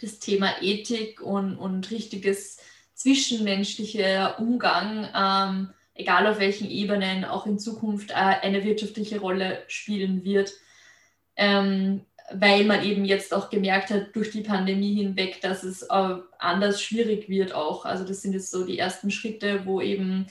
das 0.00 0.20
Thema 0.20 0.50
Ethik 0.62 1.20
und, 1.20 1.56
und 1.56 1.90
richtiges 1.90 2.58
zwischenmenschlicher 2.94 4.38
Umgang, 4.38 5.08
ähm, 5.14 5.70
egal 5.92 6.26
auf 6.26 6.38
welchen 6.38 6.70
Ebenen, 6.70 7.26
auch 7.26 7.46
in 7.46 7.58
Zukunft 7.58 8.10
äh, 8.10 8.14
eine 8.14 8.64
wirtschaftliche 8.64 9.20
Rolle 9.20 9.64
spielen 9.68 10.24
wird. 10.24 10.54
Ähm, 11.36 12.06
weil 12.34 12.64
man 12.64 12.84
eben 12.84 13.04
jetzt 13.04 13.34
auch 13.34 13.50
gemerkt 13.50 13.90
hat 13.90 14.14
durch 14.14 14.30
die 14.30 14.42
Pandemie 14.42 14.94
hinweg, 14.94 15.40
dass 15.40 15.62
es 15.62 15.82
äh, 15.82 16.14
anders 16.38 16.82
schwierig 16.82 17.28
wird 17.28 17.54
auch. 17.54 17.84
Also 17.84 18.04
das 18.04 18.22
sind 18.22 18.32
jetzt 18.32 18.50
so 18.50 18.64
die 18.64 18.78
ersten 18.78 19.10
Schritte, 19.10 19.64
wo 19.64 19.80
eben 19.80 20.26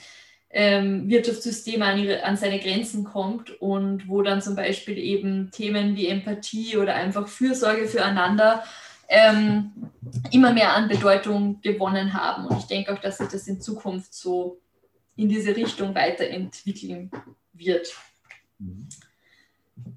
ähm, 0.50 1.08
Wirtschaftssystem 1.08 1.82
an, 1.82 1.98
ihre, 1.98 2.24
an 2.24 2.36
seine 2.36 2.58
Grenzen 2.58 3.04
kommt 3.04 3.60
und 3.60 4.08
wo 4.08 4.22
dann 4.22 4.42
zum 4.42 4.54
Beispiel 4.54 4.98
eben 4.98 5.50
Themen 5.50 5.96
wie 5.96 6.08
Empathie 6.08 6.76
oder 6.76 6.94
einfach 6.94 7.28
Fürsorge 7.28 7.86
füreinander 7.86 8.62
ähm, 9.08 9.72
immer 10.30 10.52
mehr 10.52 10.74
an 10.74 10.88
Bedeutung 10.88 11.60
gewonnen 11.62 12.14
haben. 12.14 12.46
Und 12.46 12.58
ich 12.58 12.64
denke 12.64 12.92
auch, 12.92 12.98
dass 12.98 13.18
sich 13.18 13.28
das 13.28 13.46
in 13.48 13.60
Zukunft 13.60 14.14
so 14.14 14.60
in 15.16 15.28
diese 15.28 15.54
Richtung 15.56 15.94
weiterentwickeln 15.94 17.10
wird. 17.52 17.94
Mhm. 18.58 18.88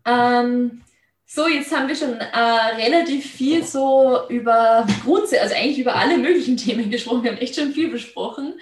Ähm, 0.06 0.82
so, 1.28 1.48
jetzt 1.48 1.76
haben 1.76 1.88
wir 1.88 1.96
schon 1.96 2.14
äh, 2.14 2.40
relativ 2.78 3.26
viel 3.32 3.64
so 3.64 4.28
über 4.30 4.86
Grundsätze, 5.04 5.42
also 5.42 5.56
eigentlich 5.56 5.80
über 5.80 5.96
alle 5.96 6.18
möglichen 6.18 6.58
Themen 6.58 6.92
gesprochen. 6.92 7.24
Wir 7.24 7.32
haben 7.32 7.40
echt 7.40 7.56
schon 7.56 7.74
viel 7.74 7.90
besprochen. 7.90 8.60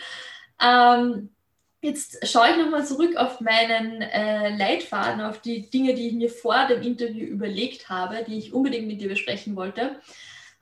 Ähm, 0.62 1.30
jetzt 1.82 2.26
schaue 2.28 2.52
ich 2.52 2.58
nochmal 2.58 2.86
zurück 2.86 3.18
auf 3.18 3.42
meinen 3.42 4.02
äh, 4.02 4.56
Leitfaden, 4.56 5.22
auf 5.22 5.42
die 5.42 5.70
Dinge, 5.70 5.94
die 5.94 6.08
ich 6.08 6.14
mir 6.14 6.30
vor 6.30 6.66
dem 6.68 6.82
Interview 6.82 7.26
überlegt 7.26 7.90
habe, 7.90 8.24
die 8.26 8.38
ich 8.38 8.54
unbedingt 8.54 8.88
mit 8.88 9.02
dir 9.02 9.10
besprechen 9.10 9.58
wollte. 9.58 10.00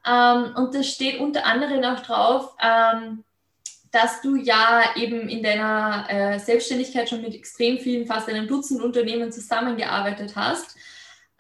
Ähm, 0.05 0.55
und 0.55 0.73
da 0.73 0.81
steht 0.81 1.19
unter 1.19 1.45
anderem 1.45 1.83
auch 1.83 1.99
drauf, 1.99 2.55
ähm, 2.61 3.23
dass 3.91 4.21
du 4.21 4.35
ja 4.35 4.83
eben 4.95 5.29
in 5.29 5.43
deiner 5.43 6.07
äh, 6.09 6.39
Selbstständigkeit 6.39 7.09
schon 7.09 7.21
mit 7.21 7.35
extrem 7.35 7.77
vielen, 7.77 8.07
fast 8.07 8.27
einem 8.27 8.47
Dutzend 8.47 8.81
Unternehmen 8.81 9.31
zusammengearbeitet 9.31 10.35
hast. 10.35 10.75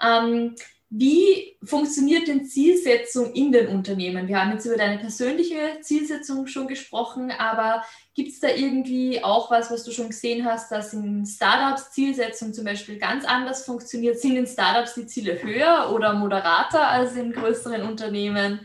Ähm, 0.03 0.55
wie 0.93 1.55
funktioniert 1.63 2.27
denn 2.27 2.43
Zielsetzung 2.43 3.31
in 3.31 3.53
den 3.53 3.67
Unternehmen? 3.67 4.27
Wir 4.27 4.41
haben 4.41 4.51
jetzt 4.51 4.65
über 4.65 4.75
deine 4.75 4.99
persönliche 4.99 5.79
Zielsetzung 5.79 6.47
schon 6.47 6.67
gesprochen, 6.67 7.31
aber 7.31 7.81
gibt 8.13 8.27
es 8.27 8.41
da 8.41 8.49
irgendwie 8.49 9.23
auch 9.23 9.49
was, 9.49 9.71
was 9.71 9.85
du 9.85 9.91
schon 9.91 10.09
gesehen 10.09 10.43
hast, 10.43 10.69
dass 10.69 10.93
in 10.93 11.25
Startups 11.25 11.91
Zielsetzung 11.91 12.53
zum 12.53 12.65
Beispiel 12.65 12.97
ganz 12.97 13.23
anders 13.23 13.63
funktioniert? 13.63 14.19
Sind 14.19 14.35
in 14.35 14.45
Startups 14.45 14.95
die 14.95 15.05
Ziele 15.05 15.41
höher 15.41 15.93
oder 15.95 16.13
moderater 16.13 16.89
als 16.89 17.15
in 17.15 17.31
größeren 17.31 17.83
Unternehmen? 17.83 18.59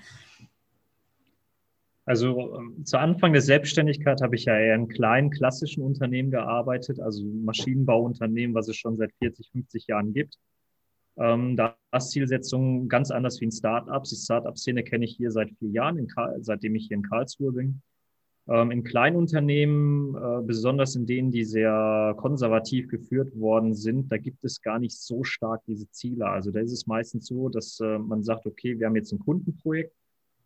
Also 2.06 2.56
ähm, 2.56 2.84
zu 2.84 2.98
Anfang 2.98 3.34
der 3.34 3.42
Selbstständigkeit 3.42 4.20
habe 4.20 4.34
ich 4.34 4.46
ja 4.46 4.58
eher 4.58 4.74
in 4.74 4.88
kleinen 4.88 5.30
klassischen 5.30 5.84
Unternehmen 5.84 6.32
gearbeitet, 6.32 6.98
also 6.98 7.24
Maschinenbauunternehmen, 7.24 8.52
was 8.56 8.66
es 8.66 8.76
schon 8.76 8.96
seit 8.96 9.12
40, 9.20 9.48
50 9.52 9.86
Jahren 9.86 10.12
gibt. 10.12 10.38
Ähm, 11.18 11.56
da 11.56 11.76
ist 11.96 12.10
Zielsetzung 12.10 12.88
ganz 12.88 13.10
anders 13.10 13.40
wie 13.40 13.46
in 13.46 13.52
Startups. 13.52 14.10
Die 14.10 14.16
Startup-Szene 14.16 14.84
kenne 14.84 15.04
ich 15.04 15.16
hier 15.16 15.30
seit 15.30 15.50
vier 15.58 15.70
Jahren, 15.70 16.06
seitdem 16.40 16.74
ich 16.74 16.88
hier 16.88 16.96
in 16.96 17.02
Karlsruhe 17.02 17.52
bin. 17.52 17.82
Ähm, 18.48 18.70
in 18.70 18.84
Kleinunternehmen, 18.84 20.14
äh, 20.14 20.42
besonders 20.42 20.94
in 20.94 21.06
denen, 21.06 21.32
die 21.32 21.44
sehr 21.44 22.14
konservativ 22.16 22.88
geführt 22.88 23.36
worden 23.36 23.74
sind, 23.74 24.12
da 24.12 24.18
gibt 24.18 24.44
es 24.44 24.60
gar 24.60 24.78
nicht 24.78 24.96
so 24.96 25.24
stark 25.24 25.62
diese 25.66 25.90
Ziele. 25.90 26.26
Also 26.26 26.50
da 26.52 26.60
ist 26.60 26.72
es 26.72 26.86
meistens 26.86 27.26
so, 27.26 27.48
dass 27.48 27.80
äh, 27.80 27.98
man 27.98 28.22
sagt, 28.22 28.46
okay, 28.46 28.78
wir 28.78 28.86
haben 28.86 28.96
jetzt 28.96 29.12
ein 29.12 29.18
Kundenprojekt 29.18 29.94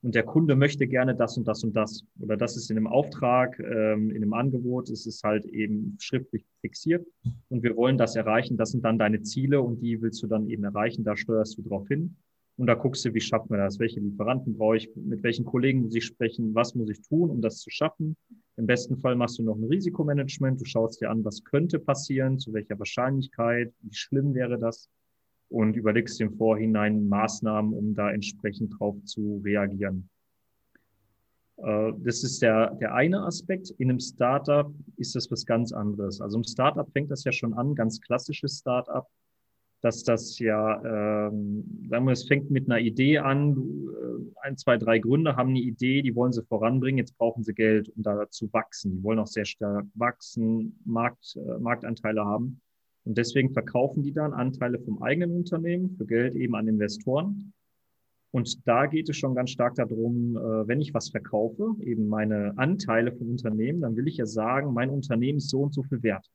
und 0.02 0.14
der 0.14 0.22
Kunde 0.22 0.56
möchte 0.56 0.86
gerne 0.86 1.14
das 1.14 1.36
und 1.36 1.46
das 1.46 1.62
und 1.62 1.74
das. 1.74 2.04
Oder 2.20 2.36
das 2.36 2.56
ist 2.56 2.70
in 2.70 2.76
einem 2.76 2.86
Auftrag, 2.86 3.58
ähm, 3.58 4.10
in 4.10 4.16
einem 4.16 4.32
Angebot, 4.32 4.90
ist 4.90 5.06
es 5.06 5.22
halt 5.22 5.44
eben 5.46 5.96
schriftlich 6.00 6.44
fixiert 6.60 7.06
und 7.48 7.62
wir 7.62 7.76
wollen 7.76 7.98
das 7.98 8.16
erreichen. 8.16 8.56
Das 8.56 8.70
sind 8.70 8.84
dann 8.84 8.98
deine 8.98 9.22
Ziele 9.22 9.60
und 9.60 9.80
die 9.80 10.00
willst 10.00 10.22
du 10.22 10.26
dann 10.26 10.48
eben 10.48 10.64
erreichen. 10.64 11.04
Da 11.04 11.16
steuerst 11.16 11.58
du 11.58 11.62
drauf 11.62 11.86
hin. 11.88 12.16
Und 12.56 12.66
da 12.66 12.74
guckst 12.74 13.06
du, 13.06 13.14
wie 13.14 13.20
schaffen 13.22 13.48
wir 13.50 13.56
das? 13.56 13.78
Welche 13.78 14.00
Lieferanten 14.00 14.54
brauche 14.54 14.76
ich? 14.76 14.90
Mit 14.94 15.22
welchen 15.22 15.46
Kollegen 15.46 15.80
muss 15.80 15.94
ich 15.94 16.04
sprechen? 16.04 16.54
Was 16.54 16.74
muss 16.74 16.90
ich 16.90 17.00
tun, 17.00 17.30
um 17.30 17.40
das 17.40 17.56
zu 17.56 17.70
schaffen? 17.70 18.16
Im 18.56 18.66
besten 18.66 18.98
Fall 18.98 19.16
machst 19.16 19.38
du 19.38 19.42
noch 19.42 19.56
ein 19.56 19.64
Risikomanagement. 19.64 20.60
Du 20.60 20.66
schaust 20.66 21.00
dir 21.00 21.10
an, 21.10 21.24
was 21.24 21.42
könnte 21.42 21.78
passieren, 21.78 22.38
zu 22.38 22.52
welcher 22.52 22.78
Wahrscheinlichkeit, 22.78 23.72
wie 23.80 23.94
schlimm 23.94 24.34
wäre 24.34 24.58
das? 24.58 24.90
Und 25.50 25.76
überlegst 25.76 26.20
im 26.20 26.32
Vorhinein 26.36 27.08
Maßnahmen, 27.08 27.74
um 27.74 27.94
da 27.94 28.10
entsprechend 28.10 28.78
drauf 28.78 28.96
zu 29.04 29.42
reagieren. 29.44 30.08
Äh, 31.58 31.92
das 31.98 32.22
ist 32.22 32.40
der, 32.40 32.74
der 32.76 32.94
eine 32.94 33.24
Aspekt. 33.24 33.70
In 33.78 33.90
einem 33.90 34.00
Startup 34.00 34.72
ist 34.96 35.14
das 35.14 35.30
was 35.30 35.44
ganz 35.44 35.72
anderes. 35.72 36.20
Also 36.20 36.38
im 36.38 36.44
Startup 36.44 36.90
fängt 36.92 37.10
das 37.10 37.24
ja 37.24 37.32
schon 37.32 37.54
an, 37.54 37.74
ganz 37.74 38.00
klassisches 38.00 38.58
Startup, 38.58 39.06
dass 39.80 40.04
das 40.04 40.38
ja, 40.38 41.28
ähm, 41.28 41.86
sagen 41.88 42.04
wir, 42.04 42.12
es 42.12 42.28
fängt 42.28 42.50
mit 42.50 42.70
einer 42.70 42.78
Idee 42.78 43.18
an. 43.18 43.56
äh, 43.56 44.46
ein, 44.46 44.56
zwei, 44.56 44.76
drei 44.76 45.00
Gründer 45.00 45.36
haben 45.36 45.50
eine 45.50 45.60
Idee, 45.60 46.02
die 46.02 46.14
wollen 46.14 46.32
sie 46.32 46.44
voranbringen. 46.44 46.98
Jetzt 46.98 47.18
brauchen 47.18 47.42
sie 47.42 47.54
Geld, 47.54 47.88
um 47.96 48.02
da 48.02 48.28
zu 48.30 48.52
wachsen. 48.52 48.92
Die 48.92 49.02
wollen 49.02 49.18
auch 49.18 49.26
sehr 49.26 49.46
stark 49.46 49.86
wachsen, 49.94 50.78
Markt, 50.84 51.36
äh, 51.36 51.58
Marktanteile 51.58 52.24
haben. 52.24 52.60
Und 53.04 53.16
deswegen 53.18 53.52
verkaufen 53.52 54.02
die 54.02 54.12
dann 54.12 54.32
Anteile 54.32 54.78
vom 54.78 55.02
eigenen 55.02 55.36
Unternehmen 55.36 55.90
für 55.96 56.06
Geld 56.06 56.34
eben 56.34 56.54
an 56.54 56.68
Investoren. 56.68 57.52
Und 58.32 58.66
da 58.68 58.86
geht 58.86 59.08
es 59.08 59.16
schon 59.16 59.34
ganz 59.34 59.50
stark 59.50 59.74
darum, 59.74 60.36
äh, 60.36 60.68
wenn 60.68 60.80
ich 60.80 60.94
was 60.94 61.08
verkaufe, 61.08 61.74
eben 61.80 62.08
meine 62.08 62.56
Anteile 62.56 63.12
vom 63.12 63.30
Unternehmen, 63.30 63.80
dann 63.80 63.96
will 63.96 64.06
ich 64.06 64.18
ja 64.18 64.26
sagen, 64.26 64.72
mein 64.72 64.90
Unternehmen 64.90 65.38
ist 65.38 65.50
so 65.50 65.62
und 65.62 65.74
so 65.74 65.82
viel 65.82 66.02
wert. 66.02 66.30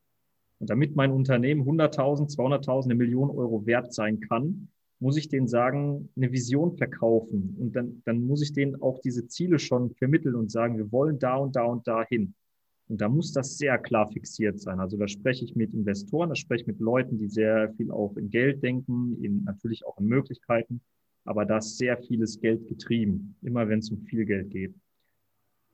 Und 0.59 0.69
damit 0.69 0.95
mein 0.95 1.11
Unternehmen 1.11 1.63
100.000, 1.63 2.35
200.000, 2.35 2.85
eine 2.85 2.95
Million 2.95 3.29
Euro 3.29 3.65
wert 3.65 3.93
sein 3.93 4.19
kann, 4.19 4.69
muss 4.99 5.17
ich 5.17 5.27
denen 5.27 5.47
sagen, 5.47 6.09
eine 6.15 6.31
Vision 6.31 6.77
verkaufen. 6.77 7.55
Und 7.59 7.75
dann, 7.75 8.01
dann 8.05 8.21
muss 8.25 8.41
ich 8.41 8.53
denen 8.53 8.81
auch 8.81 8.99
diese 8.99 9.27
Ziele 9.27 9.59
schon 9.59 9.91
vermitteln 9.91 10.35
und 10.35 10.51
sagen, 10.51 10.77
wir 10.77 10.91
wollen 10.91 11.19
da 11.19 11.35
und 11.35 11.55
da 11.55 11.63
und 11.65 11.87
da 11.87 12.03
hin. 12.05 12.33
Und 12.87 13.01
da 13.01 13.09
muss 13.09 13.31
das 13.31 13.57
sehr 13.57 13.77
klar 13.79 14.07
fixiert 14.11 14.59
sein. 14.59 14.79
Also 14.79 14.97
da 14.97 15.07
spreche 15.07 15.43
ich 15.43 15.55
mit 15.55 15.73
Investoren, 15.73 16.29
da 16.29 16.35
spreche 16.35 16.61
ich 16.61 16.67
mit 16.67 16.79
Leuten, 16.79 17.17
die 17.17 17.27
sehr 17.27 17.73
viel 17.73 17.91
auch 17.91 18.15
in 18.15 18.29
Geld 18.29 18.61
denken, 18.61 19.17
in, 19.23 19.43
natürlich 19.43 19.85
auch 19.85 19.97
in 19.99 20.05
Möglichkeiten, 20.05 20.81
aber 21.23 21.45
da 21.45 21.57
ist 21.57 21.77
sehr 21.77 21.97
vieles 21.97 22.39
Geld 22.39 22.67
getrieben, 22.67 23.35
immer 23.41 23.67
wenn 23.67 23.79
es 23.79 23.89
um 23.89 24.01
viel 24.01 24.25
Geld 24.25 24.51
geht. 24.51 24.75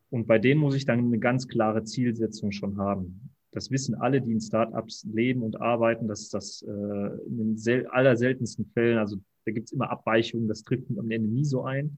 Und 0.10 0.28
bei 0.28 0.40
denen 0.40 0.60
muss 0.60 0.76
ich 0.76 0.86
dann 0.86 1.00
eine 1.00 1.20
ganz 1.20 1.48
klare 1.48 1.84
Zielsetzung 1.84 2.52
schon 2.52 2.78
haben. 2.78 3.30
Das 3.52 3.72
wissen 3.72 3.96
alle, 3.96 4.22
die 4.22 4.32
in 4.32 4.40
Startups 4.40 5.06
leben 5.12 5.42
und 5.42 5.60
arbeiten, 5.60 6.08
dass 6.08 6.30
das 6.30 6.62
äh, 6.62 6.72
in 6.72 7.38
den 7.38 7.58
sel 7.58 7.86
allerseltensten 7.88 8.66
Fällen, 8.68 8.98
also 8.98 9.18
da 9.46 9.52
gibt 9.52 9.68
es 9.68 9.74
immer 9.74 9.90
Abweichungen, 9.90 10.48
das 10.48 10.64
trifft 10.64 10.86
am 10.98 11.12
Ende 11.12 11.30
nie 11.30 11.44
so 11.44 11.64
ein. 11.64 11.98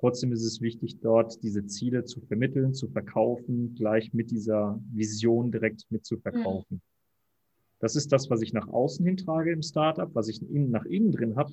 Trotzdem 0.00 0.32
ist 0.32 0.44
es 0.44 0.62
wichtig, 0.62 1.00
dort 1.00 1.42
diese 1.42 1.66
Ziele 1.66 2.04
zu 2.04 2.22
vermitteln, 2.22 2.72
zu 2.72 2.88
verkaufen, 2.88 3.74
gleich 3.74 4.14
mit 4.14 4.30
dieser 4.30 4.80
Vision 4.90 5.52
direkt 5.52 5.84
mit 5.90 6.06
zu 6.06 6.16
verkaufen. 6.16 6.76
Mhm. 6.76 6.80
Das 7.80 7.96
ist 7.96 8.10
das, 8.10 8.30
was 8.30 8.40
ich 8.40 8.54
nach 8.54 8.68
außen 8.68 9.04
hintrage 9.04 9.52
im 9.52 9.62
Startup, 9.62 10.08
was 10.14 10.28
ich 10.28 10.40
nach 10.50 10.86
innen 10.86 11.12
drin 11.12 11.36
habe. 11.36 11.52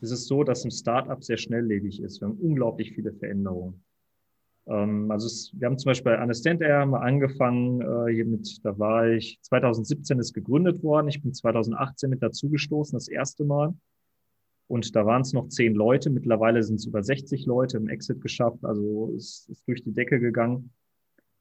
Es 0.00 0.10
ist 0.10 0.26
so, 0.26 0.42
dass 0.42 0.64
ein 0.64 0.72
Startup 0.72 1.22
sehr 1.22 1.36
schnelllebig 1.36 2.02
ist. 2.02 2.20
Wir 2.20 2.28
haben 2.28 2.38
unglaublich 2.38 2.92
viele 2.92 3.12
Veränderungen. 3.12 3.84
Ähm, 4.66 5.08
also 5.10 5.26
es, 5.26 5.52
wir 5.54 5.66
haben 5.66 5.78
zum 5.78 5.90
Beispiel 5.90 6.12
bei 6.12 6.20
Understand 6.20 6.62
Air 6.62 6.86
mal 6.86 7.00
angefangen, 7.00 7.82
äh, 7.82 8.12
hier 8.12 8.24
mit, 8.24 8.64
da 8.64 8.76
war 8.80 9.08
ich, 9.10 9.38
2017 9.42 10.18
ist 10.18 10.32
gegründet 10.32 10.82
worden, 10.82 11.06
ich 11.06 11.22
bin 11.22 11.32
2018 11.32 12.10
mit 12.10 12.20
dazugestoßen, 12.20 12.96
das 12.96 13.06
erste 13.06 13.44
Mal. 13.44 13.74
Und 14.70 14.94
da 14.94 15.04
waren 15.04 15.22
es 15.22 15.32
noch 15.32 15.48
zehn 15.48 15.74
Leute, 15.74 16.10
mittlerweile 16.10 16.62
sind 16.62 16.76
es 16.76 16.86
über 16.86 17.02
60 17.02 17.44
Leute 17.44 17.76
im 17.76 17.88
Exit 17.88 18.20
geschafft, 18.20 18.64
also 18.64 19.12
es 19.16 19.48
ist 19.48 19.66
durch 19.66 19.82
die 19.82 19.92
Decke 19.92 20.20
gegangen. 20.20 20.70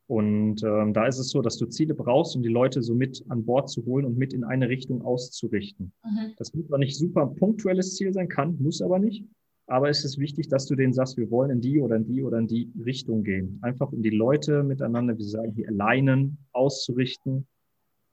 Und 0.07 0.63
ähm, 0.63 0.93
da 0.93 1.05
ist 1.05 1.19
es 1.19 1.29
so, 1.29 1.43
dass 1.43 1.57
du 1.57 1.67
Ziele 1.67 1.93
brauchst, 1.93 2.35
um 2.35 2.41
die 2.41 2.49
Leute 2.49 2.81
so 2.81 2.95
mit 2.95 3.23
an 3.29 3.45
Bord 3.45 3.69
zu 3.69 3.85
holen 3.85 4.05
und 4.05 4.17
mit 4.17 4.33
in 4.33 4.43
eine 4.43 4.67
Richtung 4.67 5.03
auszurichten. 5.03 5.93
Mhm. 6.03 6.33
Das 6.37 6.55
muss 6.55 6.65
zwar 6.65 6.79
nicht 6.79 6.97
super 6.97 7.27
punktuelles 7.27 7.95
Ziel 7.95 8.11
sein, 8.13 8.29
kann, 8.29 8.57
muss 8.59 8.81
aber 8.81 8.97
nicht. 8.97 9.23
Aber 9.67 9.89
es 9.89 10.03
ist 10.03 10.17
wichtig, 10.17 10.47
dass 10.47 10.65
du 10.65 10.73
denen 10.73 10.93
sagst, 10.93 11.15
wir 11.15 11.29
wollen 11.29 11.51
in 11.51 11.61
die 11.61 11.79
oder 11.79 11.97
in 11.97 12.05
die 12.05 12.23
oder 12.23 12.39
in 12.39 12.47
die 12.47 12.71
Richtung 12.83 13.21
gehen. 13.21 13.59
Einfach 13.61 13.91
um 13.91 14.01
die 14.01 14.09
Leute 14.09 14.63
miteinander, 14.63 15.15
wie 15.15 15.23
sie 15.23 15.29
sagen, 15.29 15.51
hier 15.51 15.67
alleinen 15.67 16.39
auszurichten 16.51 17.45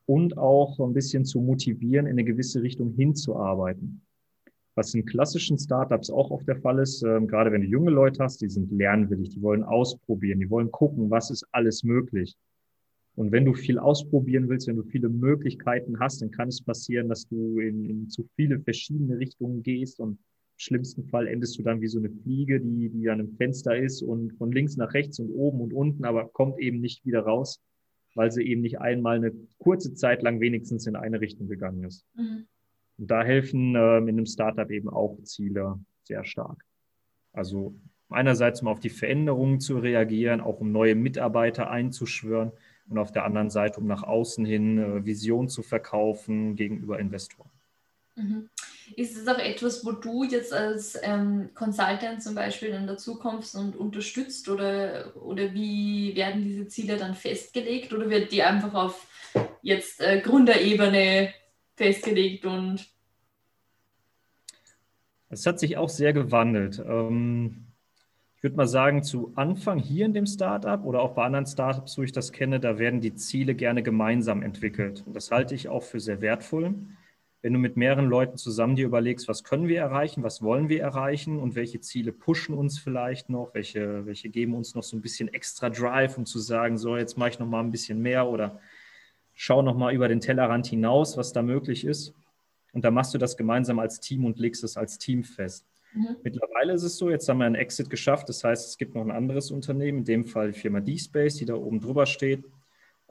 und 0.05 0.37
auch 0.37 0.79
ein 0.79 0.93
bisschen 0.93 1.25
zu 1.25 1.41
motivieren, 1.41 2.05
in 2.05 2.13
eine 2.13 2.25
gewisse 2.25 2.61
Richtung 2.61 2.93
hinzuarbeiten. 2.93 4.03
Was 4.77 4.95
in 4.95 5.07
klassischen 5.07 5.59
Startups 5.59 6.11
auch 6.11 6.31
oft 6.31 6.47
der 6.47 6.61
Fall 6.61 6.79
ist, 6.79 7.03
äh, 7.03 7.21
gerade 7.23 7.51
wenn 7.51 7.63
du 7.63 7.67
junge 7.67 7.91
Leute 7.91 8.23
hast, 8.23 8.43
die 8.43 8.49
sind 8.49 8.71
lernwillig, 8.71 9.31
die 9.31 9.43
wollen 9.43 9.63
ausprobieren, 9.63 10.39
die 10.39 10.51
wollen 10.51 10.71
gucken, 10.71 11.11
was 11.11 11.31
ist 11.31 11.47
alles 11.51 11.83
möglich. 11.83 12.37
Und 13.15 13.33
wenn 13.33 13.47
du 13.47 13.55
viel 13.55 13.79
ausprobieren 13.79 14.49
willst, 14.51 14.69
wenn 14.69 14.77
du 14.77 14.83
viele 14.83 15.09
Möglichkeiten 15.09 15.99
hast, 15.99 16.21
dann 16.21 16.31
kann 16.31 16.49
es 16.49 16.63
passieren, 16.63 17.09
dass 17.09 17.27
du 17.27 17.59
in, 17.59 17.89
in 17.89 18.09
zu 18.11 18.29
viele 18.37 18.61
verschiedene 18.61 19.19
Richtungen 19.19 19.63
gehst 19.63 19.99
und 19.99 20.19
schlimmsten 20.59 21.05
Fall 21.05 21.27
endest 21.27 21.59
du 21.59 21.63
dann 21.63 21.81
wie 21.81 21.89
so 21.89 21.99
eine 21.99 22.11
Fliege, 22.11 22.61
die, 22.61 22.91
die 22.91 23.09
an 23.09 23.21
einem 23.21 23.35
Fenster 23.37 23.77
ist 23.77 24.03
und 24.03 24.35
von 24.35 24.53
links 24.53 24.77
nach 24.77 24.93
rechts 24.93 25.19
und 25.19 25.31
oben 25.31 25.63
und 25.63 25.73
unten, 25.73 26.05
aber 26.05 26.29
kommt 26.29 26.59
eben 26.61 26.81
nicht 26.81 27.07
wieder 27.07 27.21
raus, 27.21 27.63
weil 28.15 28.31
sie 28.31 28.43
eben 28.43 28.61
nicht 28.61 28.79
einmal 28.81 29.17
eine 29.17 29.33
kurze 29.59 29.95
Zeit 29.95 30.23
lang 30.23 30.41
wenigstens 30.41 30.87
in 30.87 30.97
eine 30.97 31.23
Richtung 31.23 31.49
gegangen 31.49 31.85
ist. 31.85 32.05
Mhm. 32.15 32.47
Und 32.99 33.11
da 33.11 33.23
helfen 33.23 33.75
äh, 33.75 33.99
in 33.99 34.09
einem 34.09 34.27
Startup 34.27 34.71
eben 34.71 34.89
auch 34.89 35.19
Ziele 35.23 35.79
sehr 36.05 36.25
stark. 36.25 36.65
Also 37.33 37.75
einerseits, 38.09 38.63
um 38.63 38.69
auf 38.69 38.81
die 38.81 38.91
Veränderungen 38.91 39.61
zu 39.61 39.79
reagieren, 39.79 40.41
auch 40.41 40.61
um 40.61 40.73
neue 40.73 40.95
Mitarbeiter 40.95 41.71
einzuschwören 41.71 42.53
und 42.89 42.99
auf 42.99 43.13
der 43.13 43.25
anderen 43.25 43.51
Seite, 43.51 43.81
um 43.81 43.87
nach 43.87 44.03
außen 44.03 44.45
hin 44.45 44.79
äh, 44.79 45.05
Vision 45.05 45.49
zu 45.49 45.63
verkaufen 45.63 46.57
gegenüber 46.57 46.99
Investoren. 46.99 47.51
Mhm. 48.15 48.49
Ist 48.95 49.17
es 49.17 49.27
auch 49.27 49.39
etwas, 49.39 49.85
wo 49.85 49.93
du 49.93 50.25
jetzt 50.25 50.53
als 50.53 50.97
ähm, 51.03 51.51
Consultant 51.55 52.23
zum 52.23 52.35
Beispiel 52.35 52.71
dann 52.71 52.87
dazukommst 52.87 53.57
und 53.57 53.77
unterstützt 53.77 54.49
oder, 54.49 55.13
oder 55.17 55.53
wie 55.53 56.15
werden 56.15 56.45
diese 56.45 56.69
Ziele 56.69 56.97
dann 56.97 57.15
festgelegt 57.15 57.93
oder 57.93 58.09
wird 58.09 58.31
die 58.31 58.43
einfach 58.43 58.73
auf 58.75 59.07
jetzt 59.61 60.01
äh, 60.01 60.21
Gründerebene 60.21 61.35
festgelegt 61.77 62.45
und 62.45 62.89
es 65.29 65.47
hat 65.47 65.59
sich 65.59 65.77
auch 65.77 65.89
sehr 65.89 66.13
gewandelt. 66.13 66.83
Ähm, 66.87 67.67
ich 68.37 68.43
würde 68.43 68.57
mal 68.57 68.69
sagen, 68.69 69.03
zu 69.03 69.33
Anfang 69.35 69.79
hier 69.79 70.07
in 70.07 70.15
dem 70.15 70.27
Startup 70.27 70.85
oder 70.85 71.01
auch 71.01 71.15
bei 71.15 71.25
anderen 71.25 71.47
Startups, 71.47 71.99
wo 71.99 72.03
ich 72.03 72.13
das 72.13 72.33
kenne, 72.33 72.61
da 72.61 72.79
werden 72.79 73.01
die 73.01 73.15
Ziele 73.15 73.55
gerne 73.55 73.83
gemeinsam 73.83 74.43
entwickelt. 74.43 75.03
Und 75.07 75.15
das 75.15 75.31
halte 75.31 75.55
ich 75.55 75.69
auch 75.69 75.83
für 75.83 76.01
sehr 76.01 76.21
wertvoll 76.21 76.75
wenn 77.47 77.53
du 77.53 77.61
mit 77.61 77.77
mehreren 77.77 78.07
Leuten 78.07 78.37
zusammen 78.37 78.75
dir 78.75 78.87
überlegst, 78.87 79.29
was 79.29 79.45
können 79.45 79.69
wir 79.69 79.81
erreichen, 79.81 80.25
was 80.25 80.43
wollen 80.43 80.69
wir 80.69 80.83
erreichen 80.83 81.39
und 81.39 81.55
welche 81.55 81.81
Ziele 81.81 82.11
pushen 82.11 82.57
uns 82.57 82.77
vielleicht 82.77 83.31
noch, 83.31 83.55
welche, 83.55 84.05
welche 84.05 84.31
geben 84.31 84.53
uns 84.57 84.75
noch 84.75 84.83
so 84.83 84.97
ein 84.97 85.01
bisschen 85.01 85.33
extra 85.33 85.71
Drive, 85.71 86.19
um 86.19 86.27
zu 86.27 86.41
sagen, 86.41 86.77
so, 86.77 86.97
jetzt 86.97 87.17
mache 87.17 87.29
ich 87.29 87.39
noch 87.39 87.47
mal 87.47 87.61
ein 87.61 87.71
bisschen 87.71 88.03
mehr 88.03 88.27
oder 88.27 88.59
schau 89.37 89.63
noch 89.63 89.77
mal 89.77 89.95
über 89.95 90.09
den 90.09 90.21
Tellerrand 90.21 90.67
hinaus, 90.67 91.17
was 91.17 91.33
da 91.33 91.43
möglich 91.43 91.85
ist. 91.85 92.15
Und 92.73 92.85
da 92.85 92.91
machst 92.91 93.15
du 93.15 93.19
das 93.19 93.37
gemeinsam 93.37 93.79
als 93.79 94.01
Team 94.01 94.25
und 94.25 94.39
legst 94.39 94.65
es 94.65 94.77
als 94.77 94.99
Team 94.99 95.23
fest. 95.23 95.67
Mhm. 95.95 96.17
Mittlerweile 96.25 96.73
ist 96.73 96.83
es 96.83 96.97
so, 96.97 97.11
jetzt 97.11 97.29
haben 97.29 97.39
wir 97.39 97.47
einen 97.47 97.55
Exit 97.55 97.89
geschafft. 97.89 98.29
Das 98.29 98.43
heißt, 98.43 98.69
es 98.69 98.79
gibt 98.79 98.95
noch 98.95 99.03
ein 99.03 99.11
anderes 99.11 99.51
Unternehmen, 99.51 99.99
in 99.99 100.05
dem 100.05 100.25
Fall 100.25 100.53
die 100.53 100.59
Firma 100.59 100.81
D-Space, 100.81 101.37
die 101.37 101.45
da 101.45 101.55
oben 101.55 101.81
drüber 101.81 102.07
steht. 102.07 102.45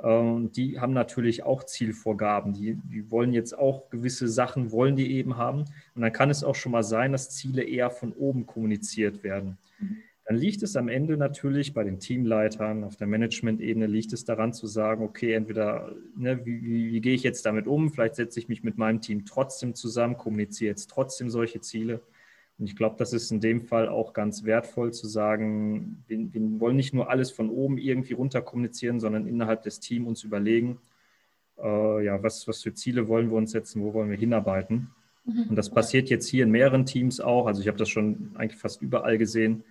Ähm, 0.03 0.51
die 0.51 0.80
haben 0.80 0.93
natürlich 0.93 1.43
auch 1.43 1.63
Zielvorgaben. 1.63 2.53
Die, 2.53 2.76
die 2.76 3.09
wollen 3.11 3.32
jetzt 3.32 3.57
auch 3.57 3.89
gewisse 3.89 4.28
Sachen, 4.28 4.71
wollen 4.71 4.95
die 4.95 5.15
eben 5.15 5.38
haben. 5.38 5.65
Und 5.93 6.01
dann 6.01 6.11
kann 6.11 6.32
es 6.32 6.43
auch 6.43 6.55
schon 6.55 6.71
mal 6.71 6.84
sein, 6.84 7.11
dass 7.11 7.30
Ziele 7.30 7.63
eher 7.63 7.91
von 7.91 8.13
oben 8.13 8.45
kommuniziert 8.45 9.23
werden. 9.23 9.57
Mhm. 9.80 9.97
Dann 10.26 10.38
liegt 10.38 10.63
es 10.63 10.76
am 10.76 10.88
Ende 10.88 11.17
natürlich 11.17 11.73
bei 11.73 11.84
den 11.84 11.99
Teamleitern, 11.99 12.84
auf 12.84 12.95
der 12.95 13.07
Management-Ebene 13.07 13.86
liegt 13.86 14.11
es 14.11 14.26
daran 14.26 14.53
zu 14.53 14.65
sagen, 14.65 15.03
okay, 15.03 15.34
entweder, 15.34 15.95
ne, 16.17 16.43
wie, 16.45 16.63
wie, 16.63 16.91
wie 16.93 17.01
gehe 17.01 17.13
ich 17.13 17.23
jetzt 17.23 17.45
damit 17.45 17.67
um? 17.67 17.91
Vielleicht 17.91 18.15
setze 18.15 18.39
ich 18.39 18.49
mich 18.49 18.63
mit 18.63 18.78
meinem 18.78 19.01
Team 19.01 19.26
trotzdem 19.26 19.76
zusammen, 19.76 20.17
kommuniziere 20.17 20.71
jetzt 20.71 20.89
trotzdem 20.89 21.30
solche 21.30 21.61
Ziele 21.61 22.01
und 22.57 22.67
ich 22.67 22.76
glaube, 22.76 22.95
das 22.97 23.11
ist 23.11 23.32
in 23.32 23.41
dem 23.41 23.61
Fall 23.61 23.89
auch 23.89 24.13
ganz 24.13 24.45
wertvoll 24.45 24.93
zu 24.93 25.07
sagen, 25.07 26.03
wir, 26.07 26.34
wir, 26.34 26.59
wollen 26.59 26.78
nicht 26.78 26.93
nur 26.93 27.09
alles 27.09 27.32
von 27.32 27.49
oben 27.49 27.78
irgendwie 27.78 28.13
runter 28.13 28.41
kommunizieren, 28.41 28.99
sondern 28.99 29.28
innerhalb 29.28 29.63
des 29.63 29.82
Teams 29.82 30.07
uns 30.07 30.23
überlegen, 30.23 30.80
äh, 31.61 32.05
ja, 32.05 32.23
was, 32.23 32.47
was 32.47 32.63
für 32.63 32.73
Ziele 32.73 33.09
wollen 33.09 33.30
wir 33.30 33.38
uns 33.38 33.51
setzen, 33.51 33.84
wo 33.84 33.93
wollen 33.93 34.09
wir 34.09 34.17
hinarbeiten. 34.17 34.91
Mhm. 35.26 35.47
Und 35.49 35.55
das 35.57 35.69
passiert 35.69 36.09
jetzt 36.09 36.30
hier 36.30 36.43
in 36.43 36.51
mehreren 36.51 36.86
Teams 36.86 37.19
auch. 37.19 37.45
Also 37.47 37.61
ich 37.61 37.67
habe 37.67 37.78
das 37.78 37.89
schon 37.89 38.32
eigentlich 38.36 38.59
fast 38.59 38.82
überall 38.82 39.17
gesehen, 39.17 39.63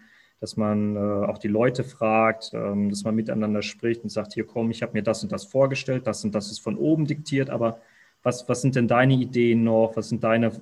dass 0.45 0.59
man 0.59 0.95
äh, 0.95 0.99
auch 0.99 1.38
die 1.38 1.49
Leute 1.49 1.84
fragt, 1.84 2.51
ähm, 2.53 2.90
dass 2.90 3.03
man 3.03 3.14
miteinander 3.14 3.62
spricht 3.62 4.03
und 4.03 4.11
sagt, 4.11 4.34
hier 4.34 4.45
komm, 4.45 4.70
ich 4.70 4.82
habe 4.82 4.92
mir 4.92 5.03
das 5.03 5.22
und 5.22 5.32
das 5.32 5.47
vorgestellt, 5.47 6.07
das 6.07 6.22
und 6.22 6.34
das 6.34 6.51
ist 6.51 6.59
von 6.59 6.76
oben 6.76 7.07
diktiert, 7.07 7.49
aber 7.49 7.80
was, 8.22 8.47
was 8.47 8.61
sind 8.61 8.76
denn 8.76 8.86
deine 8.86 9.14
Ideen 9.14 9.64
noch? 9.64 9.97
Was 9.97 10.11
sind 10.11 10.22
deine 10.22 10.53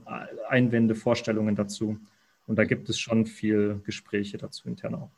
Einwände, 0.49 0.95
Vorstellungen 0.95 1.57
dazu? 1.57 1.99
Und 2.47 2.61
da 2.61 2.65
gibt 2.65 2.89
es 2.91 3.01
schon 3.01 3.27
viel 3.27 3.81
Gespräche 3.85 4.39
dazu 4.39 4.69
intern 4.69 4.95
auch. 4.95 5.11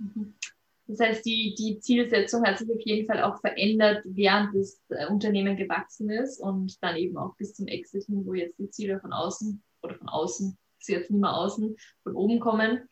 Mhm. 0.00 0.34
Das 0.88 0.98
heißt, 0.98 1.24
die, 1.24 1.54
die 1.56 1.78
Zielsetzung 1.78 2.44
hat 2.44 2.58
sich 2.58 2.68
auf 2.68 2.80
jeden 2.80 3.06
Fall 3.06 3.22
auch 3.22 3.40
verändert, 3.40 4.02
während 4.06 4.56
das 4.56 4.82
äh, 4.88 5.06
Unternehmen 5.06 5.56
gewachsen 5.56 6.10
ist 6.10 6.40
und 6.40 6.82
dann 6.82 6.96
eben 6.96 7.16
auch 7.16 7.36
bis 7.36 7.54
zum 7.54 7.68
Exit 7.68 8.06
wo 8.08 8.34
jetzt 8.34 8.58
die 8.58 8.70
Ziele 8.70 8.98
von 8.98 9.12
außen 9.12 9.62
oder 9.82 9.94
von 9.94 10.08
außen, 10.08 10.58
ist 10.80 10.88
jetzt 10.88 11.12
nicht 11.12 11.20
mehr 11.20 11.32
außen, 11.32 11.76
von 12.02 12.16
oben 12.16 12.40
kommen. 12.40 12.88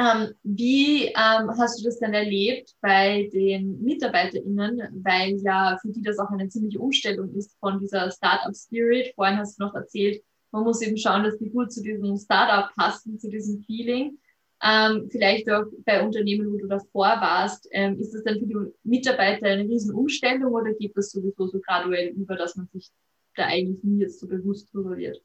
Ähm, 0.00 0.32
wie 0.44 1.08
ähm, 1.08 1.50
hast 1.58 1.78
du 1.78 1.84
das 1.84 1.98
denn 1.98 2.14
erlebt 2.14 2.74
bei 2.80 3.28
den 3.34 3.82
MitarbeiterInnen, 3.82 5.02
weil 5.04 5.36
ja 5.42 5.76
für 5.82 5.88
die 5.92 6.00
das 6.00 6.18
auch 6.18 6.30
eine 6.30 6.48
ziemliche 6.48 6.78
Umstellung 6.78 7.34
ist 7.34 7.58
von 7.60 7.78
dieser 7.78 8.10
Startup 8.10 8.56
Spirit. 8.56 9.12
Vorhin 9.14 9.36
hast 9.36 9.60
du 9.60 9.64
noch 9.64 9.74
erzählt, 9.74 10.22
man 10.52 10.64
muss 10.64 10.80
eben 10.80 10.96
schauen, 10.96 11.24
dass 11.24 11.36
die 11.36 11.50
gut 11.50 11.70
zu 11.70 11.82
diesem 11.82 12.16
Startup 12.16 12.74
passen, 12.74 13.18
zu 13.18 13.28
diesem 13.28 13.62
Feeling. 13.64 14.18
Ähm, 14.62 15.08
vielleicht 15.10 15.50
auch 15.50 15.64
bei 15.84 16.02
Unternehmen, 16.02 16.50
wo 16.50 16.56
du 16.56 16.66
davor 16.66 17.18
warst, 17.20 17.68
ähm, 17.70 17.98
ist 17.98 18.14
das 18.14 18.24
dann 18.24 18.38
für 18.38 18.46
die 18.46 18.56
Mitarbeiter 18.84 19.48
eine 19.48 19.64
Riesenumstellung 19.64 20.52
oder 20.52 20.72
geht 20.72 20.96
das 20.96 21.10
sowieso 21.10 21.46
so 21.46 21.60
graduell 21.60 22.08
über, 22.14 22.36
dass 22.36 22.56
man 22.56 22.68
sich 22.72 22.88
da 23.36 23.46
eigentlich 23.46 23.84
nie 23.84 24.00
jetzt 24.00 24.18
so 24.18 24.26
bewusst 24.26 24.72
drüber 24.72 24.96
wird? 24.96 25.22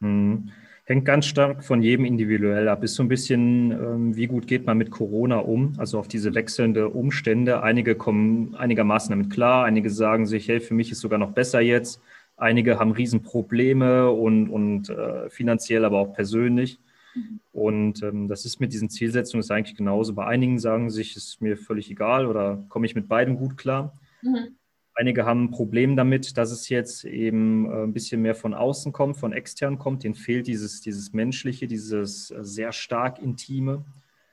Mhm. 0.00 0.50
Hängt 0.88 1.04
ganz 1.04 1.26
stark 1.26 1.64
von 1.64 1.82
jedem 1.82 2.06
individuell 2.06 2.66
ab. 2.66 2.82
Ist 2.82 2.94
so 2.94 3.02
ein 3.02 3.08
bisschen, 3.08 3.72
ähm, 3.72 4.16
wie 4.16 4.26
gut 4.26 4.46
geht 4.46 4.64
man 4.64 4.78
mit 4.78 4.90
Corona 4.90 5.36
um, 5.36 5.74
also 5.76 5.98
auf 5.98 6.08
diese 6.08 6.34
wechselnde 6.34 6.88
Umstände. 6.88 7.62
Einige 7.62 7.94
kommen 7.94 8.54
einigermaßen 8.54 9.10
damit 9.10 9.28
klar, 9.28 9.66
einige 9.66 9.90
sagen 9.90 10.24
sich, 10.24 10.48
hey, 10.48 10.60
für 10.60 10.72
mich 10.72 10.90
ist 10.90 11.00
sogar 11.00 11.18
noch 11.18 11.32
besser 11.32 11.60
jetzt. 11.60 12.00
Einige 12.38 12.78
haben 12.78 12.92
Riesenprobleme 12.92 14.10
und, 14.10 14.48
und 14.48 14.88
äh, 14.88 15.28
finanziell, 15.28 15.84
aber 15.84 15.98
auch 15.98 16.14
persönlich. 16.14 16.80
Mhm. 17.14 17.40
Und 17.52 18.02
ähm, 18.02 18.26
das 18.26 18.46
ist 18.46 18.58
mit 18.58 18.72
diesen 18.72 18.88
Zielsetzungen 18.88 19.40
ist 19.40 19.50
eigentlich 19.50 19.76
genauso. 19.76 20.14
Bei 20.14 20.26
einigen 20.26 20.58
sagen 20.58 20.88
sich, 20.88 21.16
ist 21.16 21.42
mir 21.42 21.58
völlig 21.58 21.90
egal 21.90 22.24
oder 22.24 22.64
komme 22.70 22.86
ich 22.86 22.94
mit 22.94 23.08
beidem 23.08 23.36
gut 23.36 23.58
klar. 23.58 23.92
Mhm. 24.22 24.56
Einige 24.98 25.24
haben 25.24 25.44
ein 25.44 25.50
Problem 25.52 25.94
damit, 25.94 26.36
dass 26.36 26.50
es 26.50 26.68
jetzt 26.68 27.04
eben 27.04 27.70
äh, 27.70 27.84
ein 27.84 27.92
bisschen 27.92 28.20
mehr 28.20 28.34
von 28.34 28.52
außen 28.52 28.92
kommt, 28.92 29.16
von 29.16 29.32
extern 29.32 29.78
kommt. 29.78 30.02
Denen 30.02 30.16
fehlt 30.16 30.48
dieses, 30.48 30.80
dieses 30.80 31.12
Menschliche, 31.12 31.68
dieses 31.68 32.32
äh, 32.32 32.38
sehr 32.42 32.72
stark 32.72 33.20
Intime. 33.20 33.84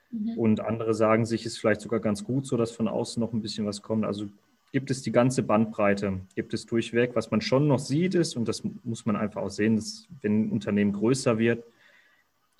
Mhm. 0.10 0.30
Und 0.40 0.62
andere 0.62 0.96
sagen 0.96 1.28
sich, 1.28 1.46
ist 1.46 1.60
vielleicht 1.60 1.82
sogar 1.82 2.00
ganz 2.00 2.24
gut 2.24 2.48
so, 2.48 2.58
dass 2.58 2.72
von 2.72 2.88
außen 2.88 3.20
noch 3.20 3.32
ein 3.32 3.44
bisschen 3.44 3.68
was 3.68 3.84
kommt. 3.84 4.06
Also 4.06 4.26
gibt 4.72 4.90
es 4.90 5.04
die 5.04 5.12
ganze 5.12 5.44
Bandbreite, 5.44 6.22
gibt 6.34 6.56
es 6.56 6.66
durchweg. 6.66 7.12
Was 7.14 7.30
man 7.30 7.42
schon 7.42 7.68
noch 7.68 7.78
sieht, 7.78 8.16
ist, 8.16 8.36
und 8.36 8.48
das 8.48 8.64
muss 8.84 9.06
man 9.06 9.16
einfach 9.16 9.44
auch 9.44 9.52
sehen, 9.52 9.76
dass 9.76 10.08
wenn 10.24 10.48
ein 10.48 10.52
Unternehmen 10.52 10.94
größer 10.94 11.38
wird, 11.38 11.64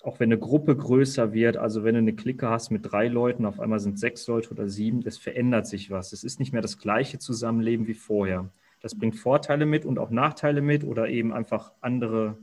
auch 0.06 0.20
wenn 0.20 0.30
eine 0.30 0.38
Gruppe 0.38 0.76
größer 0.76 1.32
wird, 1.32 1.56
also 1.56 1.82
wenn 1.82 1.94
du 1.94 1.98
eine 1.98 2.14
Clique 2.14 2.48
hast 2.48 2.70
mit 2.70 2.92
drei 2.92 3.08
Leuten, 3.08 3.44
auf 3.44 3.58
einmal 3.58 3.80
sind 3.80 3.98
sechs 3.98 4.28
Leute 4.28 4.50
oder 4.50 4.68
sieben, 4.68 5.02
es 5.04 5.18
verändert 5.18 5.66
sich 5.66 5.90
was. 5.90 6.12
Es 6.12 6.22
ist 6.22 6.38
nicht 6.38 6.52
mehr 6.52 6.62
das 6.62 6.78
gleiche 6.78 7.18
Zusammenleben 7.18 7.88
wie 7.88 7.94
vorher. 7.94 8.48
Das 8.80 8.94
bringt 8.94 9.16
Vorteile 9.16 9.66
mit 9.66 9.84
und 9.84 9.98
auch 9.98 10.10
Nachteile 10.10 10.60
mit 10.60 10.84
oder 10.84 11.08
eben 11.08 11.32
einfach 11.32 11.72
andere 11.80 12.38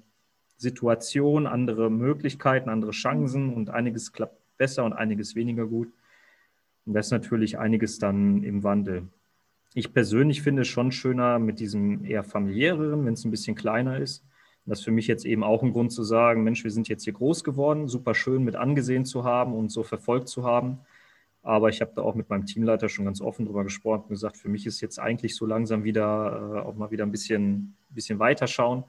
Situationen, 0.58 1.48
andere 1.48 1.90
Möglichkeiten, 1.90 2.68
andere 2.68 2.92
Chancen 2.92 3.54
und 3.54 3.70
einiges 3.70 4.12
klappt 4.12 4.42
besser 4.58 4.84
und 4.84 4.92
einiges 4.92 5.36
weniger 5.36 5.66
gut. 5.66 5.88
Und 6.86 6.96
das 6.96 7.08
ist 7.08 7.12
natürlich 7.12 7.60
einiges 7.60 7.98
dann 7.98 8.44
im 8.44 8.64
Wandel. 8.64 9.08
Ich 9.74 9.94
persönlich 9.94 10.42
finde 10.42 10.64
es 10.64 10.68
schon 10.68 10.92
schöner 10.92 11.40
mit 11.40 11.62
diesem 11.62 12.04
eher 12.04 12.26
familiäreren, 12.26 13.06
wenn 13.06 13.14
es 13.14 13.24
ein 13.24 13.32
bisschen 13.32 13.56
kleiner 13.56 14.00
ist. 14.00 14.22
Das 14.66 14.80
ist 14.80 14.86
für 14.86 14.92
mich 14.92 15.08
jetzt 15.08 15.26
eben 15.26 15.44
auch 15.44 15.62
ein 15.62 15.74
Grund 15.74 15.92
zu 15.92 16.04
sagen, 16.04 16.44
Mensch, 16.44 16.64
wir 16.64 16.72
sind 16.72 16.88
jetzt 16.88 17.04
hier 17.04 17.14
groß 17.14 17.44
geworden, 17.44 17.88
super 17.88 18.16
schön 18.16 18.44
mit 18.44 18.56
angesehen 18.56 19.04
zu 19.04 19.24
haben 19.26 19.54
und 19.54 19.72
so 19.72 19.84
verfolgt 19.84 20.30
zu 20.30 20.44
haben. 20.44 20.80
Aber 21.42 21.68
ich 21.68 21.82
habe 21.82 21.92
da 21.94 22.02
auch 22.02 22.16
mit 22.16 22.30
meinem 22.30 22.46
Teamleiter 22.46 22.88
schon 22.88 23.04
ganz 23.04 23.20
offen 23.20 23.46
drüber 23.46 23.66
gesprochen 23.66 24.04
und 24.04 24.10
gesagt, 24.10 24.38
für 24.38 24.48
mich 24.48 24.66
ist 24.66 24.80
jetzt 24.80 25.00
eigentlich 25.00 25.36
so 25.36 25.46
langsam 25.46 25.84
wieder 25.84 26.56
äh, 26.56 26.60
auch 26.62 26.76
mal 26.76 26.92
wieder 26.92 27.06
ein 27.06 27.12
bisschen, 27.12 27.76
bisschen 27.90 28.20
weiterschauen 28.20 28.86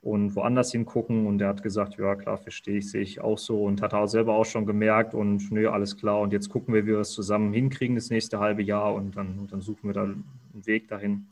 und 0.00 0.34
woanders 0.34 0.72
hingucken. 0.72 1.26
Und 1.26 1.42
er 1.42 1.48
hat 1.48 1.62
gesagt, 1.62 1.98
ja 1.98 2.14
klar, 2.16 2.38
verstehe 2.38 2.78
ich, 2.78 2.90
sehe 2.90 3.02
ich 3.02 3.20
auch 3.20 3.36
so 3.36 3.64
und 3.64 3.82
hat 3.82 3.92
auch 3.92 4.06
selber 4.06 4.34
auch 4.34 4.46
schon 4.46 4.64
gemerkt 4.64 5.12
und 5.12 5.52
nö, 5.52 5.68
alles 5.68 5.98
klar. 5.98 6.20
Und 6.20 6.32
jetzt 6.32 6.48
gucken 6.48 6.72
wir, 6.72 6.84
wie 6.84 6.92
wir 6.92 7.00
es 7.00 7.10
zusammen 7.10 7.52
hinkriegen 7.52 7.96
das 7.96 8.08
nächste 8.08 8.38
halbe 8.38 8.62
Jahr 8.62 8.94
und 8.94 9.14
dann, 9.16 9.38
und 9.38 9.52
dann 9.52 9.60
suchen 9.60 9.88
wir 9.90 9.94
da 9.94 10.04
einen 10.04 10.24
Weg 10.64 10.88
dahin. 10.88 11.26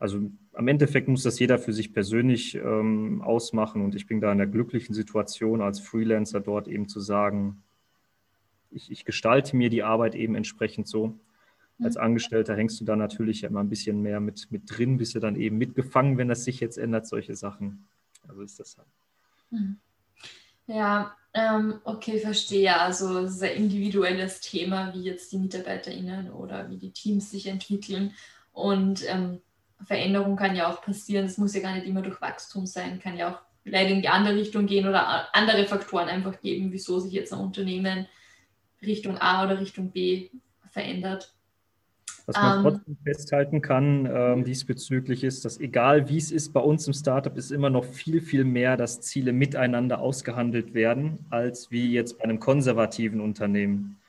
Also 0.00 0.18
am 0.54 0.66
Endeffekt 0.66 1.08
muss 1.08 1.22
das 1.22 1.38
jeder 1.38 1.58
für 1.58 1.74
sich 1.74 1.92
persönlich 1.92 2.54
ähm, 2.54 3.20
ausmachen 3.22 3.84
und 3.84 3.94
ich 3.94 4.06
bin 4.06 4.20
da 4.20 4.32
in 4.32 4.38
der 4.38 4.46
glücklichen 4.46 4.94
Situation 4.94 5.60
als 5.60 5.78
Freelancer 5.78 6.40
dort 6.40 6.68
eben 6.68 6.88
zu 6.88 7.00
sagen, 7.00 7.62
ich, 8.70 8.90
ich 8.90 9.04
gestalte 9.04 9.56
mir 9.56 9.68
die 9.68 9.82
Arbeit 9.82 10.14
eben 10.14 10.34
entsprechend 10.34 10.88
so. 10.88 11.18
Als 11.82 11.96
mhm. 11.96 12.02
Angestellter 12.02 12.56
hängst 12.56 12.80
du 12.80 12.84
da 12.86 12.96
natürlich 12.96 13.44
immer 13.44 13.60
ein 13.60 13.68
bisschen 13.68 14.00
mehr 14.00 14.20
mit, 14.20 14.50
mit 14.50 14.62
drin, 14.66 14.96
bist 14.96 15.14
du 15.14 15.20
dann 15.20 15.36
eben 15.36 15.58
mitgefangen, 15.58 16.16
wenn 16.16 16.28
das 16.28 16.44
sich 16.44 16.60
jetzt 16.60 16.78
ändert, 16.78 17.06
solche 17.06 17.36
Sachen. 17.36 17.86
Also 18.26 18.40
ist 18.40 18.58
das 18.58 18.78
halt. 18.78 18.88
Mhm. 19.50 19.76
Ja, 20.66 21.14
ähm, 21.34 21.74
okay, 21.84 22.18
verstehe. 22.20 22.78
Also 22.80 23.26
sehr 23.26 23.54
individuelles 23.54 24.40
Thema, 24.40 24.94
wie 24.94 25.02
jetzt 25.02 25.30
die 25.32 25.38
MitarbeiterInnen 25.38 26.30
oder 26.30 26.70
wie 26.70 26.78
die 26.78 26.92
Teams 26.92 27.30
sich 27.30 27.48
entwickeln. 27.48 28.14
Und 28.52 29.04
ähm, 29.06 29.40
Veränderung 29.84 30.36
kann 30.36 30.56
ja 30.56 30.70
auch 30.70 30.82
passieren. 30.82 31.26
Es 31.26 31.38
muss 31.38 31.54
ja 31.54 31.60
gar 31.60 31.74
nicht 31.74 31.86
immer 31.86 32.02
durch 32.02 32.20
Wachstum 32.20 32.66
sein, 32.66 33.00
kann 33.00 33.16
ja 33.16 33.32
auch 33.32 33.38
leider 33.64 33.90
in 33.90 34.02
die 34.02 34.08
andere 34.08 34.36
Richtung 34.36 34.66
gehen 34.66 34.88
oder 34.88 35.34
andere 35.34 35.66
Faktoren 35.66 36.08
einfach 36.08 36.40
geben, 36.40 36.72
wieso 36.72 36.98
sich 36.98 37.12
jetzt 37.12 37.32
ein 37.32 37.40
Unternehmen 37.40 38.06
Richtung 38.82 39.18
A 39.18 39.44
oder 39.44 39.60
Richtung 39.60 39.90
B 39.90 40.30
verändert. 40.70 41.34
Was 42.26 42.36
man 42.36 42.58
ähm, 42.58 42.62
trotzdem 42.62 42.96
festhalten 43.02 43.60
kann 43.60 44.06
ähm, 44.06 44.44
diesbezüglich 44.44 45.24
ist, 45.24 45.44
dass 45.44 45.58
egal 45.58 46.08
wie 46.08 46.16
es 46.16 46.30
ist, 46.30 46.52
bei 46.52 46.60
uns 46.60 46.86
im 46.86 46.92
Startup 46.92 47.36
ist 47.36 47.50
immer 47.50 47.70
noch 47.70 47.84
viel, 47.84 48.20
viel 48.20 48.44
mehr, 48.44 48.76
dass 48.76 49.00
Ziele 49.00 49.32
miteinander 49.32 50.00
ausgehandelt 50.00 50.72
werden, 50.74 51.26
als 51.30 51.70
wie 51.70 51.92
jetzt 51.92 52.18
bei 52.18 52.24
einem 52.24 52.38
konservativen 52.38 53.20
Unternehmen. 53.20 53.99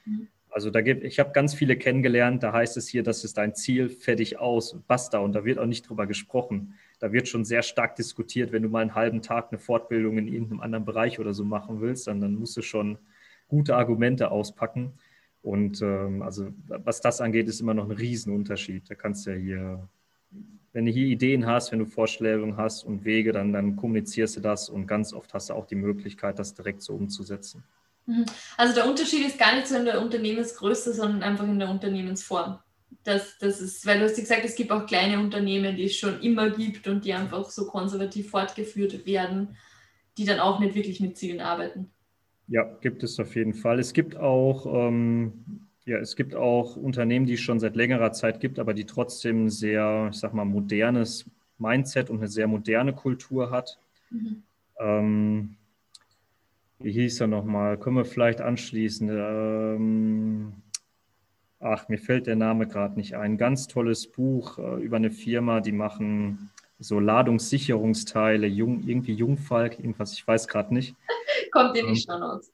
Also 0.51 0.69
da 0.69 0.81
gibt, 0.81 1.05
ich 1.05 1.17
habe 1.17 1.31
ganz 1.31 1.53
viele 1.53 1.77
kennengelernt, 1.77 2.43
da 2.43 2.51
heißt 2.51 2.75
es 2.75 2.89
hier, 2.89 3.03
das 3.03 3.23
ist 3.23 3.37
dein 3.37 3.55
Ziel, 3.55 3.87
fertig 3.87 4.37
aus, 4.37 4.77
basta. 4.85 5.19
Und 5.19 5.33
da 5.33 5.45
wird 5.45 5.57
auch 5.57 5.65
nicht 5.65 5.87
drüber 5.87 6.07
gesprochen. 6.07 6.75
Da 6.99 7.13
wird 7.13 7.29
schon 7.29 7.45
sehr 7.45 7.63
stark 7.63 7.95
diskutiert, 7.95 8.51
wenn 8.51 8.61
du 8.61 8.69
mal 8.69 8.81
einen 8.81 8.93
halben 8.93 9.21
Tag 9.21 9.47
eine 9.49 9.59
Fortbildung 9.59 10.17
in 10.17 10.27
irgendeinem 10.27 10.59
anderen 10.59 10.85
Bereich 10.85 11.19
oder 11.19 11.33
so 11.33 11.45
machen 11.45 11.79
willst, 11.79 12.07
dann, 12.07 12.19
dann 12.19 12.35
musst 12.35 12.57
du 12.57 12.61
schon 12.61 12.97
gute 13.47 13.77
Argumente 13.77 14.29
auspacken. 14.29 14.93
Und 15.41 15.81
ähm, 15.81 16.21
also 16.21 16.53
was 16.67 16.99
das 16.99 17.21
angeht, 17.21 17.47
ist 17.47 17.61
immer 17.61 17.73
noch 17.73 17.85
ein 17.85 17.91
Riesenunterschied. 17.91 18.89
Da 18.89 18.95
kannst 18.95 19.25
du 19.25 19.31
ja 19.31 19.37
hier, 19.37 19.89
wenn 20.73 20.85
du 20.85 20.91
hier 20.91 21.07
Ideen 21.07 21.45
hast, 21.45 21.71
wenn 21.71 21.79
du 21.79 21.85
Vorstellungen 21.85 22.57
hast 22.57 22.83
und 22.83 23.05
Wege, 23.05 23.31
dann, 23.31 23.53
dann 23.53 23.77
kommunizierst 23.77 24.35
du 24.35 24.41
das 24.41 24.69
und 24.69 24.85
ganz 24.85 25.13
oft 25.13 25.33
hast 25.33 25.49
du 25.49 25.53
auch 25.53 25.65
die 25.65 25.75
Möglichkeit, 25.75 26.39
das 26.39 26.53
direkt 26.53 26.81
so 26.81 26.93
umzusetzen. 26.93 27.63
Mhm. 28.11 28.25
Also 28.57 28.75
der 28.75 28.87
Unterschied 28.89 29.25
ist 29.25 29.39
gar 29.39 29.55
nicht 29.55 29.67
so 29.67 29.75
in 29.75 29.85
der 29.85 30.01
Unternehmensgröße, 30.01 30.93
sondern 30.93 31.23
einfach 31.23 31.45
in 31.45 31.59
der 31.59 31.69
Unternehmensform. 31.69 32.59
Das, 33.03 33.37
das 33.39 33.61
ist, 33.61 33.85
weil 33.85 33.99
du 33.99 34.05
hast 34.05 34.15
gesagt, 34.15 34.43
es 34.43 34.55
gibt 34.55 34.71
auch 34.71 34.85
kleine 34.85 35.19
Unternehmen, 35.19 35.75
die 35.75 35.85
es 35.85 35.95
schon 35.95 36.19
immer 36.21 36.49
gibt 36.49 36.87
und 36.87 37.05
die 37.05 37.13
einfach 37.13 37.49
so 37.49 37.67
konservativ 37.67 38.29
fortgeführt 38.29 39.05
werden, 39.05 39.55
die 40.17 40.25
dann 40.25 40.39
auch 40.39 40.59
nicht 40.59 40.75
wirklich 40.75 40.99
mit 40.99 41.17
Zielen 41.17 41.39
arbeiten. 41.39 41.89
Ja, 42.47 42.63
gibt 42.81 43.01
es 43.03 43.17
auf 43.19 43.35
jeden 43.35 43.53
Fall. 43.53 43.79
Es 43.79 43.93
gibt 43.93 44.17
auch, 44.17 44.65
ähm, 44.65 45.67
ja, 45.85 45.97
es 45.97 46.17
gibt 46.17 46.35
auch 46.35 46.75
Unternehmen, 46.75 47.25
die 47.25 47.35
es 47.35 47.39
schon 47.39 47.61
seit 47.61 47.77
längerer 47.77 48.11
Zeit 48.11 48.41
gibt, 48.41 48.59
aber 48.59 48.73
die 48.73 48.85
trotzdem 48.85 49.49
sehr, 49.49 50.09
ich 50.11 50.19
sag 50.19 50.33
mal, 50.33 50.43
modernes 50.43 51.25
Mindset 51.57 52.09
und 52.09 52.17
eine 52.17 52.27
sehr 52.27 52.47
moderne 52.47 52.93
Kultur 52.93 53.51
hat. 53.51 53.79
Mhm. 54.09 54.43
Ähm, 54.79 55.55
wie 56.83 56.91
hieß 56.91 57.21
er 57.21 57.27
nochmal? 57.27 57.77
Können 57.77 57.97
wir 57.97 58.05
vielleicht 58.05 58.41
anschließen? 58.41 59.09
Ähm, 59.11 60.53
ach, 61.59 61.87
mir 61.89 61.97
fällt 61.97 62.27
der 62.27 62.35
Name 62.35 62.67
gerade 62.67 62.95
nicht 62.95 63.15
ein. 63.15 63.37
Ganz 63.37 63.67
tolles 63.67 64.07
Buch 64.07 64.57
äh, 64.57 64.81
über 64.81 64.97
eine 64.97 65.11
Firma, 65.11 65.61
die 65.61 65.71
machen 65.71 66.51
so 66.79 66.99
Ladungssicherungsteile, 66.99 68.47
Jung, 68.47 68.83
irgendwie 68.87 69.13
Jungfalk, 69.13 69.77
irgendwas, 69.77 70.13
ich 70.13 70.27
weiß 70.27 70.47
gerade 70.47 70.73
nicht. 70.73 70.95
Kommt 71.51 71.75
dir 71.75 71.87
nicht 71.87 72.09
schon 72.09 72.23
aus. 72.23 72.51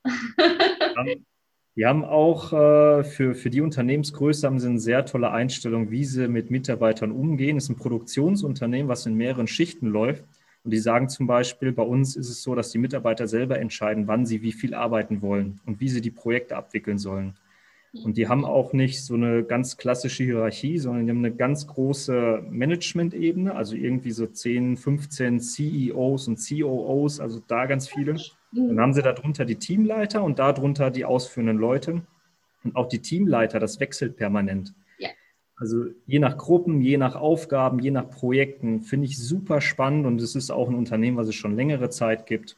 Die 1.78 1.86
haben 1.86 2.04
auch 2.04 2.52
äh, 2.54 3.04
für, 3.04 3.36
für 3.36 3.50
die 3.52 3.62
Unternehmensgröße 3.62 4.48
haben 4.48 4.60
sie 4.60 4.68
eine 4.68 4.80
sehr 4.80 5.06
tolle 5.06 5.32
Einstellung, 5.32 5.92
wie 5.92 6.06
sie 6.06 6.28
mit 6.28 6.50
Mitarbeitern 6.50 7.12
umgehen. 7.12 7.58
Es 7.58 7.66
ist 7.66 7.70
ein 7.70 7.76
Produktionsunternehmen, 7.76 8.90
was 8.90 9.06
in 9.06 9.14
mehreren 9.14 9.46
Schichten 9.48 9.88
läuft. 9.88 10.24
Und 10.68 10.72
die 10.72 10.80
sagen 10.80 11.08
zum 11.08 11.28
Beispiel, 11.28 11.72
bei 11.72 11.84
uns 11.84 12.18
ist 12.18 12.28
es 12.28 12.44
so, 12.44 12.54
dass 12.54 12.72
die 12.72 12.78
Mitarbeiter 12.78 13.26
selber 13.26 13.58
entscheiden, 13.58 14.06
wann 14.08 14.26
sie 14.26 14.42
wie 14.42 14.52
viel 14.52 14.74
arbeiten 14.74 15.22
wollen 15.22 15.62
und 15.66 15.80
wie 15.80 15.88
sie 15.88 16.02
die 16.02 16.12
Projekte 16.12 16.58
abwickeln 16.58 16.98
sollen. 16.98 17.36
Und 18.04 18.18
die 18.18 18.28
haben 18.28 18.44
auch 18.44 18.74
nicht 18.74 19.02
so 19.02 19.14
eine 19.14 19.46
ganz 19.46 19.78
klassische 19.78 20.26
Hierarchie, 20.26 20.78
sondern 20.78 21.06
die 21.06 21.12
haben 21.12 21.24
eine 21.24 21.34
ganz 21.34 21.68
große 21.68 22.44
Management-Ebene, 22.50 23.56
also 23.56 23.78
irgendwie 23.78 24.12
so 24.12 24.28
10, 24.28 24.76
15 24.76 25.40
CEOs 25.40 26.28
und 26.28 26.38
COOs, 26.38 27.22
also 27.22 27.42
da 27.48 27.66
ganz 27.66 27.88
viele. 27.88 28.18
Dann 28.52 28.78
haben 28.78 28.94
sie 28.94 29.02
darunter 29.02 29.46
die 29.46 29.56
Teamleiter 29.56 30.22
und 30.22 30.38
darunter 30.38 30.92
die 30.92 31.06
ausführenden 31.06 31.60
Leute. 31.60 32.02
Und 32.66 32.76
auch 32.76 32.90
die 32.90 33.00
Teamleiter, 33.00 33.60
das 33.60 33.80
wechselt 33.80 34.18
permanent. 34.18 34.74
Also 35.60 35.86
je 36.06 36.20
nach 36.20 36.38
Gruppen, 36.38 36.82
je 36.82 36.98
nach 36.98 37.16
Aufgaben, 37.16 37.80
je 37.80 37.90
nach 37.90 38.10
Projekten 38.10 38.84
finde 38.84 39.08
ich 39.08 39.18
super 39.18 39.60
spannend 39.60 40.06
und 40.06 40.22
es 40.22 40.36
ist 40.36 40.52
auch 40.52 40.70
ein 40.70 40.76
Unternehmen, 40.76 41.18
was 41.18 41.28
es 41.28 41.36
schon 41.36 41.56
längere 41.56 41.90
Zeit 41.90 42.28
gibt. 42.28 42.58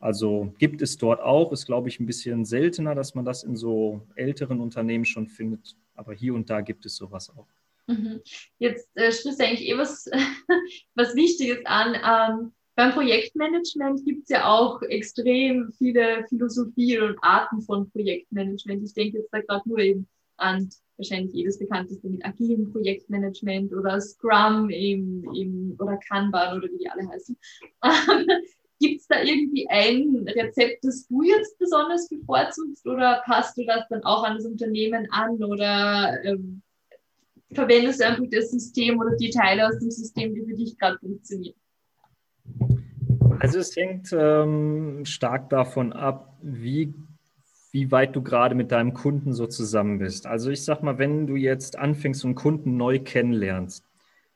Also 0.00 0.54
gibt 0.58 0.80
es 0.80 0.96
dort 0.96 1.20
auch, 1.20 1.52
ist 1.52 1.66
glaube 1.66 1.88
ich 1.88 2.00
ein 2.00 2.06
bisschen 2.06 2.46
seltener, 2.46 2.94
dass 2.94 3.14
man 3.14 3.26
das 3.26 3.44
in 3.44 3.54
so 3.54 4.00
älteren 4.16 4.60
Unternehmen 4.60 5.04
schon 5.04 5.28
findet, 5.28 5.76
aber 5.94 6.14
hier 6.14 6.34
und 6.34 6.48
da 6.48 6.62
gibt 6.62 6.86
es 6.86 6.96
sowas 6.96 7.30
auch. 7.30 7.46
Mhm. 7.86 8.22
Jetzt 8.58 8.88
äh, 8.94 9.12
sprichst 9.12 9.38
du 9.38 9.44
eigentlich 9.44 9.68
eh 9.68 9.76
was, 9.76 10.10
was 10.94 11.14
Wichtiges 11.14 11.58
an. 11.66 11.94
Ähm, 11.94 12.52
beim 12.74 12.92
Projektmanagement 12.92 14.04
gibt 14.06 14.22
es 14.22 14.30
ja 14.30 14.46
auch 14.46 14.80
extrem 14.82 15.70
viele 15.76 16.24
Philosophien 16.28 17.02
und 17.02 17.18
Arten 17.20 17.60
von 17.60 17.90
Projektmanagement. 17.90 18.82
Ich 18.84 18.94
denke 18.94 19.18
jetzt 19.18 19.32
da 19.32 19.40
gerade 19.40 19.68
nur 19.68 19.78
eben 19.78 20.08
an 20.38 20.70
wahrscheinlich 21.02 21.34
jedes 21.34 21.58
bekannteste 21.58 22.08
mit 22.08 22.24
agilem 22.24 22.70
Projektmanagement 22.70 23.72
oder 23.72 24.00
Scrum 24.00 24.70
im, 24.70 25.24
im, 25.34 25.76
oder 25.78 25.98
Kanban 26.08 26.58
oder 26.58 26.68
wie 26.68 26.78
die 26.78 26.88
alle 26.88 27.08
heißen. 27.08 27.36
Gibt 28.80 29.00
es 29.00 29.06
da 29.06 29.22
irgendwie 29.22 29.68
ein 29.68 30.26
Rezept, 30.26 30.84
das 30.84 31.06
du 31.06 31.22
jetzt 31.22 31.58
besonders 31.58 32.08
bevorzugst 32.08 32.86
oder 32.86 33.22
passt 33.24 33.56
du 33.56 33.64
das 33.64 33.86
dann 33.88 34.02
auch 34.02 34.24
an 34.24 34.36
das 34.36 34.44
Unternehmen 34.44 35.06
an 35.10 35.42
oder 35.42 36.18
ähm, 36.24 36.62
verwendest 37.52 38.00
du 38.00 38.06
einfach 38.06 38.24
das 38.30 38.50
System 38.50 38.98
oder 38.98 39.16
die 39.16 39.30
Teile 39.30 39.68
aus 39.68 39.78
dem 39.78 39.90
System, 39.90 40.34
die 40.34 40.44
für 40.44 40.56
dich 40.56 40.76
gerade 40.78 40.98
funktionieren? 40.98 41.54
Also 43.38 43.58
es 43.58 43.76
hängt 43.76 44.12
ähm, 44.12 45.04
stark 45.04 45.50
davon 45.50 45.92
ab, 45.92 46.38
wie, 46.42 46.94
wie 47.72 47.90
weit 47.90 48.14
du 48.14 48.22
gerade 48.22 48.54
mit 48.54 48.70
deinem 48.70 48.92
Kunden 48.92 49.32
so 49.32 49.46
zusammen 49.46 49.98
bist. 49.98 50.26
Also 50.26 50.50
ich 50.50 50.62
sag 50.62 50.82
mal, 50.82 50.98
wenn 50.98 51.26
du 51.26 51.36
jetzt 51.36 51.78
anfängst, 51.78 52.24
einen 52.24 52.34
Kunden 52.34 52.76
neu 52.76 52.98
kennenlernst 52.98 53.84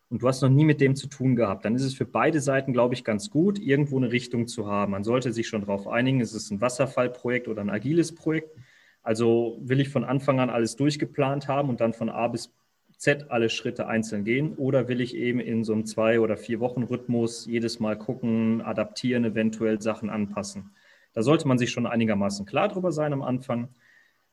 und 0.09 0.23
du 0.23 0.29
hast 0.29 0.41
noch 0.41 0.49
nie 0.49 0.65
mit 0.65 0.81
dem 0.81 0.97
zu 0.97 1.07
tun 1.07 1.37
gehabt, 1.37 1.67
dann 1.67 1.75
ist 1.75 1.85
es 1.85 1.95
für 1.95 2.07
beide 2.07 2.41
Seiten, 2.41 2.73
glaube 2.73 2.95
ich, 2.95 3.05
ganz 3.05 3.31
gut, 3.31 3.59
irgendwo 3.59 3.99
eine 3.99 4.11
Richtung 4.11 4.47
zu 4.47 4.67
haben. 4.67 4.93
Man 4.93 5.05
sollte 5.05 5.33
sich 5.35 5.49
schon 5.49 5.61
darauf 5.61 5.87
einigen, 5.87 6.21
ist 6.21 6.33
es 6.33 6.51
ein 6.51 6.63
Wasserfallprojekt 6.63 7.47
oder 7.47 7.61
ein 7.61 7.71
agiles 7.71 8.15
Projekt. 8.15 8.57
Also 9.03 9.59
will 9.61 9.81
ich 9.81 9.91
von 9.91 10.05
Anfang 10.05 10.41
an 10.41 10.51
alles 10.51 10.77
durchgeplant 10.77 11.47
haben 11.47 11.69
und 11.69 11.81
dann 11.81 11.93
von 11.93 12.09
A 12.09 12.29
bis 12.29 12.53
Z 12.97 13.31
alle 13.31 13.51
Schritte 13.51 13.87
einzeln 13.87 14.25
gehen 14.25 14.55
oder 14.55 14.89
will 14.89 15.03
ich 15.03 15.15
eben 15.15 15.39
in 15.41 15.63
so 15.63 15.75
einem 15.75 15.85
zwei- 15.85 16.21
oder 16.21 16.39
vier 16.39 16.61
Wochen 16.61 16.85
Rhythmus 16.85 17.45
jedes 17.45 17.79
Mal 17.81 17.99
gucken, 17.99 18.63
adaptieren, 18.63 19.27
eventuell 19.27 19.83
Sachen 19.83 20.09
anpassen. 20.09 20.71
Da 21.17 21.23
sollte 21.23 21.49
man 21.49 21.57
sich 21.57 21.71
schon 21.71 21.87
einigermaßen 21.87 22.45
klar 22.45 22.69
drüber 22.69 22.93
sein 22.93 23.15
am 23.15 23.23
Anfang. 23.23 23.71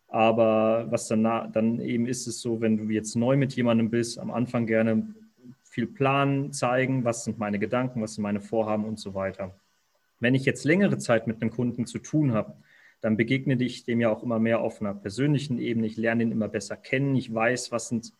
Aber 0.09 0.91
was 0.91 1.07
dann, 1.07 1.23
dann 1.23 1.79
eben 1.79 2.07
ist 2.07 2.27
es 2.27 2.41
so, 2.41 2.59
wenn 2.59 2.75
du 2.75 2.89
jetzt 2.89 3.15
neu 3.15 3.37
mit 3.37 3.55
jemandem 3.55 3.89
bist, 3.89 4.19
am 4.19 4.31
Anfang 4.31 4.67
gerne 4.67 5.15
viel 5.63 5.87
Plan 5.87 6.51
zeigen, 6.51 7.05
was 7.05 7.23
sind 7.23 7.39
meine 7.39 7.57
Gedanken, 7.57 8.01
was 8.01 8.15
sind 8.15 8.23
meine 8.23 8.41
Vorhaben 8.41 8.83
und 8.83 8.99
so 8.99 9.13
weiter. 9.13 9.55
Wenn 10.19 10.35
ich 10.35 10.43
jetzt 10.43 10.65
längere 10.65 10.97
Zeit 10.97 11.25
mit 11.25 11.41
einem 11.41 11.51
Kunden 11.51 11.85
zu 11.85 11.99
tun 11.99 12.33
habe, 12.33 12.57
dann 12.99 13.15
begegne 13.15 13.55
ich 13.63 13.85
dem 13.85 14.01
ja 14.01 14.09
auch 14.09 14.21
immer 14.21 14.39
mehr 14.39 14.59
auf 14.59 14.81
einer 14.81 14.93
persönlichen 14.93 15.59
Ebene. 15.59 15.87
Ich 15.87 15.95
lerne 15.95 16.23
ihn 16.23 16.33
immer 16.33 16.49
besser 16.49 16.75
kennen. 16.75 17.15
Ich 17.15 17.33
weiß, 17.33 17.71
was 17.71 17.87
sind 17.87 18.11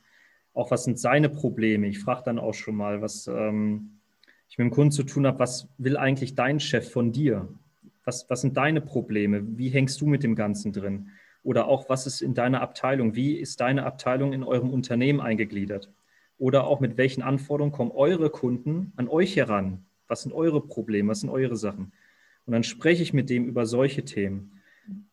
auch 0.54 0.72
was 0.72 0.86
sind 0.86 0.98
seine 0.98 1.28
Probleme. 1.28 1.88
Ich 1.88 2.00
frage 2.00 2.24
dann 2.24 2.40
auch 2.40 2.54
schon 2.54 2.78
mal, 2.78 3.02
was 3.02 3.28
ähm, 3.28 4.00
ich 4.48 4.58
mit 4.58 4.68
dem 4.68 4.72
Kunden 4.72 4.92
zu 4.92 5.04
tun 5.04 5.28
habe, 5.28 5.40
was 5.40 5.68
will 5.78 5.98
eigentlich 5.98 6.36
dein 6.36 6.62
Chef 6.62 6.90
von 6.90 7.12
dir? 7.12 7.50
Was, 8.06 8.30
was 8.30 8.42
sind 8.42 8.58
deine 8.58 8.82
Probleme? 8.82 9.44
Wie 9.58 9.70
hängst 9.70 10.02
du 10.02 10.08
mit 10.08 10.24
dem 10.24 10.36
Ganzen 10.36 10.74
drin? 10.74 11.10
Oder 11.44 11.68
auch, 11.68 11.90
was 11.90 12.08
ist 12.08 12.22
in 12.22 12.34
deiner 12.34 12.62
Abteilung? 12.62 13.16
Wie 13.16 13.38
ist 13.38 13.60
deine 13.60 13.86
Abteilung 13.86 14.34
in 14.34 14.44
eurem 14.44 14.70
Unternehmen 14.70 15.20
eingegliedert? 15.20 15.92
Oder 16.38 16.66
auch 16.66 16.80
mit 16.80 16.98
welchen 16.98 17.22
Anforderungen 17.22 17.74
kommen 17.74 17.92
eure 17.92 18.30
Kunden 18.30 18.94
an 18.96 19.08
euch 19.08 19.36
heran? 19.36 19.86
Was 20.08 20.24
sind 20.24 20.34
eure 20.34 20.62
Probleme? 20.62 21.10
Was 21.10 21.22
sind 21.22 21.30
eure 21.30 21.56
Sachen? 21.56 21.92
Und 22.46 22.54
dann 22.54 22.64
spreche 22.64 23.04
ich 23.04 23.14
mit 23.14 23.30
dem 23.30 23.46
über 23.46 23.66
solche 23.66 24.04
Themen. 24.04 24.62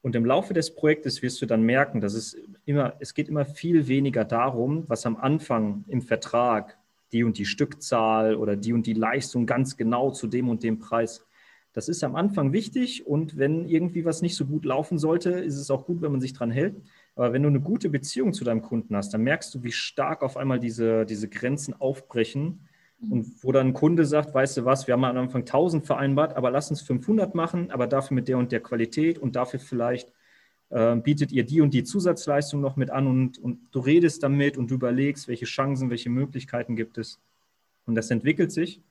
Und 0.02 0.16
im 0.16 0.24
Laufe 0.24 0.54
des 0.54 0.74
Projektes 0.74 1.22
wirst 1.22 1.40
du 1.42 1.46
dann 1.46 1.62
merken, 1.62 2.00
dass 2.00 2.14
es 2.14 2.36
immer, 2.64 2.94
es 2.98 3.14
geht 3.14 3.28
immer 3.28 3.44
viel 3.44 3.86
weniger 3.86 4.24
darum, 4.24 4.84
was 4.88 5.06
am 5.06 5.16
Anfang 5.16 5.84
im 5.86 6.02
Vertrag 6.02 6.76
die 7.12 7.24
und 7.24 7.38
die 7.38 7.46
Stückzahl 7.46 8.34
oder 8.36 8.56
die 8.56 8.72
und 8.72 8.86
die 8.86 8.94
Leistung 8.94 9.46
ganz 9.46 9.76
genau 9.76 10.10
zu 10.10 10.26
dem 10.26 10.48
und 10.48 10.62
dem 10.62 10.78
Preis. 10.78 11.24
Das 11.72 11.88
ist 11.88 12.02
am 12.02 12.16
Anfang 12.16 12.52
wichtig 12.52 13.06
und 13.06 13.38
wenn 13.38 13.64
irgendwie 13.64 14.04
was 14.04 14.22
nicht 14.22 14.36
so 14.36 14.44
gut 14.44 14.64
laufen 14.64 14.98
sollte, 14.98 15.30
ist 15.30 15.56
es 15.56 15.70
auch 15.70 15.86
gut, 15.86 16.02
wenn 16.02 16.10
man 16.10 16.20
sich 16.20 16.32
dran 16.32 16.50
hält. 16.50 16.76
Aber 17.14 17.32
wenn 17.32 17.42
du 17.42 17.48
eine 17.48 17.60
gute 17.60 17.90
Beziehung 17.90 18.32
zu 18.32 18.44
deinem 18.44 18.62
Kunden 18.62 18.96
hast, 18.96 19.14
dann 19.14 19.22
merkst 19.22 19.54
du, 19.54 19.62
wie 19.62 19.72
stark 19.72 20.22
auf 20.22 20.36
einmal 20.36 20.58
diese, 20.58 21.06
diese 21.06 21.28
Grenzen 21.28 21.74
aufbrechen 21.80 22.60
Mhm. 23.00 23.12
Und 23.12 23.44
wo 23.44 23.52
dann 23.52 23.68
ein 23.68 23.72
Kunde 23.72 24.04
sagt, 24.04 24.34
weißt 24.34 24.58
du 24.58 24.64
was, 24.64 24.86
wir 24.86 24.94
haben 24.94 25.04
am 25.04 25.16
Anfang 25.16 25.42
1000 25.42 25.86
vereinbart, 25.86 26.36
aber 26.36 26.50
lass 26.50 26.70
uns 26.70 26.82
500 26.82 27.34
machen, 27.34 27.70
aber 27.70 27.86
dafür 27.86 28.14
mit 28.14 28.28
der 28.28 28.38
und 28.38 28.52
der 28.52 28.60
Qualität 28.60 29.18
und 29.18 29.36
dafür 29.36 29.60
vielleicht 29.60 30.12
äh, 30.70 30.96
bietet 30.96 31.32
ihr 31.32 31.44
die 31.44 31.60
und 31.60 31.74
die 31.74 31.84
Zusatzleistung 31.84 32.60
noch 32.60 32.76
mit 32.76 32.90
an 32.90 33.06
und, 33.06 33.38
und 33.38 33.58
du 33.72 33.80
redest 33.80 34.22
damit 34.22 34.56
und 34.56 34.70
du 34.70 34.74
überlegst, 34.74 35.28
welche 35.28 35.46
Chancen, 35.46 35.90
welche 35.90 36.10
Möglichkeiten 36.10 36.76
gibt 36.76 36.98
es. 36.98 37.18
Und 37.86 37.94
das 37.94 38.10
entwickelt 38.10 38.52
sich 38.52 38.82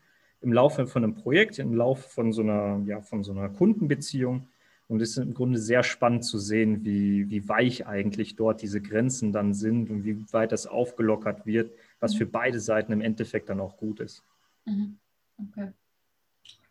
im 0.42 0.54
Laufe 0.54 0.88
von 0.88 1.04
einem 1.04 1.16
Projekt, 1.16 1.60
im 1.60 1.74
Laufe 1.74 2.08
von 2.08 2.32
so 2.32 2.42
einer, 2.42 2.82
ja, 2.86 3.02
von 3.02 3.24
so 3.24 3.32
einer 3.32 3.50
Kundenbeziehung. 3.50 4.48
Und 4.88 5.02
es 5.02 5.12
ist 5.12 5.18
im 5.18 5.36
Grunde 5.36 5.60
sehr 5.60 5.84
spannend 5.84 6.26
zu 6.26 6.40
sehen, 6.40 6.84
wie, 6.84 7.30
wie 7.30 7.48
weich 7.48 7.86
eigentlich 7.86 8.36
dort 8.36 8.62
diese 8.62 8.82
Grenzen 8.82 9.32
dann 9.32 9.54
sind 9.54 9.92
und 9.92 10.04
wie 10.04 10.26
weit 10.34 10.52
das 10.52 10.66
aufgelockert 10.66 11.46
wird, 11.46 11.72
was 12.00 12.16
für 12.16 12.26
beide 12.26 12.60
Seiten 12.60 12.92
im 12.92 13.02
Endeffekt 13.02 13.50
dann 13.50 13.60
auch 13.60 13.78
gut 13.78 14.00
ist. 14.00 14.24
Mhm. 14.66 14.98
Okay. 15.38 15.72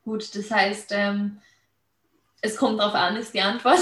Gut, 0.02 0.34
das 0.34 0.50
heißt, 0.50 0.90
ähm, 0.94 1.38
es 2.40 2.56
kommt 2.56 2.80
darauf 2.80 2.94
an, 2.94 3.16
ist 3.16 3.34
die 3.34 3.40
Antwort 3.40 3.80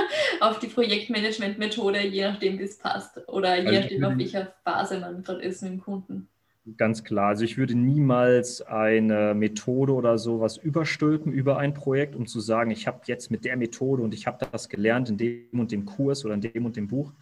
auf 0.40 0.58
die 0.58 0.66
Projektmanagement-Methode, 0.66 2.06
je 2.06 2.28
nachdem, 2.28 2.58
wie 2.58 2.64
es 2.64 2.78
passt 2.78 3.26
oder 3.28 3.56
je 3.56 3.68
also 3.68 3.80
nachdem, 3.80 4.04
auf 4.04 4.18
welcher 4.18 4.54
Phase 4.64 5.00
man 5.00 5.22
gerade 5.22 5.42
ist 5.42 5.62
mit 5.62 5.72
dem 5.72 5.80
Kunden. 5.80 6.28
Ganz 6.76 7.04
klar. 7.04 7.28
Also 7.28 7.44
ich 7.44 7.56
würde 7.56 7.74
niemals 7.74 8.60
eine 8.62 9.34
Methode 9.34 9.94
oder 9.94 10.18
sowas 10.18 10.56
überstülpen 10.56 11.32
über 11.32 11.56
ein 11.58 11.72
Projekt, 11.72 12.16
um 12.16 12.26
zu 12.26 12.40
sagen, 12.40 12.70
ich 12.70 12.86
habe 12.86 13.00
jetzt 13.06 13.30
mit 13.30 13.44
der 13.44 13.56
Methode 13.56 14.02
und 14.02 14.12
ich 14.12 14.26
habe 14.26 14.44
das 14.50 14.68
gelernt 14.68 15.08
in 15.08 15.16
dem 15.16 15.60
und 15.60 15.70
dem 15.70 15.86
Kurs 15.86 16.24
oder 16.24 16.34
in 16.34 16.40
dem 16.40 16.66
und 16.66 16.76
dem 16.76 16.88
Buch. 16.88 17.12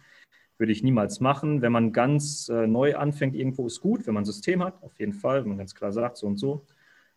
Würde 0.57 0.71
ich 0.71 0.81
niemals 0.83 1.19
machen. 1.19 1.61
Wenn 1.61 1.71
man 1.71 1.93
ganz 1.93 2.49
äh, 2.49 2.65
neu 2.65 2.95
anfängt, 2.95 3.35
irgendwo 3.35 3.67
ist 3.67 3.79
gut, 3.79 4.07
wenn 4.07 4.15
man 4.15 4.23
ein 4.23 4.25
System 4.25 4.63
hat, 4.63 4.81
auf 4.81 4.99
jeden 4.99 5.13
Fall, 5.13 5.41
wenn 5.41 5.49
man 5.49 5.59
ganz 5.59 5.75
klar 5.75 5.91
sagt, 5.91 6.17
so 6.17 6.27
und 6.27 6.37
so. 6.37 6.65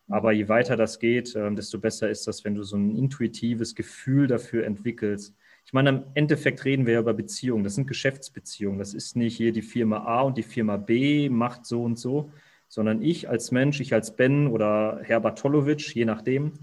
Aber 0.08 0.32
je 0.32 0.48
weiter 0.48 0.76
das 0.76 0.98
geht, 0.98 1.34
äh, 1.34 1.54
desto 1.54 1.78
besser 1.78 2.10
ist 2.10 2.26
das, 2.26 2.44
wenn 2.44 2.54
du 2.54 2.62
so 2.64 2.76
ein 2.76 2.94
intuitives 2.96 3.74
Gefühl 3.74 4.26
dafür 4.26 4.66
entwickelst. 4.66 5.34
Ich 5.70 5.72
meine, 5.72 5.90
im 5.90 6.02
Endeffekt 6.14 6.64
reden 6.64 6.84
wir 6.84 6.94
ja 6.94 6.98
über 6.98 7.14
Beziehungen. 7.14 7.62
Das 7.62 7.76
sind 7.76 7.86
Geschäftsbeziehungen. 7.86 8.80
Das 8.80 8.92
ist 8.92 9.14
nicht 9.14 9.36
hier 9.36 9.52
die 9.52 9.62
Firma 9.62 9.98
A 9.98 10.22
und 10.22 10.36
die 10.36 10.42
Firma 10.42 10.76
B 10.76 11.28
macht 11.28 11.64
so 11.64 11.84
und 11.84 11.96
so, 11.96 12.32
sondern 12.66 13.02
ich 13.02 13.28
als 13.28 13.52
Mensch, 13.52 13.78
ich 13.78 13.94
als 13.94 14.16
Ben 14.16 14.48
oder 14.48 14.98
Herr 15.04 15.20
Bartolowitsch, 15.20 15.94
je 15.94 16.06
nachdem, 16.06 16.54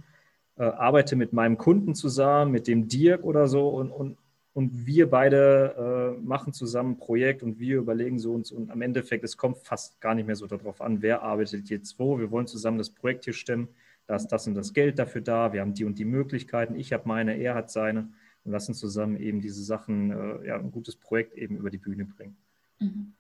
äh, 0.58 0.64
arbeite 0.64 1.16
mit 1.16 1.32
meinem 1.32 1.58
Kunden 1.58 1.95
zusammen, 1.95 2.51
mit 2.51 2.68
dem 2.68 2.89
Dirk 2.89 3.24
oder 3.24 3.47
so 3.47 3.70
und, 3.70 3.91
und 3.91 4.18
und 4.51 4.86
wir 4.86 5.10
beide 5.10 6.18
äh, 6.18 6.22
machen 6.22 6.51
zusammen 6.51 6.95
ein 6.95 6.97
Projekt 6.97 7.43
und 7.43 7.60
wir 7.60 7.78
überlegen 7.78 8.20
so 8.20 8.34
und 8.34 8.45
so. 8.45 8.55
Und 8.55 8.72
am 8.72 8.82
Endeffekt, 8.82 9.24
es 9.24 9.38
kommt 9.38 9.60
fast 9.60 10.01
gar 10.01 10.16
nicht 10.16 10.26
mehr 10.26 10.36
so 10.36 10.47
darauf 10.47 10.82
an, 10.82 11.01
wer 11.01 11.22
arbeitet 11.22 11.70
jetzt 11.70 11.97
wo. 11.97 12.20
Wir 12.20 12.30
wollen 12.32 12.47
zusammen 12.47 12.78
das 12.80 12.89
Projekt 12.89 13.24
hier 13.24 13.34
stemmen. 13.34 13.70
Da 14.05 14.16
ist 14.18 14.28
das 14.28 14.47
und 14.47 14.55
das 14.55 14.74
Geld 14.74 14.99
dafür 14.99 15.22
da. 15.22 15.53
Wir 15.53 15.62
haben 15.62 15.76
die 15.76 15.86
und 15.86 15.97
die 15.97 16.05
Möglichkeiten. 16.05 16.76
Ich 16.76 16.91
habe 16.91 17.08
meine, 17.08 17.38
er 17.38 17.55
hat 17.55 17.72
seine. 17.72 18.10
Und 18.48 18.54
lassen 18.54 18.74
zusammen 18.74 19.18
eben 19.18 19.41
diese 19.41 19.62
Sachen, 19.62 20.10
äh, 20.41 20.48
ja, 20.48 20.56
ein 20.56 20.72
gutes 20.72 20.95
Projekt 20.95 21.34
eben 21.34 21.58
über 21.58 21.70
die 21.70 21.80
Bühne 21.80 22.06
bringen. 22.06 22.38
Mhm. 22.80 23.12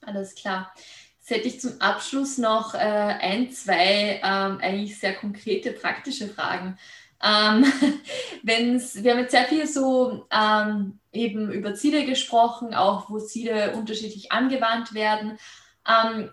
Alles 0.00 0.36
klar. 0.36 0.72
Jetzt 1.18 1.30
hätte 1.30 1.48
ich 1.48 1.60
zum 1.60 1.80
Abschluss 1.80 2.38
noch 2.38 2.74
äh, 2.74 2.78
ein, 2.78 3.50
zwei 3.50 4.20
ähm, 4.22 4.58
eigentlich 4.60 4.96
sehr 5.00 5.12
konkrete, 5.14 5.72
praktische 5.72 6.28
Fragen. 6.28 6.78
Ähm, 7.20 7.64
wenn's, 8.44 9.02
wir 9.02 9.10
haben 9.10 9.18
jetzt 9.18 9.32
sehr 9.32 9.46
viel 9.46 9.66
so 9.66 10.28
ähm, 10.30 11.00
eben 11.10 11.50
über 11.50 11.74
Ziele 11.74 12.06
gesprochen, 12.06 12.74
auch 12.74 13.10
wo 13.10 13.18
Ziele 13.18 13.72
unterschiedlich 13.72 14.30
angewandt 14.30 14.94
werden. 14.94 15.36
Ähm, 15.84 16.30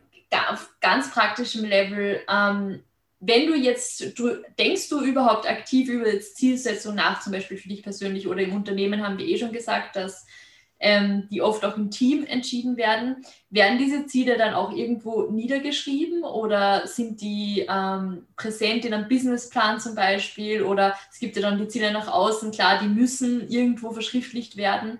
auf 0.51 0.75
ganz 0.79 1.09
praktischem 1.09 1.65
Level, 1.65 2.21
ähm, 2.29 2.83
wenn 3.25 3.47
du 3.47 3.55
jetzt, 3.55 4.19
du, 4.19 4.41
denkst 4.59 4.89
du 4.89 5.01
überhaupt 5.01 5.49
aktiv 5.49 5.87
über 5.87 6.11
jetzt 6.11 6.35
Zielsetzung 6.35 6.95
nach, 6.95 7.21
zum 7.21 7.31
Beispiel 7.31 7.57
für 7.57 7.69
dich 7.69 7.81
persönlich 7.81 8.27
oder 8.27 8.41
im 8.41 8.53
Unternehmen 8.53 9.05
haben 9.05 9.17
wir 9.17 9.25
eh 9.25 9.37
schon 9.37 9.53
gesagt, 9.53 9.95
dass 9.95 10.25
ähm, 10.79 11.29
die 11.31 11.41
oft 11.41 11.63
auch 11.63 11.77
im 11.77 11.89
Team 11.89 12.25
entschieden 12.25 12.75
werden. 12.75 13.25
Werden 13.49 13.77
diese 13.77 14.05
Ziele 14.07 14.37
dann 14.37 14.53
auch 14.53 14.73
irgendwo 14.73 15.31
niedergeschrieben 15.31 16.23
oder 16.23 16.85
sind 16.85 17.21
die 17.21 17.65
ähm, 17.69 18.27
präsent 18.35 18.83
in 18.83 18.93
einem 18.93 19.07
Businessplan 19.07 19.79
zum 19.79 19.95
Beispiel? 19.95 20.63
Oder 20.63 20.95
es 21.09 21.19
gibt 21.19 21.37
ja 21.37 21.41
dann 21.41 21.57
die 21.57 21.69
Ziele 21.69 21.93
nach 21.93 22.09
außen, 22.09 22.51
klar, 22.51 22.79
die 22.81 22.89
müssen 22.89 23.47
irgendwo 23.49 23.91
verschriftlicht 23.91 24.57
werden. 24.57 24.99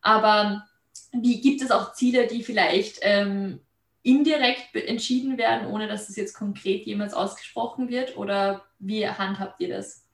Aber 0.00 0.64
wie 1.12 1.40
gibt 1.40 1.60
es 1.60 1.72
auch 1.72 1.94
Ziele, 1.94 2.28
die 2.28 2.44
vielleicht 2.44 2.98
ähm, 3.02 3.58
indirekt 4.04 4.76
entschieden 4.76 5.38
werden, 5.38 5.66
ohne 5.66 5.88
dass 5.88 6.08
es 6.08 6.16
jetzt 6.16 6.34
konkret 6.34 6.84
jemals 6.84 7.14
ausgesprochen 7.14 7.88
wird? 7.88 8.16
Oder 8.16 8.64
wie 8.78 9.08
handhabt 9.08 9.60
ihr 9.60 9.70
das? 9.70 10.06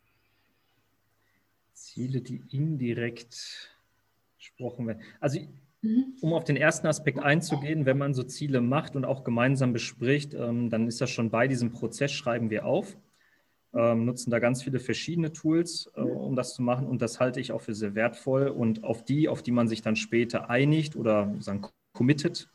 Ziele, 1.74 2.20
die 2.22 2.40
indirekt 2.50 3.76
besprochen 4.38 4.86
werden. 4.86 5.02
Also 5.18 5.40
mhm. 5.82 6.14
um 6.20 6.32
auf 6.32 6.44
den 6.44 6.56
ersten 6.56 6.86
Aspekt 6.86 7.18
einzugehen, 7.18 7.84
wenn 7.84 7.98
man 7.98 8.14
so 8.14 8.22
Ziele 8.22 8.60
macht 8.60 8.94
und 8.94 9.04
auch 9.04 9.24
gemeinsam 9.24 9.72
bespricht, 9.72 10.34
ähm, 10.34 10.70
dann 10.70 10.86
ist 10.86 11.00
das 11.00 11.10
schon 11.10 11.30
bei 11.30 11.48
diesem 11.48 11.72
Prozess, 11.72 12.12
schreiben 12.12 12.48
wir 12.48 12.66
auf, 12.66 12.96
ähm, 13.74 14.04
nutzen 14.04 14.30
da 14.30 14.38
ganz 14.38 14.62
viele 14.62 14.78
verschiedene 14.78 15.32
Tools, 15.32 15.90
äh, 15.96 16.00
um 16.00 16.36
das 16.36 16.54
zu 16.54 16.62
machen 16.62 16.86
und 16.86 17.02
das 17.02 17.18
halte 17.18 17.40
ich 17.40 17.50
auch 17.50 17.60
für 17.60 17.74
sehr 17.74 17.96
wertvoll 17.96 18.48
und 18.48 18.84
auf 18.84 19.04
die, 19.04 19.28
auf 19.28 19.42
die 19.42 19.52
man 19.52 19.66
sich 19.66 19.82
dann 19.82 19.96
später 19.96 20.48
einigt 20.48 20.94
oder 20.94 21.34
sagen, 21.40 21.66
committet, 21.92 22.48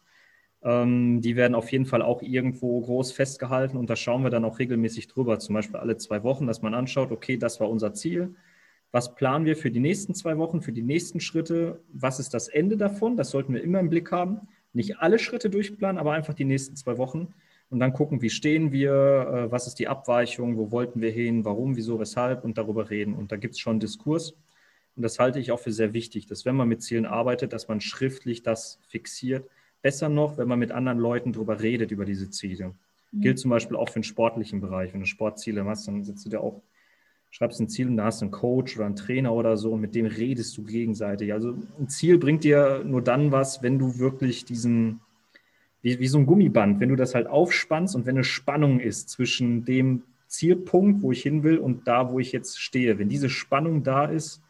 Ähm, 0.65 1.21
die 1.21 1.35
werden 1.35 1.53
auf 1.53 1.71
jeden 1.71 1.85
Fall 1.85 2.01
auch 2.01 2.23
irgendwo 2.23 2.81
groß 2.81 3.11
festgehalten 3.11 3.77
und 3.77 3.87
da 3.87 3.95
schauen 3.95 4.23
wir 4.23 4.31
dann 4.31 4.43
auch 4.43 4.57
regelmäßig 4.57 5.07
drüber, 5.07 5.37
zum 5.37 5.53
Beispiel 5.53 5.79
alle 5.79 5.95
zwei 5.97 6.23
Wochen, 6.23 6.47
dass 6.47 6.63
man 6.63 6.73
anschaut, 6.73 7.11
okay, 7.11 7.37
das 7.37 7.59
war 7.59 7.69
unser 7.69 7.93
Ziel. 7.93 8.35
Was 8.91 9.13
planen 9.13 9.45
wir 9.45 9.55
für 9.57 9.69
die 9.69 9.79
nächsten 9.79 10.15
zwei 10.15 10.37
Wochen, 10.39 10.61
für 10.61 10.71
die 10.71 10.81
nächsten 10.81 11.19
Schritte? 11.19 11.81
Was 11.93 12.19
ist 12.19 12.33
das 12.33 12.47
Ende 12.47 12.77
davon? 12.77 13.15
Das 13.15 13.29
sollten 13.29 13.53
wir 13.53 13.61
immer 13.61 13.79
im 13.79 13.89
Blick 13.89 14.11
haben. 14.11 14.47
Nicht 14.73 14.99
alle 14.99 15.19
Schritte 15.19 15.51
durchplanen, 15.51 15.99
aber 15.99 16.13
einfach 16.13 16.33
die 16.33 16.45
nächsten 16.45 16.75
zwei 16.75 16.97
Wochen 16.97 17.33
und 17.69 17.79
dann 17.79 17.93
gucken, 17.93 18.23
wie 18.23 18.31
stehen 18.31 18.71
wir, 18.71 18.91
äh, 18.91 19.51
was 19.51 19.67
ist 19.67 19.77
die 19.77 19.87
Abweichung, 19.87 20.57
wo 20.57 20.71
wollten 20.71 20.99
wir 20.99 21.11
hin, 21.11 21.45
warum, 21.45 21.75
wieso, 21.75 21.99
weshalb 21.99 22.43
und 22.43 22.57
darüber 22.57 22.89
reden. 22.89 23.13
Und 23.13 23.31
da 23.31 23.35
gibt 23.37 23.53
es 23.53 23.59
schon 23.59 23.79
Diskurs. 23.79 24.31
Und 24.95 25.03
das 25.03 25.19
halte 25.19 25.39
ich 25.39 25.51
auch 25.51 25.59
für 25.59 25.71
sehr 25.71 25.93
wichtig, 25.93 26.25
dass 26.25 26.45
wenn 26.45 26.55
man 26.55 26.67
mit 26.67 26.81
Zielen 26.81 27.05
arbeitet, 27.05 27.53
dass 27.53 27.67
man 27.67 27.81
schriftlich 27.81 28.41
das 28.41 28.79
fixiert 28.87 29.47
Besser 29.85 30.09
noch, 30.09 30.39
wenn 30.39 30.47
man 30.47 30.57
mit 30.57 30.71
anderen 30.71 30.97
Leuten 30.97 31.31
darüber 31.31 31.61
redet, 31.61 31.91
über 31.91 32.05
diese 32.05 32.31
Ziele. 32.31 32.73
Mhm. 33.11 33.21
Gilt 33.21 33.37
zum 33.37 33.51
Beispiel 33.51 33.77
auch 33.77 33.89
für 33.89 33.99
den 33.99 34.03
sportlichen 34.03 34.59
Bereich. 34.59 34.91
Wenn 34.91 35.01
du 35.01 35.05
Sportziele 35.05 35.63
hast, 35.63 35.87
dann 35.87 36.03
sitzt 36.03 36.25
du 36.25 36.31
dir 36.31 36.41
auch, 36.41 36.63
schreibst 37.29 37.59
ein 37.59 37.69
Ziel 37.69 37.89
und 37.89 37.97
da 37.97 38.05
hast 38.05 38.19
du 38.19 38.25
einen 38.25 38.31
Coach 38.31 38.77
oder 38.77 38.87
einen 38.87 38.95
Trainer 38.95 39.31
oder 39.31 39.57
so 39.57 39.73
und 39.73 39.81
mit 39.81 39.93
dem 39.93 40.07
redest 40.07 40.57
du 40.57 40.63
gegenseitig. 40.63 41.33
Also 41.33 41.55
ein 41.79 41.87
Ziel 41.87 42.17
bringt 42.17 42.43
dir 42.43 42.81
nur 42.83 43.03
dann 43.03 43.31
was, 43.31 43.61
wenn 43.61 43.77
du 43.77 43.99
wirklich 43.99 44.43
diesen, 44.43 45.01
wie, 45.83 45.99
wie 45.99 46.07
so 46.07 46.17
ein 46.17 46.25
Gummiband, 46.25 46.79
wenn 46.79 46.89
du 46.89 46.95
das 46.95 47.13
halt 47.13 47.27
aufspannst 47.27 47.95
und 47.95 48.07
wenn 48.07 48.15
eine 48.15 48.23
Spannung 48.23 48.79
ist 48.79 49.09
zwischen 49.09 49.65
dem 49.65 50.01
Zielpunkt, 50.25 51.03
wo 51.03 51.11
ich 51.11 51.21
hin 51.21 51.43
will 51.43 51.59
und 51.59 51.87
da, 51.87 52.09
wo 52.09 52.17
ich 52.17 52.31
jetzt 52.31 52.59
stehe. 52.59 52.97
Wenn 52.97 53.07
diese 53.07 53.29
Spannung 53.29 53.83
da 53.83 54.05
ist, 54.05 54.41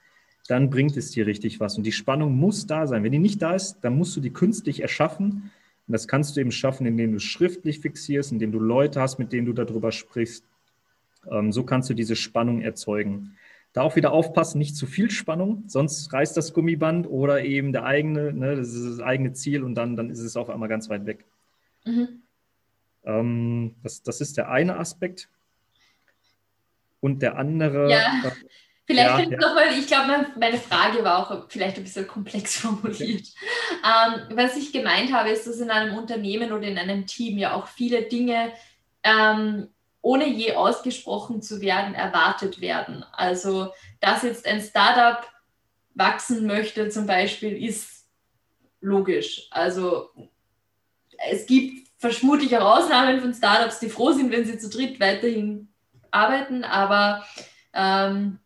dann 0.47 0.69
bringt 0.69 0.95
es 0.97 1.11
dir 1.11 1.25
richtig 1.25 1.59
was. 1.59 1.77
Und 1.77 1.83
die 1.83 1.91
Spannung 1.91 2.35
muss 2.35 2.67
da 2.67 2.87
sein. 2.87 3.03
Wenn 3.03 3.11
die 3.11 3.19
nicht 3.19 3.41
da 3.41 3.55
ist, 3.55 3.79
dann 3.81 3.97
musst 3.97 4.15
du 4.15 4.21
die 4.21 4.31
künstlich 4.31 4.81
erschaffen. 4.81 5.51
Und 5.87 5.91
das 5.91 6.07
kannst 6.07 6.35
du 6.35 6.41
eben 6.41 6.51
schaffen, 6.51 6.85
indem 6.85 7.11
du 7.11 7.17
es 7.17 7.23
schriftlich 7.23 7.79
fixierst, 7.79 8.31
indem 8.31 8.51
du 8.51 8.59
Leute 8.59 9.01
hast, 9.01 9.17
mit 9.17 9.31
denen 9.31 9.45
du 9.45 9.53
darüber 9.53 9.91
sprichst. 9.91 10.45
Ähm, 11.29 11.51
so 11.51 11.63
kannst 11.63 11.89
du 11.89 11.93
diese 11.93 12.15
Spannung 12.15 12.61
erzeugen. 12.61 13.37
Da 13.73 13.81
auch 13.81 13.95
wieder 13.95 14.11
aufpassen, 14.11 14.57
nicht 14.57 14.75
zu 14.75 14.85
viel 14.85 15.11
Spannung, 15.11 15.65
sonst 15.67 16.13
reißt 16.13 16.37
das 16.37 16.53
Gummiband 16.53 17.07
oder 17.07 17.43
eben 17.43 17.73
der 17.73 17.83
eigene, 17.83 18.31
ne, 18.31 18.55
das 18.55 18.69
ist 18.69 18.85
das 18.85 18.99
eigene 19.01 19.33
Ziel 19.33 19.63
und 19.63 19.75
dann, 19.75 19.97
dann 19.97 20.09
ist 20.09 20.19
es 20.19 20.37
auf 20.37 20.49
einmal 20.49 20.69
ganz 20.69 20.87
weit 20.89 21.05
weg. 21.05 21.25
Mhm. 21.83 22.21
Ähm, 23.03 23.75
das, 23.83 24.01
das 24.01 24.21
ist 24.21 24.37
der 24.37 24.49
eine 24.49 24.77
Aspekt. 24.77 25.29
Und 27.01 27.21
der 27.21 27.37
andere. 27.37 27.91
Ja. 27.91 28.31
Vielleicht 28.87 29.31
ja, 29.31 29.31
ja. 29.31 29.37
nochmal, 29.37 29.77
ich 29.77 29.87
glaube, 29.87 30.27
meine 30.39 30.59
Frage 30.59 31.03
war 31.03 31.19
auch 31.19 31.49
vielleicht 31.49 31.77
ein 31.77 31.83
bisschen 31.83 32.07
komplex 32.07 32.57
formuliert. 32.59 33.27
Okay. 33.27 34.19
Ähm, 34.29 34.37
was 34.37 34.55
ich 34.57 34.71
gemeint 34.71 35.11
habe, 35.11 35.29
ist, 35.29 35.47
dass 35.47 35.59
in 35.59 35.71
einem 35.71 35.97
Unternehmen 35.97 36.51
oder 36.51 36.67
in 36.67 36.77
einem 36.77 37.07
Team 37.07 37.37
ja 37.39 37.55
auch 37.55 37.67
viele 37.67 38.03
Dinge, 38.03 38.53
ähm, 39.03 39.69
ohne 40.01 40.27
je 40.27 40.53
ausgesprochen 40.53 41.41
zu 41.41 41.61
werden, 41.61 41.95
erwartet 41.95 42.61
werden. 42.61 43.03
Also, 43.11 43.71
dass 44.01 44.21
jetzt 44.21 44.45
ein 44.45 44.61
Startup 44.61 45.27
wachsen 45.95 46.45
möchte, 46.45 46.89
zum 46.89 47.07
Beispiel, 47.07 47.63
ist 47.63 48.05
logisch. 48.81 49.47
Also, 49.49 50.11
es 51.31 51.47
gibt 51.47 51.87
vermutlich 51.97 52.55
auch 52.55 52.77
Ausnahmen 52.77 53.19
von 53.19 53.33
Startups, 53.33 53.79
die 53.79 53.89
froh 53.89 54.11
sind, 54.11 54.31
wenn 54.31 54.45
sie 54.45 54.59
zu 54.59 54.69
dritt 54.69 54.99
weiterhin 54.99 55.69
arbeiten, 56.11 56.63
aber 56.63 57.25
ähm, 57.73 58.39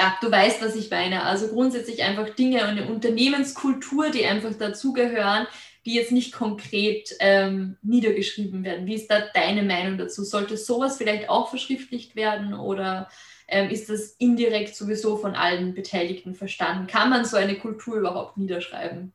ja, 0.00 0.16
du 0.22 0.30
weißt, 0.30 0.62
was 0.62 0.76
ich 0.76 0.90
meine. 0.90 1.24
Also 1.24 1.48
grundsätzlich 1.48 2.02
einfach 2.02 2.30
Dinge 2.30 2.62
und 2.62 2.70
eine 2.70 2.88
Unternehmenskultur, 2.88 4.08
die 4.08 4.24
einfach 4.24 4.54
dazugehören, 4.54 5.46
die 5.84 5.92
jetzt 5.92 6.10
nicht 6.10 6.32
konkret 6.32 7.14
ähm, 7.20 7.76
niedergeschrieben 7.82 8.64
werden. 8.64 8.86
Wie 8.86 8.94
ist 8.94 9.10
da 9.10 9.20
deine 9.34 9.62
Meinung 9.62 9.98
dazu? 9.98 10.24
Sollte 10.24 10.56
sowas 10.56 10.96
vielleicht 10.96 11.28
auch 11.28 11.50
verschriftlicht 11.50 12.16
werden 12.16 12.54
oder 12.54 13.10
ähm, 13.46 13.68
ist 13.68 13.90
das 13.90 14.12
indirekt 14.18 14.74
sowieso 14.74 15.18
von 15.18 15.34
allen 15.34 15.74
Beteiligten 15.74 16.34
verstanden? 16.34 16.86
Kann 16.86 17.10
man 17.10 17.26
so 17.26 17.36
eine 17.36 17.56
Kultur 17.56 17.98
überhaupt 17.98 18.38
niederschreiben? 18.38 19.12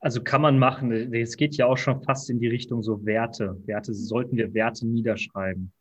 Also 0.00 0.20
kann 0.20 0.42
man 0.42 0.58
machen. 0.58 1.14
Es 1.14 1.36
geht 1.36 1.56
ja 1.56 1.66
auch 1.66 1.78
schon 1.78 2.02
fast 2.02 2.28
in 2.28 2.40
die 2.40 2.48
Richtung 2.48 2.82
so 2.82 3.06
Werte. 3.06 3.56
Werte 3.66 3.94
sollten 3.94 4.36
wir 4.36 4.52
Werte 4.52 4.84
niederschreiben 4.84 5.72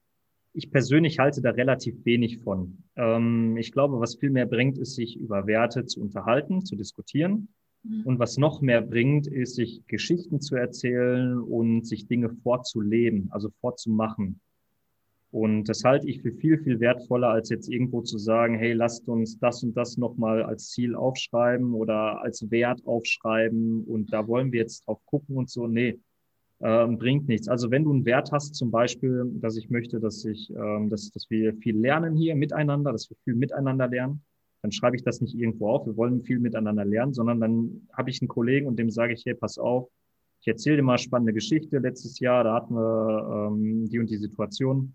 ich 0.53 0.71
persönlich 0.71 1.19
halte 1.19 1.41
da 1.41 1.51
relativ 1.51 2.05
wenig 2.05 2.39
von. 2.39 2.83
Ähm, 2.95 3.57
ich 3.57 3.71
glaube, 3.71 3.99
was 3.99 4.15
viel 4.15 4.29
mehr 4.29 4.45
bringt, 4.45 4.77
ist, 4.77 4.95
sich 4.95 5.17
über 5.17 5.47
Werte 5.47 5.85
zu 5.85 6.01
unterhalten, 6.01 6.65
zu 6.65 6.75
diskutieren. 6.75 7.47
Mhm. 7.83 8.01
Und 8.05 8.19
was 8.19 8.37
noch 8.37 8.61
mehr 8.61 8.81
bringt, 8.81 9.27
ist, 9.27 9.55
sich 9.55 9.85
Geschichten 9.87 10.41
zu 10.41 10.55
erzählen 10.55 11.39
und 11.39 11.85
sich 11.87 12.07
Dinge 12.07 12.29
vorzuleben, 12.29 13.27
also 13.31 13.49
vorzumachen. 13.61 14.39
Und 15.31 15.69
das 15.69 15.85
halte 15.85 16.09
ich 16.09 16.21
für 16.21 16.33
viel, 16.33 16.57
viel 16.57 16.81
wertvoller, 16.81 17.29
als 17.29 17.49
jetzt 17.49 17.69
irgendwo 17.69 18.01
zu 18.01 18.17
sagen, 18.17 18.55
hey, 18.55 18.73
lasst 18.73 19.07
uns 19.07 19.39
das 19.39 19.63
und 19.63 19.77
das 19.77 19.95
nochmal 19.95 20.43
als 20.43 20.71
Ziel 20.71 20.93
aufschreiben 20.93 21.73
oder 21.73 22.21
als 22.21 22.51
Wert 22.51 22.85
aufschreiben 22.85 23.85
und 23.85 24.11
da 24.11 24.27
wollen 24.27 24.51
wir 24.51 24.59
jetzt 24.59 24.85
drauf 24.85 24.99
gucken 25.05 25.37
und 25.37 25.49
so. 25.49 25.67
Nee, 25.67 25.99
ähm, 26.61 26.97
bringt 26.97 27.27
nichts. 27.27 27.47
Also 27.47 27.71
wenn 27.71 27.83
du 27.83 27.91
einen 27.91 28.05
Wert 28.05 28.31
hast, 28.31 28.55
zum 28.55 28.71
Beispiel, 28.71 29.25
dass 29.35 29.57
ich 29.57 29.69
möchte, 29.69 29.99
dass 29.99 30.23
ich, 30.25 30.49
ähm, 30.51 30.89
dass, 30.89 31.11
dass 31.11 31.29
wir 31.29 31.55
viel 31.55 31.77
lernen 31.77 32.15
hier 32.15 32.35
miteinander, 32.35 32.91
dass 32.91 33.09
wir 33.09 33.17
viel 33.23 33.35
miteinander 33.35 33.87
lernen, 33.87 34.21
dann 34.61 34.71
schreibe 34.71 34.95
ich 34.95 35.03
das 35.03 35.21
nicht 35.21 35.35
irgendwo 35.35 35.69
auf. 35.69 35.85
Wir 35.87 35.97
wollen 35.97 36.21
viel 36.23 36.39
miteinander 36.39 36.85
lernen, 36.85 37.13
sondern 37.13 37.39
dann 37.39 37.87
habe 37.93 38.09
ich 38.11 38.21
einen 38.21 38.27
Kollegen 38.27 38.67
und 38.67 38.77
dem 38.77 38.91
sage 38.91 39.13
ich, 39.13 39.25
hey, 39.25 39.33
pass 39.33 39.57
auf, 39.57 39.89
ich 40.41 40.47
erzähle 40.47 40.77
dir 40.77 40.83
mal 40.83 40.97
spannende 40.97 41.33
Geschichte. 41.33 41.77
Letztes 41.77 42.19
Jahr, 42.19 42.43
da 42.43 42.55
hatten 42.55 42.73
wir 42.73 43.49
ähm, 43.51 43.89
die 43.89 43.99
und 43.99 44.09
die 44.09 44.17
Situation. 44.17 44.93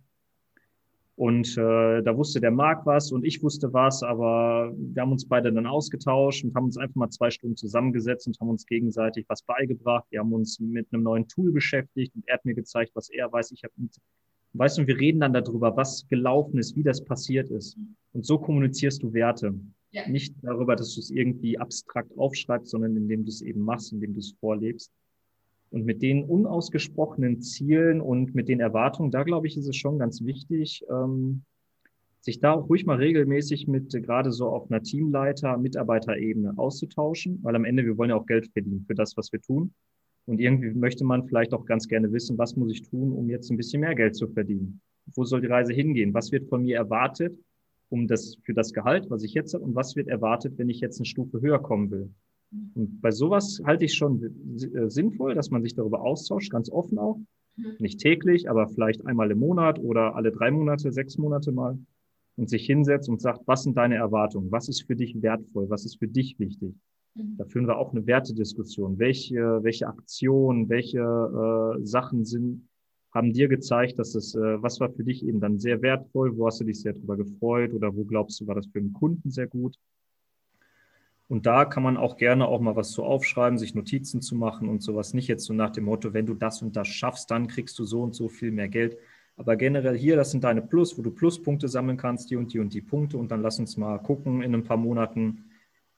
Und 1.16 1.56
äh, 1.56 2.02
da 2.02 2.16
wusste 2.16 2.42
der 2.42 2.50
Marc 2.50 2.84
was 2.84 3.10
und 3.10 3.24
ich 3.24 3.42
wusste 3.42 3.72
was, 3.72 4.02
aber 4.02 4.74
wir 4.76 5.00
haben 5.00 5.12
uns 5.12 5.26
beide 5.26 5.50
dann 5.50 5.66
ausgetauscht 5.66 6.44
und 6.44 6.54
haben 6.54 6.66
uns 6.66 6.76
einfach 6.76 6.94
mal 6.94 7.08
zwei 7.08 7.30
Stunden 7.30 7.56
zusammengesetzt 7.56 8.26
und 8.26 8.38
haben 8.38 8.50
uns 8.50 8.66
gegenseitig 8.66 9.24
was 9.28 9.42
beigebracht. 9.42 10.04
Wir 10.10 10.20
haben 10.20 10.34
uns 10.34 10.60
mit 10.60 10.86
einem 10.92 11.04
neuen 11.04 11.26
Tool 11.26 11.52
beschäftigt 11.52 12.14
und 12.14 12.28
er 12.28 12.34
hat 12.34 12.44
mir 12.44 12.54
gezeigt, 12.54 12.90
was 12.94 13.08
er 13.08 13.32
weiß. 13.32 13.50
Ich 13.52 13.64
habe 13.64 13.72
weißt 14.58 14.78
du, 14.78 14.86
wir 14.86 14.98
reden 14.98 15.20
dann 15.20 15.32
darüber, 15.32 15.76
was 15.76 16.06
gelaufen 16.08 16.58
ist, 16.58 16.76
wie 16.76 16.82
das 16.82 17.02
passiert 17.02 17.50
ist. 17.50 17.78
Und 18.12 18.26
so 18.26 18.38
kommunizierst 18.38 19.02
du 19.02 19.12
Werte. 19.12 19.54
Ja. 19.92 20.06
Nicht 20.08 20.34
darüber, 20.42 20.76
dass 20.76 20.94
du 20.94 21.00
es 21.00 21.10
irgendwie 21.10 21.58
abstrakt 21.58 22.16
aufschreibst, 22.18 22.70
sondern 22.70 22.96
indem 22.96 23.24
du 23.24 23.30
es 23.30 23.40
eben 23.40 23.60
machst, 23.60 23.92
indem 23.92 24.12
du 24.12 24.20
es 24.20 24.34
vorlebst. 24.40 24.92
Und 25.70 25.84
mit 25.84 26.02
den 26.02 26.24
unausgesprochenen 26.24 27.42
Zielen 27.42 28.00
und 28.00 28.34
mit 28.34 28.48
den 28.48 28.60
Erwartungen, 28.60 29.10
da 29.10 29.24
glaube 29.24 29.46
ich, 29.46 29.56
ist 29.56 29.66
es 29.66 29.76
schon 29.76 29.98
ganz 29.98 30.24
wichtig, 30.24 30.84
ähm, 30.88 31.42
sich 32.26 32.40
da 32.40 32.52
auch 32.52 32.68
ruhig 32.68 32.84
mal 32.84 32.96
regelmäßig 32.96 33.66
mit 33.68 33.94
äh, 33.94 34.00
gerade 34.00 34.32
so 34.32 34.48
auf 34.48 34.70
einer 34.70 34.82
Teamleiter, 34.82 35.56
Mitarbeiterebene 35.56 36.54
auszutauschen, 36.56 37.38
weil 37.42 37.56
am 37.56 37.64
Ende 37.64 37.84
wir 37.84 37.96
wollen 37.96 38.10
ja 38.10 38.16
auch 38.16 38.26
Geld 38.26 38.50
verdienen 38.52 38.84
für 38.86 38.94
das, 38.94 39.16
was 39.16 39.32
wir 39.32 39.40
tun. 39.40 39.72
Und 40.26 40.40
irgendwie 40.40 40.72
möchte 40.74 41.04
man 41.04 41.26
vielleicht 41.26 41.54
auch 41.54 41.64
ganz 41.64 41.86
gerne 41.86 42.12
wissen, 42.12 42.36
was 42.36 42.56
muss 42.56 42.72
ich 42.72 42.82
tun, 42.82 43.12
um 43.12 43.30
jetzt 43.30 43.50
ein 43.50 43.56
bisschen 43.56 43.80
mehr 43.80 43.94
Geld 43.94 44.16
zu 44.16 44.28
verdienen? 44.28 44.80
Wo 45.14 45.24
soll 45.24 45.40
die 45.40 45.46
Reise 45.46 45.72
hingehen? 45.72 46.12
Was 46.14 46.32
wird 46.32 46.48
von 46.48 46.62
mir 46.62 46.76
erwartet, 46.76 47.38
um 47.90 48.08
das, 48.08 48.36
für 48.42 48.52
das 48.52 48.72
Gehalt, 48.72 49.08
was 49.08 49.22
ich 49.22 49.34
jetzt 49.34 49.54
habe? 49.54 49.62
Und 49.62 49.76
was 49.76 49.94
wird 49.94 50.08
erwartet, 50.08 50.58
wenn 50.58 50.68
ich 50.68 50.80
jetzt 50.80 50.98
eine 50.98 51.06
Stufe 51.06 51.40
höher 51.40 51.60
kommen 51.60 51.92
will? 51.92 52.10
Und 52.52 53.00
bei 53.00 53.10
sowas 53.10 53.60
halte 53.64 53.84
ich 53.84 53.94
schon 53.94 54.22
äh, 54.22 54.88
sinnvoll, 54.88 55.34
dass 55.34 55.50
man 55.50 55.62
sich 55.62 55.74
darüber 55.74 56.00
austauscht, 56.02 56.50
ganz 56.50 56.70
offen 56.70 56.98
auch. 56.98 57.18
Mhm. 57.56 57.76
Nicht 57.78 58.00
täglich, 58.00 58.48
aber 58.48 58.68
vielleicht 58.68 59.04
einmal 59.06 59.30
im 59.30 59.38
Monat 59.38 59.78
oder 59.78 60.14
alle 60.14 60.32
drei 60.32 60.50
Monate, 60.50 60.92
sechs 60.92 61.18
Monate 61.18 61.52
mal. 61.52 61.78
Und 62.36 62.50
sich 62.50 62.66
hinsetzt 62.66 63.08
und 63.08 63.20
sagt, 63.20 63.40
was 63.46 63.62
sind 63.62 63.78
deine 63.78 63.94
Erwartungen? 63.94 64.52
Was 64.52 64.68
ist 64.68 64.82
für 64.82 64.94
dich 64.94 65.22
wertvoll? 65.22 65.70
Was 65.70 65.86
ist 65.86 65.98
für 65.98 66.06
dich 66.06 66.38
wichtig? 66.38 66.74
Mhm. 67.14 67.36
Da 67.38 67.44
führen 67.46 67.66
wir 67.66 67.78
auch 67.78 67.92
eine 67.92 68.06
Wertediskussion. 68.06 68.98
Welche, 68.98 69.60
welche 69.62 69.88
Aktionen, 69.88 70.68
welche 70.68 70.98
äh, 70.98 71.84
Sachen 71.84 72.24
sind, 72.26 72.68
haben 73.12 73.32
dir 73.32 73.48
gezeigt, 73.48 73.98
dass 73.98 74.14
es, 74.14 74.34
äh, 74.34 74.62
was 74.62 74.78
war 74.80 74.90
für 74.90 75.02
dich 75.02 75.26
eben 75.26 75.40
dann 75.40 75.58
sehr 75.58 75.80
wertvoll? 75.80 76.36
Wo 76.36 76.46
hast 76.46 76.60
du 76.60 76.64
dich 76.64 76.80
sehr 76.80 76.92
drüber 76.92 77.16
gefreut? 77.16 77.72
Oder 77.72 77.96
wo 77.96 78.04
glaubst 78.04 78.40
du, 78.40 78.46
war 78.46 78.54
das 78.54 78.66
für 78.66 78.80
den 78.80 78.92
Kunden 78.92 79.30
sehr 79.30 79.46
gut? 79.46 79.74
Und 81.28 81.46
da 81.46 81.64
kann 81.64 81.82
man 81.82 81.96
auch 81.96 82.16
gerne 82.16 82.46
auch 82.46 82.60
mal 82.60 82.76
was 82.76 82.92
zu 82.92 83.02
aufschreiben, 83.02 83.58
sich 83.58 83.74
Notizen 83.74 84.22
zu 84.22 84.36
machen 84.36 84.68
und 84.68 84.82
sowas. 84.82 85.12
Nicht 85.12 85.26
jetzt 85.26 85.44
so 85.44 85.54
nach 85.54 85.70
dem 85.70 85.84
Motto, 85.84 86.12
wenn 86.14 86.26
du 86.26 86.34
das 86.34 86.62
und 86.62 86.76
das 86.76 86.86
schaffst, 86.88 87.30
dann 87.30 87.48
kriegst 87.48 87.78
du 87.78 87.84
so 87.84 88.02
und 88.02 88.14
so 88.14 88.28
viel 88.28 88.52
mehr 88.52 88.68
Geld. 88.68 88.96
Aber 89.36 89.56
generell 89.56 89.96
hier, 89.96 90.16
das 90.16 90.30
sind 90.30 90.44
deine 90.44 90.62
Plus, 90.62 90.96
wo 90.96 91.02
du 91.02 91.10
Pluspunkte 91.10 91.68
sammeln 91.68 91.96
kannst, 91.96 92.30
die 92.30 92.36
und 92.36 92.52
die 92.52 92.60
und 92.60 92.72
die 92.72 92.80
Punkte. 92.80 93.18
Und 93.18 93.30
dann 93.30 93.42
lass 93.42 93.58
uns 93.58 93.76
mal 93.76 93.98
gucken 93.98 94.42
in 94.42 94.54
ein 94.54 94.64
paar 94.64 94.76
Monaten, 94.76 95.44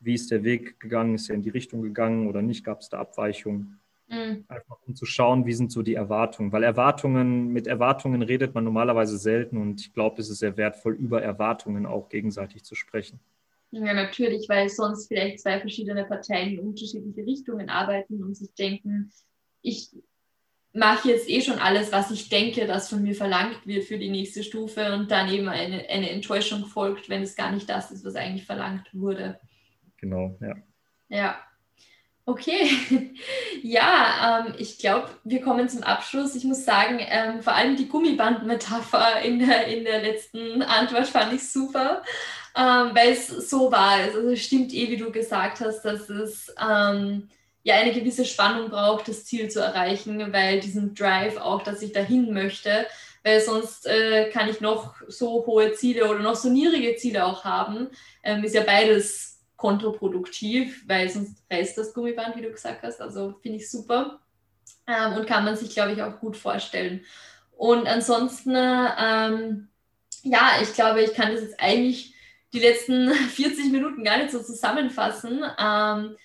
wie 0.00 0.14
ist 0.14 0.30
der 0.30 0.44
Weg 0.44 0.80
gegangen, 0.80 1.14
ist 1.14 1.28
er 1.28 1.36
in 1.36 1.42
die 1.42 1.50
Richtung 1.50 1.82
gegangen 1.82 2.26
oder 2.26 2.42
nicht, 2.42 2.64
gab 2.64 2.80
es 2.80 2.88
da 2.88 2.98
Abweichungen. 2.98 3.80
Mhm. 4.08 4.44
Einfach 4.48 4.78
um 4.86 4.94
zu 4.94 5.04
schauen, 5.04 5.44
wie 5.44 5.52
sind 5.52 5.70
so 5.70 5.82
die 5.82 5.94
Erwartungen. 5.94 6.52
Weil 6.52 6.62
Erwartungen, 6.62 7.48
mit 7.52 7.66
Erwartungen 7.66 8.22
redet 8.22 8.54
man 8.54 8.64
normalerweise 8.64 9.18
selten 9.18 9.58
und 9.58 9.80
ich 9.80 9.92
glaube, 9.92 10.20
es 10.20 10.30
ist 10.30 10.38
sehr 10.38 10.56
wertvoll, 10.56 10.94
über 10.94 11.22
Erwartungen 11.22 11.84
auch 11.84 12.08
gegenseitig 12.08 12.64
zu 12.64 12.74
sprechen. 12.74 13.20
Ja, 13.70 13.92
natürlich, 13.92 14.48
weil 14.48 14.68
sonst 14.68 15.08
vielleicht 15.08 15.40
zwei 15.40 15.60
verschiedene 15.60 16.04
Parteien 16.04 16.52
in 16.52 16.60
unterschiedliche 16.60 17.26
Richtungen 17.26 17.68
arbeiten 17.68 18.22
und 18.22 18.34
sich 18.34 18.54
denken, 18.54 19.12
ich 19.60 19.90
mache 20.72 21.08
jetzt 21.08 21.28
eh 21.28 21.42
schon 21.42 21.58
alles, 21.58 21.92
was 21.92 22.10
ich 22.10 22.28
denke, 22.28 22.66
dass 22.66 22.88
von 22.88 23.02
mir 23.02 23.14
verlangt 23.14 23.66
wird 23.66 23.84
für 23.84 23.98
die 23.98 24.10
nächste 24.10 24.42
Stufe 24.42 24.94
und 24.94 25.10
dann 25.10 25.28
eben 25.28 25.48
eine, 25.48 25.88
eine 25.88 26.10
Enttäuschung 26.10 26.64
folgt, 26.64 27.08
wenn 27.08 27.22
es 27.22 27.36
gar 27.36 27.52
nicht 27.52 27.68
das 27.68 27.90
ist, 27.90 28.04
was 28.04 28.14
eigentlich 28.14 28.46
verlangt 28.46 28.88
wurde. 28.92 29.38
Genau, 29.98 30.36
ja. 30.40 30.54
Ja. 31.08 31.38
Okay, 32.24 32.68
ja, 33.62 34.44
ähm, 34.46 34.54
ich 34.58 34.78
glaube, 34.78 35.08
wir 35.24 35.40
kommen 35.40 35.66
zum 35.70 35.82
Abschluss. 35.82 36.36
Ich 36.36 36.44
muss 36.44 36.66
sagen, 36.66 36.98
ähm, 37.00 37.42
vor 37.42 37.54
allem 37.54 37.76
die 37.76 37.88
Gummiband-Metapher 37.88 39.22
in 39.22 39.38
der, 39.38 39.66
in 39.68 39.84
der 39.84 40.02
letzten 40.02 40.60
Antwort 40.60 41.06
fand 41.06 41.32
ich 41.32 41.48
super, 41.50 42.02
ähm, 42.59 42.90
weil 42.94 43.12
es 43.12 43.28
so 43.28 43.70
war. 43.70 43.92
Also 43.92 44.30
es 44.30 44.42
stimmt 44.42 44.74
eh, 44.74 44.90
wie 44.90 44.96
du 44.96 45.12
gesagt 45.12 45.61
hast, 45.61 45.82
dass 45.82 46.11
es 46.11 46.52
ähm, 46.61 47.28
ja 47.62 47.76
eine 47.76 47.92
gewisse 47.92 48.24
Spannung 48.24 48.70
braucht, 48.70 49.06
das 49.06 49.24
Ziel 49.24 49.48
zu 49.48 49.61
erreichen, 49.61 50.32
weil 50.32 50.59
diesen 50.59 50.94
Drive 50.94 51.36
auch, 51.36 51.62
dass 51.62 51.82
ich 51.82 51.92
dahin 51.92 52.34
möchte, 52.34 52.86
weil 53.22 53.40
sonst 53.40 53.86
äh, 53.86 54.30
kann 54.30 54.48
ich 54.48 54.61
noch 54.61 54.96
so 55.06 55.46
hohe 55.46 55.72
Ziele 55.74 56.11
oder 56.11 56.18
noch 56.18 56.34
so 56.34 56.48
niedrige 56.48 56.96
Ziele 56.96 57.24
auch 57.24 57.44
haben, 57.44 57.88
ähm, 58.24 58.42
ist 58.42 58.56
ja 58.56 58.64
beides 58.64 59.38
kontraproduktiv, 59.56 60.82
weil 60.88 61.09
sonst 61.09 61.36
reißt 61.50 61.78
das 61.78 61.92
Gummiband, 61.94 62.36
wie 62.36 62.42
du 62.42 62.50
gesagt 62.50 62.82
hast. 62.82 63.00
Also 63.00 63.34
finde 63.40 63.59
ich 63.59 63.70
super 63.70 64.18
ähm, 64.88 65.14
und 65.14 65.26
kann 65.26 65.44
man 65.44 65.56
sich, 65.56 65.70
glaube 65.70 65.92
ich, 65.92 66.02
auch 66.02 66.18
gut 66.18 66.36
vorstellen. 66.36 67.04
Und 67.56 67.86
ansonsten, 67.86 68.54
ähm, 68.56 69.68
ja, 70.22 70.52
ich 70.61 70.74
glaube, 70.74 71.02
ich 71.02 71.14
kann 71.14 71.32
das 71.32 71.42
jetzt 71.42 71.61
eigentlich 71.61 72.14
die 72.53 72.61
letzten 72.61 73.11
40 73.12 73.72
Minuten 73.72 74.05
gar 74.05 74.18
nicht 74.18 74.30
so 74.30 74.42
zusammenfassen. 74.42 75.42
Ähm, 75.59 76.16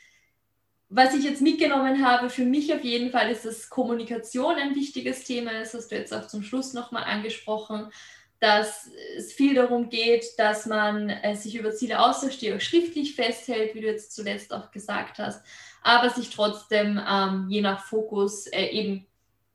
was 0.95 1.15
ich 1.15 1.23
jetzt 1.23 1.41
mitgenommen 1.41 2.05
habe, 2.05 2.29
für 2.29 2.45
mich 2.45 2.71
auf 2.73 2.83
jeden 2.83 3.09
Fall 3.09 3.31
ist, 3.31 3.45
dass 3.45 3.69
Kommunikation 3.69 4.55
ein 4.55 4.75
wichtiges 4.75 5.23
Thema 5.23 5.51
ist. 5.61 5.73
Hast 5.73 5.91
du 5.91 5.95
jetzt 5.95 6.13
auch 6.13 6.27
zum 6.27 6.43
Schluss 6.43 6.73
nochmal 6.73 7.05
angesprochen, 7.05 7.91
dass 8.39 8.91
es 9.17 9.33
viel 9.33 9.55
darum 9.55 9.89
geht, 9.89 10.25
dass 10.37 10.65
man 10.65 11.09
äh, 11.09 11.35
sich 11.35 11.55
über 11.55 11.71
Ziele 11.71 11.99
austauscht, 11.99 12.41
die 12.41 12.53
auch 12.53 12.59
schriftlich 12.59 13.15
festhält, 13.15 13.73
wie 13.73 13.81
du 13.81 13.87
jetzt 13.87 14.13
zuletzt 14.13 14.53
auch 14.53 14.69
gesagt 14.69 15.17
hast, 15.17 15.43
aber 15.81 16.09
sich 16.09 16.29
trotzdem 16.29 17.01
ähm, 17.09 17.47
je 17.49 17.61
nach 17.61 17.85
Fokus 17.85 18.47
äh, 18.47 18.65
eben 18.65 19.07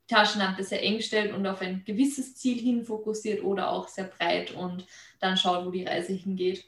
Taschenlampe 0.09 0.65
sehr 0.65 0.83
eng 0.83 1.01
stellt 1.03 1.35
und 1.35 1.47
auf 1.47 1.61
ein 1.61 1.85
gewisses 1.85 2.35
Ziel 2.35 2.59
hin 2.59 2.85
fokussiert 2.85 3.45
oder 3.45 3.71
auch 3.71 3.89
sehr 3.89 4.05
breit 4.05 4.53
und 4.53 4.87
dann 5.21 5.37
schaut, 5.37 5.67
wo 5.67 5.71
die 5.71 5.85
Reise 5.85 6.13
hingeht. 6.13 6.65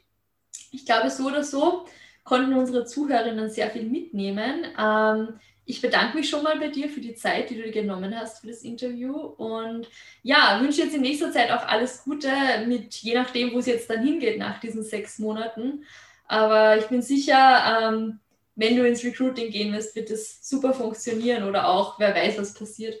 Ich 0.71 0.85
glaube, 0.85 1.09
so 1.09 1.27
oder 1.27 1.43
so 1.43 1.85
konnten 2.23 2.53
unsere 2.53 2.85
Zuhörerinnen 2.85 3.49
sehr 3.49 3.69
viel 3.69 3.83
mitnehmen. 3.83 4.65
Ähm, 4.77 5.39
ich 5.65 5.81
bedanke 5.81 6.17
mich 6.17 6.29
schon 6.29 6.43
mal 6.43 6.59
bei 6.59 6.67
dir 6.67 6.89
für 6.89 7.01
die 7.01 7.15
Zeit, 7.15 7.49
die 7.49 7.55
du 7.55 7.63
dir 7.63 7.71
genommen 7.71 8.17
hast 8.17 8.41
für 8.41 8.47
das 8.47 8.63
Interview 8.63 9.13
und 9.15 9.87
ja, 10.23 10.59
wünsche 10.61 10.81
jetzt 10.81 10.95
in 10.95 11.01
nächster 11.01 11.31
Zeit 11.31 11.51
auch 11.51 11.65
alles 11.67 12.03
Gute 12.03 12.29
mit, 12.67 12.95
je 12.95 13.13
nachdem, 13.13 13.53
wo 13.53 13.59
es 13.59 13.67
jetzt 13.67 13.89
dann 13.89 14.03
hingeht 14.03 14.37
nach 14.37 14.59
diesen 14.59 14.83
sechs 14.83 15.19
Monaten. 15.19 15.85
Aber 16.27 16.77
ich 16.77 16.85
bin 16.85 17.01
sicher, 17.01 17.91
ähm, 17.91 18.19
wenn 18.55 18.75
du 18.75 18.87
ins 18.87 19.03
Recruiting 19.03 19.51
gehen 19.51 19.73
wirst, 19.73 19.95
wird 19.95 20.09
es 20.09 20.47
super 20.47 20.73
funktionieren 20.73 21.43
oder 21.43 21.67
auch, 21.67 21.99
wer 21.99 22.13
weiß, 22.13 22.37
was 22.37 22.53
passiert. 22.53 22.95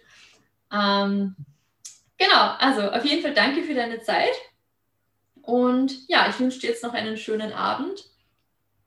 Ähm, 0.71 1.35
genau, 2.17 2.55
also 2.59 2.81
auf 2.91 3.03
jeden 3.05 3.21
Fall 3.21 3.33
danke 3.33 3.63
für 3.63 3.73
deine 3.73 4.01
Zeit 4.01 4.33
und 5.43 6.07
ja, 6.07 6.27
ich 6.29 6.39
wünsche 6.39 6.59
dir 6.59 6.69
jetzt 6.69 6.83
noch 6.83 6.93
einen 6.93 7.17
schönen 7.17 7.51
Abend 7.51 8.11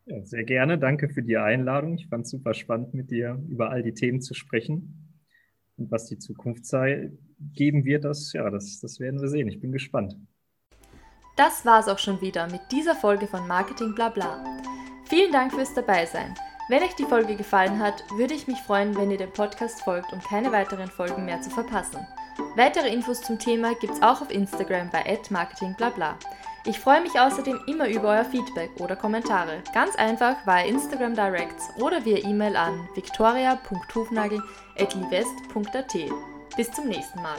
ja, 0.07 0.23
sehr 0.23 0.45
gerne. 0.45 0.79
Danke 0.79 1.09
für 1.09 1.23
die 1.23 1.39
Einladung. 1.39 1.95
Ich 1.95 2.09
fand 2.09 2.25
es 2.25 2.31
super 2.31 2.53
spannend, 2.53 2.93
mit 2.93 3.11
dir 3.11 3.43
über 3.49 3.71
all 3.71 3.83
die 3.83 3.95
Themen 3.95 4.21
zu 4.21 4.35
sprechen. 4.35 5.17
Und 5.77 5.91
was 5.91 6.07
die 6.07 6.19
Zukunft 6.19 6.67
sei, 6.67 7.11
geben 7.55 7.85
wird, 7.85 8.05
das, 8.05 8.33
ja, 8.33 8.49
das, 8.51 8.81
das 8.81 9.01
werden 9.01 9.21
wir 9.21 9.29
sehen. 9.29 9.49
Ich 9.49 9.61
bin 9.61 9.73
gespannt. 9.73 10.17
Das 11.37 11.65
war 11.65 11.81
es 11.81 11.89
auch 11.89 11.99
schon 11.99 12.21
wieder 12.21 12.49
mit 12.51 12.61
dieser 12.71 12.95
Folge 12.95 13.27
von 13.27 13.49
Marketing 13.49 13.95
Blabla. 13.95 14.45
Vielen 15.09 15.33
Dank 15.33 15.53
fürs 15.53 15.75
Dabeisein. 15.75 16.35
Wenn 16.69 16.83
euch 16.83 16.95
die 16.95 17.05
Folge 17.05 17.35
gefallen 17.35 17.79
hat, 17.79 18.05
würde 18.17 18.35
ich 18.35 18.47
mich 18.47 18.59
freuen, 18.59 18.97
wenn 18.97 19.11
ihr 19.11 19.19
dem 19.19 19.33
Podcast 19.33 19.83
folgt, 19.83 20.13
um 20.13 20.21
keine 20.21 20.53
weiteren 20.53 20.89
Folgen 20.89 21.25
mehr 21.25 21.41
zu 21.41 21.51
verpassen. 21.51 22.07
Weitere 22.57 22.89
Infos 22.89 23.23
zum 23.23 23.39
Thema 23.39 23.75
gibt's 23.75 24.03
auch 24.03 24.21
auf 24.21 24.31
Instagram 24.31 24.91
bei 24.91 25.19
@marketingblabla. 25.31 26.19
Ich 26.67 26.81
freue 26.81 27.03
mich 27.03 27.21
außerdem 27.21 27.61
immer 27.67 27.89
über 27.89 28.09
euer 28.09 28.25
Feedback 28.25 28.71
oder 28.81 28.97
Kommentare. 28.97 29.63
Ganz 29.75 29.97
einfach 29.97 30.47
via 30.47 30.65
Instagram 30.65 31.15
Directs 31.15 31.69
oder 31.79 32.03
via 32.05 32.17
E-Mail 32.19 32.57
an 32.57 32.89
victoria.hufnagel.livest.at. 32.95 35.95
Bis 36.57 36.71
zum 36.71 36.89
nächsten 36.89 37.21
Mal. 37.21 37.37